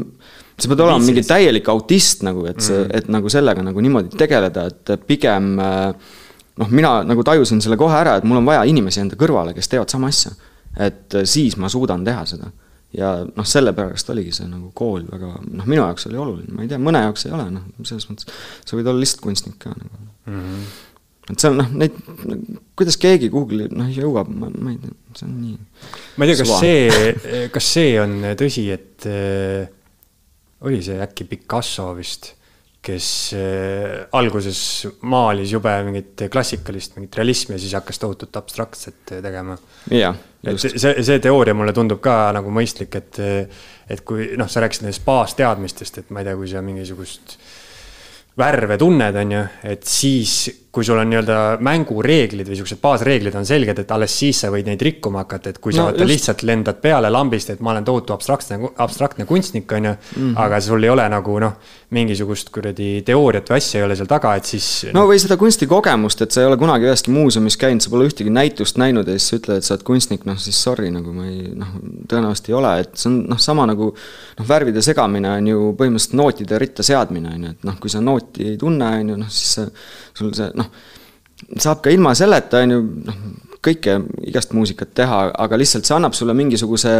sa 0.59 0.69
pead 0.69 0.81
olema 0.83 0.99
mingi 1.03 1.23
täielik 1.23 1.67
autist 1.71 2.23
nagu, 2.23 2.45
et 2.45 2.59
see 2.61 2.77
mm, 2.77 2.85
-hmm. 2.85 2.97
et 2.97 3.07
nagu 3.07 3.29
sellega 3.29 3.63
nagu 3.63 3.81
niimoodi 3.81 4.17
tegeleda, 4.17 4.67
et 4.67 5.05
pigem 5.07 5.55
noh, 5.55 6.69
mina 6.69 7.03
nagu 7.03 7.23
tajusin 7.23 7.61
selle 7.61 7.77
kohe 7.77 7.95
ära, 7.95 8.17
et 8.17 8.23
mul 8.23 8.37
on 8.37 8.45
vaja 8.45 8.63
inimesi 8.63 9.01
enda 9.01 9.15
kõrvale, 9.15 9.53
kes 9.53 9.67
teevad 9.67 9.89
sama 9.89 10.07
asja. 10.07 10.31
et 10.77 11.15
siis 11.23 11.57
ma 11.57 11.69
suudan 11.69 12.03
teha 12.05 12.25
seda. 12.25 12.51
ja 12.93 13.25
noh, 13.35 13.45
sellepärast 13.45 14.09
oligi 14.09 14.31
see 14.31 14.47
nagu 14.47 14.71
kool 14.73 15.03
väga, 15.11 15.39
noh, 15.51 15.65
minu 15.65 15.81
jaoks 15.81 16.07
oli 16.07 16.17
oluline, 16.17 16.53
ma 16.53 16.61
ei 16.61 16.67
tea, 16.67 16.77
mõne 16.77 17.01
jaoks 17.03 17.25
ei 17.25 17.31
ole, 17.31 17.49
noh, 17.51 17.61
selles 17.83 18.09
mõttes 18.09 18.25
sa 18.65 18.77
võid 18.77 18.87
olla 18.87 18.99
lihtsalt 18.99 19.21
kunstnik 19.21 19.59
ka 19.59 19.69
nagu 19.69 19.97
mm. 20.25 20.39
-hmm 20.39 20.87
et 21.29 21.37
see 21.37 21.51
on 21.51 21.59
noh, 21.61 21.69
neid, 21.77 21.97
kuidas 22.77 22.97
keegi 23.01 23.29
kuhugi 23.33 23.67
noh 23.69 23.91
jõuab, 23.93 24.31
ma, 24.33 24.49
ma 24.49 24.73
ei 24.73 24.79
tea, 24.81 24.95
see 25.19 25.27
on 25.27 25.35
nii. 25.43 25.59
ma 26.17 26.25
ei 26.25 26.31
tea, 26.31 26.39
kas 26.41 26.55
see, 26.63 27.45
kas 27.53 27.69
see 27.75 27.93
on 28.01 28.17
tõsi, 28.39 28.65
et 28.73 29.07
äh, 29.09 29.69
oli 30.65 30.81
see 30.85 30.99
äkki 31.03 31.27
Picasso 31.29 31.91
vist, 31.97 32.33
kes 32.83 33.09
äh, 33.37 34.07
alguses 34.15 34.61
maalis 35.11 35.53
jube 35.53 35.73
mingit 35.85 36.25
klassikalist, 36.31 36.97
mingit 36.97 37.19
realismi 37.19 37.57
ja 37.57 37.61
siis 37.61 37.75
hakkas 37.77 38.01
tohutut 38.01 38.39
abstraktset 38.39 39.15
tegema. 39.19 39.59
jah, 39.93 40.17
just. 40.47 40.79
see, 40.79 40.95
see 41.05 41.21
teooria 41.23 41.53
mulle 41.57 41.75
tundub 41.77 42.01
ka 42.03 42.31
nagu 42.35 42.51
mõistlik, 42.55 42.95
et, 42.97 43.21
et 43.91 44.05
kui 44.07 44.31
noh, 44.39 44.49
sa 44.49 44.63
rääkisid 44.63 44.87
nendest 44.87 45.05
baasteadmistest, 45.05 46.01
et 46.01 46.13
ma 46.15 46.23
ei 46.23 46.31
tea, 46.31 46.39
kui 46.39 46.49
sa 46.49 46.63
mingisugust 46.65 47.37
värve 48.39 48.77
tunned, 48.79 49.15
on 49.19 49.31
ju, 49.35 49.43
et 49.69 49.85
siis, 49.87 50.33
kui 50.69 50.85
sul 50.85 50.99
on 51.01 51.09
nii-öelda 51.09 51.57
mängureeglid 51.65 52.47
või 52.47 52.59
siuksed 52.59 52.79
baasreeglid 52.81 53.35
on 53.35 53.47
selged, 53.47 53.81
et 53.81 53.91
alles 53.91 54.13
siis 54.21 54.37
sa 54.43 54.51
võid 54.53 54.69
neid 54.69 54.81
rikkuma 54.85 55.23
hakata, 55.23 55.53
et 55.53 55.59
kui 55.61 55.73
sa 55.73 55.81
no, 55.81 55.89
vaata 55.89 56.07
lihtsalt 56.07 56.43
lendad 56.47 56.77
peale 56.83 57.09
lambist, 57.11 57.49
et 57.49 57.63
ma 57.65 57.73
olen 57.73 57.87
tohutu 57.87 58.13
abstraktne, 58.13 58.59
abstraktne 58.77 59.25
kunstnik, 59.29 59.71
on 59.75 59.89
ju. 59.89 59.95
Mhm. 60.15 60.37
aga 60.39 60.59
sul 60.61 60.83
ei 60.83 60.89
ole 60.93 61.07
nagu 61.09 61.39
noh, 61.41 61.57
mingisugust 61.95 62.51
kuradi 62.53 63.01
teooriat 63.05 63.49
või 63.49 63.57
asja 63.57 63.79
ei 63.79 63.85
ole 63.87 63.97
seal 63.97 64.09
taga, 64.09 64.35
et 64.37 64.45
siis. 64.45 64.67
no 64.93 65.07
või 65.09 65.17
seda 65.21 65.37
kunstikogemust, 65.41 66.21
et 66.21 66.35
sa 66.35 66.43
ei 66.43 66.49
ole 66.49 66.57
kunagi 66.61 66.85
üheski 66.85 67.13
muuseumis 67.13 67.57
käinud, 67.57 67.81
sa 67.81 67.89
pole 67.89 68.07
ühtegi 68.09 68.29
näitust 68.33 68.77
näinud 68.77 69.09
ja 69.09 69.17
siis 69.17 69.31
sa 69.33 69.39
ütled, 69.41 69.63
et 69.63 69.67
sa 69.67 69.73
oled 69.73 69.85
kunstnik, 69.87 70.27
noh 70.29 70.37
siis 70.39 70.59
sorry, 70.69 70.91
nagu 70.93 71.13
ma 71.15 71.25
ei 71.27 71.49
noh, 71.57 71.73
tõenäoliselt 72.11 72.51
ei 72.51 72.57
ole, 72.61 72.75
et 72.85 72.93
see 72.93 73.09
on 73.09 73.19
noh, 73.33 73.41
sama 73.41 73.65
nagu. 73.69 73.89
noh, 74.37 74.47
värvide 74.47 74.83
segamine 74.85 75.31
on 75.33 75.47
ju 75.49 75.73
põhimõtteliselt 75.79 76.17
nootide 76.19 76.61
ritta 76.61 76.85
seadmine, 76.85 77.33
on 77.33 77.47
ju, 77.47 77.55
et 77.57 77.67
noh, 77.67 77.79
kui 77.81 77.91
sa 77.91 78.03
nooti 78.29 78.53
ei 78.53 78.57
tunne, 78.57 78.93
on 79.01 79.09
ju, 79.13 79.19
noh 79.19 79.29
siis 79.33 79.57
see, 79.57 79.67
sul 80.17 80.33
see 80.37 80.49
noh, 80.55 80.71
saab 81.57 81.81
ka 81.83 81.93
ilma 81.93 82.15
selleta, 82.17 82.63
on 82.63 82.75
ju, 82.75 82.81
noh, 83.09 83.21
kõike, 83.59 83.97
igast 84.23 84.53
muusikat 84.55 84.93
teha, 84.95 85.17
aga 85.35 85.57
lihtsalt 85.59 85.83
see 85.83 85.91
annab 85.97 86.13
sulle 86.15 86.31
mingisuguse 86.37 86.93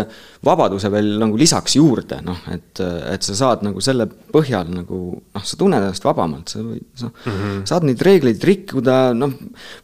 vabaduse 0.44 0.90
veel 0.92 1.14
nagu 1.22 1.38
lisaks 1.40 1.78
juurde, 1.78 2.18
noh, 2.26 2.42
et, 2.52 2.82
et 3.14 3.24
sa 3.24 3.36
saad 3.38 3.64
nagu 3.64 3.80
selle 3.80 4.10
põhjal 4.10 4.68
nagu 4.74 5.00
noh, 5.16 5.46
sa 5.46 5.60
tunned 5.60 5.80
ennast 5.80 6.04
vabamalt, 6.04 6.52
sa 6.52 6.60
võid, 6.60 6.84
sa 7.00 7.08
mm 7.08 7.38
-hmm. 7.38 7.64
saad 7.72 7.88
neid 7.88 8.04
reegleid 8.04 8.44
rikkuda, 8.44 9.00
noh, 9.16 9.38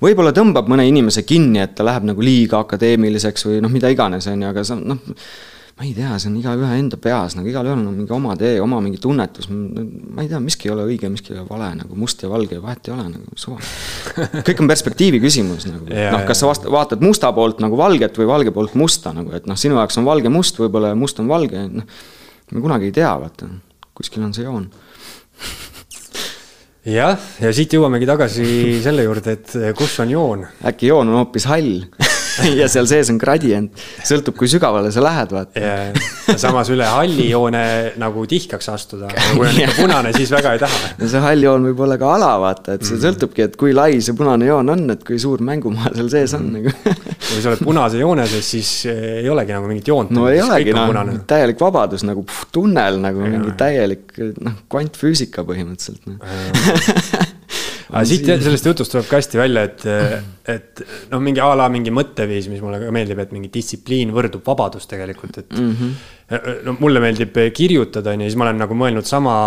võib-olla 0.04 0.36
tõmbab 0.36 0.68
mõne 0.68 0.88
inimese 0.90 1.24
kinni, 1.24 1.64
et 1.64 1.76
ta 1.76 1.88
läheb 1.88 2.12
nagu 2.12 2.22
liiga 2.22 2.60
akadeemiliseks 2.60 3.48
või 3.48 3.62
noh, 3.64 3.72
mida 3.72 3.90
iganes, 3.90 4.28
on 4.28 4.44
ju, 4.44 4.52
aga 4.52 4.64
sa 4.68 4.76
noh, 4.76 5.00
ma 5.76 5.84
ei 5.84 5.92
tea, 5.92 6.14
see 6.22 6.30
on 6.30 6.38
igaühe 6.40 6.78
enda 6.80 6.96
peas, 7.02 7.34
nagu 7.36 7.50
igalühel 7.52 7.82
on 7.82 7.98
mingi 7.98 8.14
oma 8.16 8.36
tee, 8.40 8.54
oma 8.64 8.78
mingi 8.84 9.00
tunnetus, 9.04 9.50
ma 9.52 10.24
ei 10.24 10.30
tea, 10.32 10.40
miski 10.40 10.70
ei 10.70 10.72
ole 10.72 10.86
õige, 10.88 11.10
miski 11.12 11.34
ei 11.34 11.42
ole 11.42 11.50
vale, 11.50 11.68
nagu 11.82 12.00
must 12.00 12.24
ja 12.24 12.30
valge, 12.32 12.62
vahet 12.64 12.88
ei 12.88 12.94
ole, 12.96 13.10
nagu 13.12 13.40
suva. 13.40 13.60
kõik 14.48 14.64
on 14.64 14.72
perspektiivi 14.72 15.20
küsimus 15.24 15.68
nagu, 15.68 15.84
noh, 15.92 16.24
kas 16.30 16.40
sa 16.40 16.48
vast-, 16.48 16.70
vaatad 16.72 17.04
musta 17.04 17.34
poolt 17.36 17.60
nagu 17.64 17.76
valget 17.80 18.16
või 18.22 18.30
valge 18.32 18.56
poolt 18.56 18.78
musta 18.80 19.12
nagu, 19.16 19.36
et 19.36 19.52
noh, 19.52 19.60
sinu 19.60 19.76
jaoks 19.82 20.00
on 20.00 20.08
valge 20.08 20.32
must, 20.32 20.64
võib-olla 20.64 20.94
must 20.96 21.20
on 21.20 21.28
valge, 21.32 21.68
noh, 21.68 22.02
me 22.56 22.64
kunagi 22.64 22.88
ei 22.94 22.96
tea, 22.96 23.12
vaata, 23.20 23.52
kuskil 24.00 24.24
on 24.24 24.32
see 24.38 24.48
joon. 24.48 24.70
Jah, 26.86 27.18
ja 27.42 27.50
siit 27.50 27.74
jõuamegi 27.74 28.06
tagasi 28.08 28.46
selle 28.86 29.04
juurde, 29.04 29.34
et 29.34 29.56
kus 29.76 30.00
on 30.04 30.12
joon. 30.14 30.44
äkki 30.70 30.94
joon 30.94 31.10
on 31.10 31.24
hoopis 31.24 31.50
hall 31.50 31.82
ja 32.60 32.68
seal 32.72 32.88
sees 32.90 33.10
on 33.14 33.20
gradient, 33.22 33.84
sõltub, 34.06 34.36
kui 34.38 34.50
sügavale 34.52 34.92
sa 34.94 35.04
lähed, 35.04 35.34
vaata. 35.36 35.62
ja 35.62 36.38
samas 36.42 36.70
üle 36.74 36.88
halli 36.90 37.30
joone 37.30 37.64
nagu 38.02 38.26
tihkaks 38.30 38.70
astuda, 38.74 39.10
kui 39.36 39.46
on 39.48 39.60
ikka 39.62 39.76
punane, 39.82 40.14
siis 40.16 40.34
väga 40.34 40.56
ei 40.56 40.64
taha. 40.64 40.92
no 41.00 41.10
see 41.12 41.24
hall 41.24 41.48
joon 41.48 41.68
võib 41.70 41.86
olla 41.88 42.00
ka 42.02 42.12
ala, 42.18 42.32
vaata, 42.42 42.78
et 42.78 42.88
see 42.88 42.98
mm. 42.98 43.04
sõltubki, 43.06 43.46
et 43.50 43.58
kui 43.60 43.76
lai 43.76 44.02
see 44.04 44.18
punane 44.18 44.50
joon 44.50 44.74
on, 44.76 44.86
et 44.96 45.06
kui 45.08 45.20
suur 45.22 45.44
mängumaa 45.46 45.94
seal 45.96 46.12
sees 46.12 46.36
on 46.38 46.50
nagu. 46.58 46.74
Kui 47.26 47.42
sa 47.42 47.50
oled 47.50 47.62
punase 47.66 47.98
joone 48.00 48.26
sees, 48.30 48.48
siis 48.54 48.70
ei 48.92 49.26
olegi 49.32 49.56
nagu 49.56 49.68
mingit 49.70 49.88
joont. 49.90 50.12
no 50.14 50.28
ei 50.30 50.42
olegi, 50.44 50.76
noh, 50.76 51.10
täielik 51.28 51.60
vabadus 51.60 52.06
nagu 52.06 52.22
puh, 52.28 52.44
tunnel 52.54 53.00
nagu 53.02 53.24
ja, 53.24 53.32
mingi 53.34 53.56
täielik 53.60 54.14
noh, 54.46 54.60
kvantfüüsika 54.72 55.46
põhimõtteliselt 55.48 56.06
no 56.10 56.20
aga 57.96 58.06
siit 58.10 58.28
sellest 58.28 58.68
jutust 58.68 58.92
tuleb 58.92 59.08
ka 59.10 59.20
hästi 59.22 59.40
välja, 59.40 59.66
et, 59.70 59.86
et 60.52 60.86
noh, 61.12 61.22
mingi 61.24 61.44
a 61.44 61.52
la 61.58 61.70
mingi 61.72 61.94
mõtteviis, 61.96 62.50
mis 62.52 62.64
mulle 62.64 62.82
ka 62.84 62.94
meeldib, 62.96 63.22
et 63.24 63.32
mingi 63.36 63.52
distsipliin 63.54 64.12
võrdub 64.16 64.44
vabadus 64.46 64.90
tegelikult, 64.92 65.40
et 65.44 65.56
mm. 65.56 65.76
-hmm. 65.80 66.58
no 66.68 66.76
mulle 66.80 67.04
meeldib 67.04 67.40
kirjutada, 67.56 68.12
on 68.12 68.26
ju, 68.26 68.32
siis 68.32 68.40
ma 68.40 68.50
olen 68.50 68.60
nagu 68.66 68.78
mõelnud 68.78 69.08
sama 69.08 69.38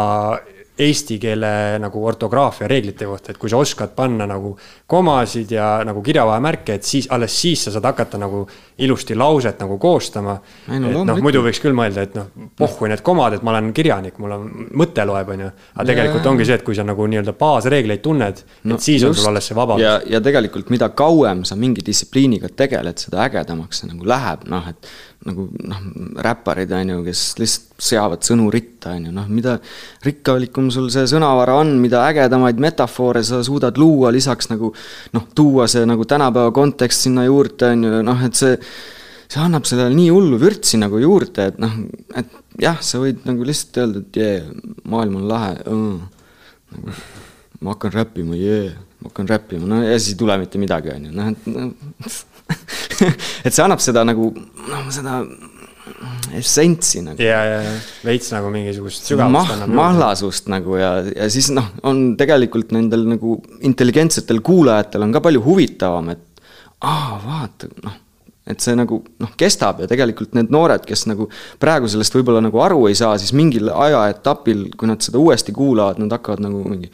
eesti 0.79 1.19
keele 1.19 1.51
nagu 1.83 2.03
ortograafia 2.07 2.69
reeglite 2.71 3.07
kohta, 3.09 3.33
et 3.33 3.39
kui 3.41 3.51
sa 3.51 3.59
oskad 3.59 3.95
panna 3.97 4.27
nagu 4.29 4.53
komasid 4.87 5.51
ja 5.55 5.69
nagu 5.87 6.03
kirjavahemärke, 6.05 6.79
et 6.79 6.87
siis, 6.87 7.09
alles 7.15 7.35
siis 7.35 7.65
sa 7.67 7.73
saad 7.75 7.89
hakata 7.91 8.21
nagu 8.21 8.45
ilusti 8.79 9.17
lauset 9.19 9.59
nagu 9.61 9.79
koostama. 9.79 10.39
et 10.71 10.83
noh, 10.83 11.19
muidu 11.23 11.43
võiks 11.43 11.61
küll 11.63 11.77
mõelda, 11.77 12.07
et 12.07 12.15
noh, 12.19 12.31
pohhu 12.59 12.91
need 12.91 13.03
komad, 13.07 13.39
et 13.39 13.45
ma 13.47 13.55
olen 13.57 13.73
kirjanik, 13.75 14.19
mul 14.23 14.37
on, 14.37 14.47
mõte 14.79 15.07
loeb, 15.09 15.35
on 15.35 15.45
ju. 15.47 15.51
aga 15.75 15.89
tegelikult 15.91 16.25
ja, 16.25 16.31
ongi 16.33 16.49
see, 16.49 16.61
et 16.61 16.67
kui 16.67 16.79
sa 16.79 16.87
nagu 16.87 17.11
nii-öelda 17.11 17.35
baasreegleid 17.39 18.05
tunned 18.05 18.45
no,, 18.63 18.79
et 18.79 18.87
siis 18.87 19.03
just. 19.03 19.11
on 19.11 19.19
sul 19.19 19.33
alles 19.33 19.51
see 19.51 19.59
vabadus. 19.59 19.85
ja, 19.85 19.99
ja 20.07 20.23
tegelikult, 20.25 20.71
mida 20.75 20.91
kauem 20.95 21.45
sa 21.49 21.59
mingi 21.59 21.85
distsipliiniga 21.87 22.53
tegeled, 22.55 23.03
seda 23.03 23.25
ägedamaks 23.27 23.83
see 23.83 23.91
nagu 23.91 24.07
läheb, 24.09 24.47
noh, 24.53 24.71
et 24.71 24.91
nagu 25.29 25.47
noh, 25.71 25.81
räpparid 26.25 26.73
on 26.75 26.93
ju, 26.95 26.99
kes 27.07 27.23
lihtsalt 27.41 27.87
seavad 27.89 28.27
sõnu 28.27 28.49
ritta, 28.53 28.97
on 28.97 29.09
ju, 29.09 29.15
noh, 29.15 29.27
mida 29.31 29.59
rikkalikum 30.07 30.73
sul 30.75 30.89
see 30.93 31.07
sõnavara 31.11 31.59
on, 31.61 31.77
mida 31.83 32.03
ägedamaid 32.11 32.61
metafoore 32.63 33.23
sa 33.27 33.43
suudad 33.47 33.79
luua, 33.81 34.11
lisaks 34.15 34.51
nagu 34.51 34.73
noh, 35.15 35.27
tuua 35.37 35.69
see 35.71 35.87
nagu 35.89 36.07
tänapäeva 36.09 36.55
kontekst 36.57 37.07
sinna 37.07 37.27
juurde, 37.29 37.75
on 37.75 37.87
ju, 37.87 38.01
noh, 38.09 38.25
et 38.27 38.39
see 38.39 38.57
see 39.29 39.45
annab 39.45 39.67
sellele 39.69 39.93
nii 39.93 40.09
hullu 40.09 40.39
vürtsi 40.41 40.79
nagu 40.81 41.01
juurde, 41.03 41.51
et 41.51 41.59
noh, 41.61 41.75
et 42.17 42.31
jah, 42.65 42.79
sa 42.81 43.01
võid 43.03 43.27
nagu 43.29 43.45
lihtsalt 43.45 43.83
öelda, 43.83 44.05
et 44.05 44.21
jee, 44.23 44.39
maailm 44.89 45.19
on 45.21 45.27
lahe 45.29 45.53
uh,, 45.69 46.31
nagu 46.73 46.97
ma 47.61 47.75
hakkan 47.75 47.93
räppima, 47.93 48.39
jee, 48.39 48.73
ma 49.03 49.11
hakkan 49.11 49.29
räppima, 49.29 49.69
no 49.69 49.83
ja 49.85 49.99
siis 49.99 50.15
ei 50.15 50.21
tule 50.23 50.39
mitte 50.41 50.61
midagi, 50.63 50.95
on 50.95 51.09
ju, 51.11 51.15
noh, 51.21 51.31
et 51.35 51.53
noh 51.53 52.19
et 53.45 53.53
see 53.53 53.63
annab 53.65 53.83
seda 53.85 54.05
nagu, 54.09 54.31
noh, 54.33 54.89
seda 54.95 55.21
essentsi 56.39 57.03
nagu. 57.05 57.23
ja, 57.23 57.39
ja, 57.45 57.61
ja 57.65 57.77
veits 58.07 58.31
nagu 58.35 58.51
mingisugust 58.53 59.09
sügavust 59.09 59.55
annab. 59.55 59.73
mahlasust 59.79 60.51
nagu 60.53 60.77
ja, 60.81 60.93
ja 61.09 61.29
siis 61.33 61.51
noh, 61.55 61.71
on 61.89 62.13
tegelikult 62.21 62.75
nendel 62.77 63.07
nagu 63.09 63.39
intelligentsetel 63.65 64.43
kuulajatel 64.45 65.07
on 65.07 65.15
ka 65.17 65.25
palju 65.25 65.45
huvitavam, 65.45 66.13
et 66.15 66.45
aa, 66.85 67.17
vaata, 67.25 67.73
noh 67.85 68.05
et 68.49 68.65
see 68.65 68.73
nagu 68.79 69.03
noh, 69.21 69.33
kestab 69.37 69.83
ja 69.83 69.89
tegelikult 69.91 70.33
need 70.37 70.53
noored, 70.53 70.87
kes 70.89 71.05
nagu 71.11 71.29
praegu 71.61 71.89
sellest 71.91 72.15
võib-olla 72.17 72.41
nagu 72.45 72.61
aru 72.65 72.87
ei 72.89 72.97
saa, 72.97 73.19
siis 73.21 73.35
mingil 73.37 73.69
ajaetapil, 73.75 74.71
kui 74.79 74.89
nad 74.89 75.05
seda 75.05 75.21
uuesti 75.21 75.53
kuulavad, 75.57 76.01
nad 76.01 76.15
hakkavad 76.17 76.47
nagu 76.47 76.63
mingi 76.65 76.89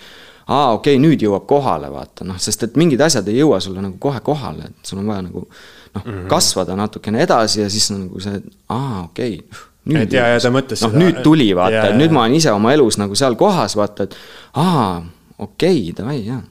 aa, 0.46 0.72
okei 0.74 0.96
okay,, 0.96 1.02
nüüd 1.02 1.22
jõuab 1.24 1.46
kohale, 1.48 1.90
vaata 1.92 2.26
noh, 2.28 2.38
sest 2.40 2.66
et 2.66 2.76
mingid 2.80 3.00
asjad 3.04 3.28
ei 3.32 3.40
jõua 3.40 3.60
sulle 3.64 3.82
nagu 3.84 3.98
kohe 4.00 4.20
kohale, 4.24 4.70
et 4.70 4.90
sul 4.90 5.00
on 5.02 5.12
vaja 5.12 5.24
nagu 5.26 5.44
noh 5.44 6.02
mm 6.04 6.12
-hmm., 6.12 6.26
kasvada 6.28 6.76
natukene 6.76 7.22
edasi 7.22 7.60
ja 7.60 7.70
siis 7.70 7.90
nagu 7.94 8.20
see, 8.20 8.40
aa, 8.68 9.04
okei 9.04 9.38
okay, 9.38 9.60
nüüd. 9.84 10.02
et 10.02 10.12
ja, 10.12 10.26
ja 10.34 10.40
ta 10.40 10.50
mõtles 10.52 10.82
noh, 10.84 10.96
nüüd 11.04 11.22
tuli, 11.22 11.50
vaata, 11.56 11.88
et 11.90 11.98
nüüd 11.98 12.14
ma 12.14 12.24
olen 12.24 12.34
ise 12.40 12.52
oma 12.52 12.72
elus 12.72 12.98
nagu 13.00 13.14
seal 13.18 13.36
kohas, 13.40 13.76
vaata, 13.76 14.08
et 14.08 14.16
aa, 14.54 15.02
okei 15.38 15.80
okay,, 15.80 15.94
davai, 15.96 16.18
jaa. 16.26 16.42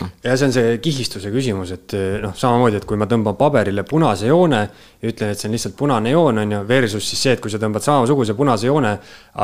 Noh. 0.00 0.10
ja 0.24 0.34
see 0.36 0.48
on 0.48 0.54
see 0.54 0.74
kihistuse 0.82 1.30
küsimus, 1.34 1.72
et 1.76 1.94
noh, 2.22 2.34
samamoodi, 2.36 2.80
et 2.80 2.88
kui 2.88 2.98
ma 3.00 3.08
tõmban 3.10 3.38
paberile 3.38 3.84
punase 3.88 4.28
joone 4.30 4.60
ja 4.62 5.12
ütlen, 5.12 5.32
et 5.32 5.40
see 5.40 5.48
on 5.50 5.56
lihtsalt 5.56 5.76
punane 5.78 6.12
joon, 6.12 6.42
on 6.42 6.56
ju, 6.56 6.60
versus 6.68 7.08
siis 7.10 7.24
see, 7.26 7.36
et 7.36 7.42
kui 7.44 7.52
sa 7.52 7.60
tõmbad 7.62 7.84
samasuguse 7.84 8.36
punase 8.38 8.70
joone, 8.70 8.92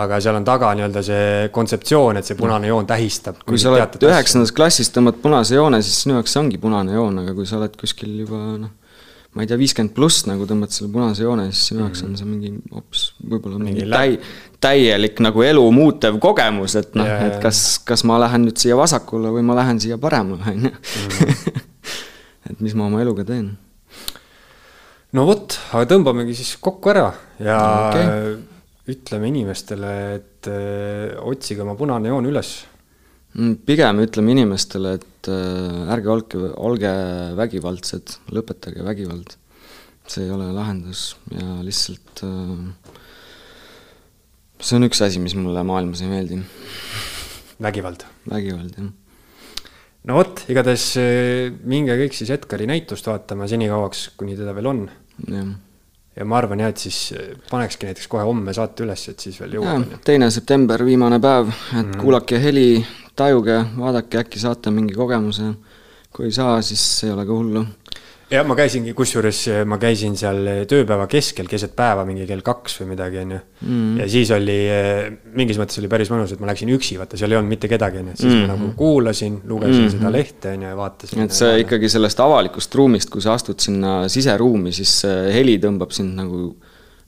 aga 0.02 0.20
seal 0.24 0.40
on 0.40 0.48
taga 0.48 0.74
nii-öelda 0.79 1.06
see 1.06 1.48
kontseptsioon, 1.54 2.20
et 2.20 2.29
see 2.29 2.38
punane 2.38 2.70
joon 2.70 2.88
tähistab. 2.88 3.40
kui 3.46 3.60
sa 3.60 3.72
oled 3.72 3.98
üheksandas 4.10 4.54
klassis, 4.56 4.92
tõmbad 4.94 5.22
punase 5.24 5.58
joone, 5.58 5.83
siis 5.85 6.04
sinu 6.04 6.18
jaoks 6.18 6.37
see 6.37 6.44
ongi 6.44 6.62
punane 6.62 6.96
joon, 6.98 7.24
aga 7.24 7.35
kui 7.37 7.48
sa 7.48 7.60
oled 7.60 7.77
kuskil 7.81 8.22
juba 8.24 8.44
noh 8.60 8.79
ma 9.33 9.44
ei 9.44 9.48
tea, 9.48 9.56
viiskümmend 9.60 9.94
pluss 9.96 10.26
nagu 10.28 10.44
tõmbad 10.48 10.74
selle 10.74 10.90
punase 10.92 11.24
joone, 11.24 11.46
siis 11.52 11.70
sinu 11.70 11.87
jaoks 11.87 12.04
on 12.04 12.16
see 12.20 12.28
mingi 12.28 12.52
hoopis 12.72 13.04
võib-olla 13.24 13.60
mingi 13.62 13.87
täi-, 13.88 14.18
täielik 14.62 15.22
nagu 15.24 15.44
elu 15.46 15.64
muutev 15.72 16.18
kogemus, 16.22 16.76
et 16.80 16.92
noh, 16.98 17.08
et 17.08 17.38
kas, 17.42 17.80
kas 17.88 18.04
ma 18.08 18.18
lähen 18.20 18.44
nüüd 18.46 18.60
siia 18.60 18.76
vasakule 18.76 19.33
või 19.33 19.44
ma 19.48 19.56
lähen 19.56 19.80
siia 19.83 19.96
paremale, 20.02 20.52
on 20.52 20.68
ju. 20.68 20.72
Mhm. 20.72 21.62
et 22.52 22.60
mis 22.64 22.76
ma 22.76 22.90
oma 22.90 23.00
eluga 23.00 23.24
teen. 23.28 23.54
no 25.16 25.24
vot, 25.28 25.56
aga 25.72 25.88
tõmbamegi 25.94 26.37
siis 26.37 26.58
kokku 26.60 26.92
ära 26.92 27.08
ja 27.40 27.62
okay. 27.88 28.37
ütleme 28.92 29.33
inimestele, 29.33 29.94
et 30.18 30.52
öö, 30.52 31.08
äh, 31.08 31.24
otsige 31.33 31.64
oma 31.64 31.78
punane 31.78 32.12
joon 32.12 32.28
üles 32.28 32.52
pigem 33.66 34.02
ütleme 34.04 34.35
inimestele, 34.35 34.96
et 34.98 35.30
äh, 35.33 35.92
ärge 35.94 36.10
olge, 36.12 36.40
olge 36.60 36.92
vägivaldsed, 37.38 38.18
lõpetage 38.33 38.85
vägivald. 38.85 39.38
see 40.12 40.24
ei 40.26 40.33
ole 40.35 40.48
lahendus 40.50 41.12
ja 41.30 41.60
lihtsalt 41.62 42.24
äh, 42.26 42.92
see 44.60 44.76
on 44.76 44.88
üks 44.88 45.00
asi, 45.04 45.20
mis 45.22 45.37
mulle 45.38 45.62
maailmas 45.64 46.02
ei 46.02 46.10
meeldi. 46.10 46.40
vägivald? 47.62 48.04
vägivald, 48.28 48.76
jah. 48.76 48.92
no 50.10 50.20
vot, 50.20 50.44
igatahes 50.52 50.87
äh, 51.00 51.50
minge 51.64 51.96
kõik 52.02 52.16
siis 52.18 52.33
Edgari 52.35 52.68
näitust 52.68 53.08
vaatama 53.08 53.48
senikauaks, 53.50 54.10
kuni 54.18 54.37
teda 54.37 54.54
veel 54.58 54.68
on. 54.68 54.88
ja 55.33 56.26
ma 56.28 56.42
arvan 56.42 56.60
jah, 56.60 56.74
et 56.74 56.83
siis 56.83 57.14
panekski 57.48 57.88
näiteks 57.88 58.10
kohe 58.12 58.26
homme 58.28 58.52
saate 58.52 58.85
üles, 58.85 59.06
et 59.08 59.24
siis 59.24 59.40
veel 59.40 59.56
jõuab. 59.56 60.02
teine 60.04 60.28
september, 60.35 60.85
viimane 60.85 61.22
päev, 61.22 61.48
et 61.72 61.87
mm. 61.87 62.02
kuulake 62.02 62.42
heli, 62.42 62.83
tajuge, 63.19 63.58
vaadake, 63.79 64.23
äkki 64.25 64.40
saate 64.42 64.73
mingi 64.75 64.96
kogemuse. 64.96 65.54
kui 66.13 66.27
ei 66.29 66.35
saa, 66.37 66.58
siis 66.60 66.83
ei 67.06 67.10
ole 67.15 67.25
ka 67.25 67.33
hullu. 67.33 67.63
jah, 68.33 68.44
ma 68.48 68.56
käisingi, 68.56 68.92
kusjuures 68.96 69.38
ma 69.69 69.77
käisin 69.81 70.15
seal 70.17 70.40
tööpäeva 70.69 71.06
keskel, 71.10 71.48
keset 71.48 71.75
päeva, 71.77 72.04
mingi 72.08 72.25
kell 72.29 72.40
kaks 72.44 72.79
või 72.81 72.90
midagi, 72.94 73.21
on 73.21 73.35
ju. 73.35 73.40
Mm. 73.67 74.00
ja 74.00 74.08
siis 74.15 74.33
oli, 74.33 74.56
mingis 75.37 75.60
mõttes 75.60 75.81
oli 75.83 75.90
päris 75.92 76.13
mõnus, 76.13 76.33
et 76.33 76.40
ma 76.40 76.48
läksin 76.48 76.73
üksi, 76.73 76.96
vaata, 77.00 77.21
seal 77.21 77.33
ei 77.33 77.40
olnud 77.40 77.52
mitte 77.52 77.69
kedagi, 77.73 78.00
on 78.00 78.13
ju, 78.13 78.17
siis 78.17 78.33
mm 78.33 78.38
-hmm. 78.38 78.48
ma 78.48 78.56
nagu 78.56 78.73
kuulasin, 78.77 79.40
lugesin 79.44 79.83
mm 79.83 79.88
-hmm. 79.88 79.96
seda 79.98 80.13
lehte, 80.13 80.56
on 80.56 80.63
ju, 80.63 80.69
ja 80.69 80.77
vaatasin. 80.77 81.23
et 81.23 81.38
see 81.40 81.60
ikkagi 81.67 81.88
sellest 81.88 82.21
avalikust 82.21 82.75
ruumist, 82.75 83.10
kui 83.10 83.23
sa 83.23 83.35
astud 83.35 83.60
sinna 83.60 84.08
siseruumi, 84.08 84.73
siis 84.73 85.02
heli 85.33 85.58
tõmbab 85.58 85.92
sind 85.92 86.17
nagu 86.17 86.54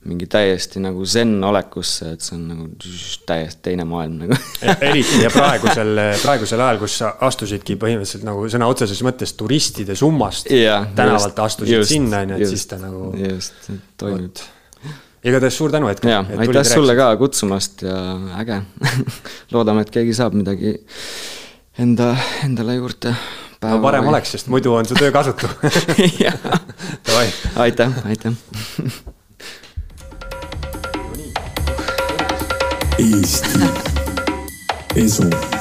mingi 0.05 0.27
täiesti 0.29 0.81
nagu 0.85 1.05
zen-olekusse, 1.09 2.11
et 2.15 2.25
see 2.25 2.35
on 2.37 2.43
nagu 2.51 2.67
täiesti 3.27 3.63
teine 3.71 3.87
maailm 3.89 4.19
nagu 4.25 4.37
e-, 4.37 4.75
eriti 4.91 5.23
ja 5.23 5.31
praegusel, 5.33 6.01
praegusel 6.21 6.61
ajal, 6.61 6.81
kus 6.83 6.99
sa 7.01 7.15
astusidki 7.25 7.79
põhimõtteliselt 7.81 8.27
nagu 8.29 8.45
sõna 8.53 8.69
otseses 8.71 9.01
mõttes 9.07 9.33
turistide 9.39 9.97
summast 9.99 10.51
yeah, 10.53 10.85
tänavalt 10.97 11.33
just, 11.33 11.45
astusid 11.47 11.79
just, 11.79 11.95
sinna, 11.95 12.21
on 12.25 12.35
ju, 12.35 12.43
et 12.43 12.53
siis 12.53 12.67
ta 12.69 12.81
nagu. 12.83 13.07
just, 13.17 13.71
toimib. 14.01 14.43
igatahes 15.25 15.61
suur 15.63 15.73
tänu, 15.73 15.89
Edgar. 15.93 16.19
jaa, 16.19 16.43
aitäh 16.45 16.69
sulle 16.69 16.99
ka 17.01 17.09
kutsumast 17.21 17.87
ja 17.89 17.97
äge 18.43 18.61
loodame, 19.57 19.87
et 19.87 19.95
keegi 19.95 20.13
saab 20.21 20.37
midagi 20.37 20.77
enda, 21.81 22.13
endale 22.45 22.77
juurde. 22.77 23.17
no 23.65 23.81
parem 23.81 24.05
või... 24.05 24.13
oleks, 24.13 24.37
sest 24.37 24.53
muidu 24.53 24.77
on 24.77 24.85
su 24.85 25.01
töö 25.01 25.09
kasutu 25.17 25.49
aitäh, 27.65 28.01
aitäh 28.05 28.37
Eesti 32.99 33.59
Esu 34.95 35.54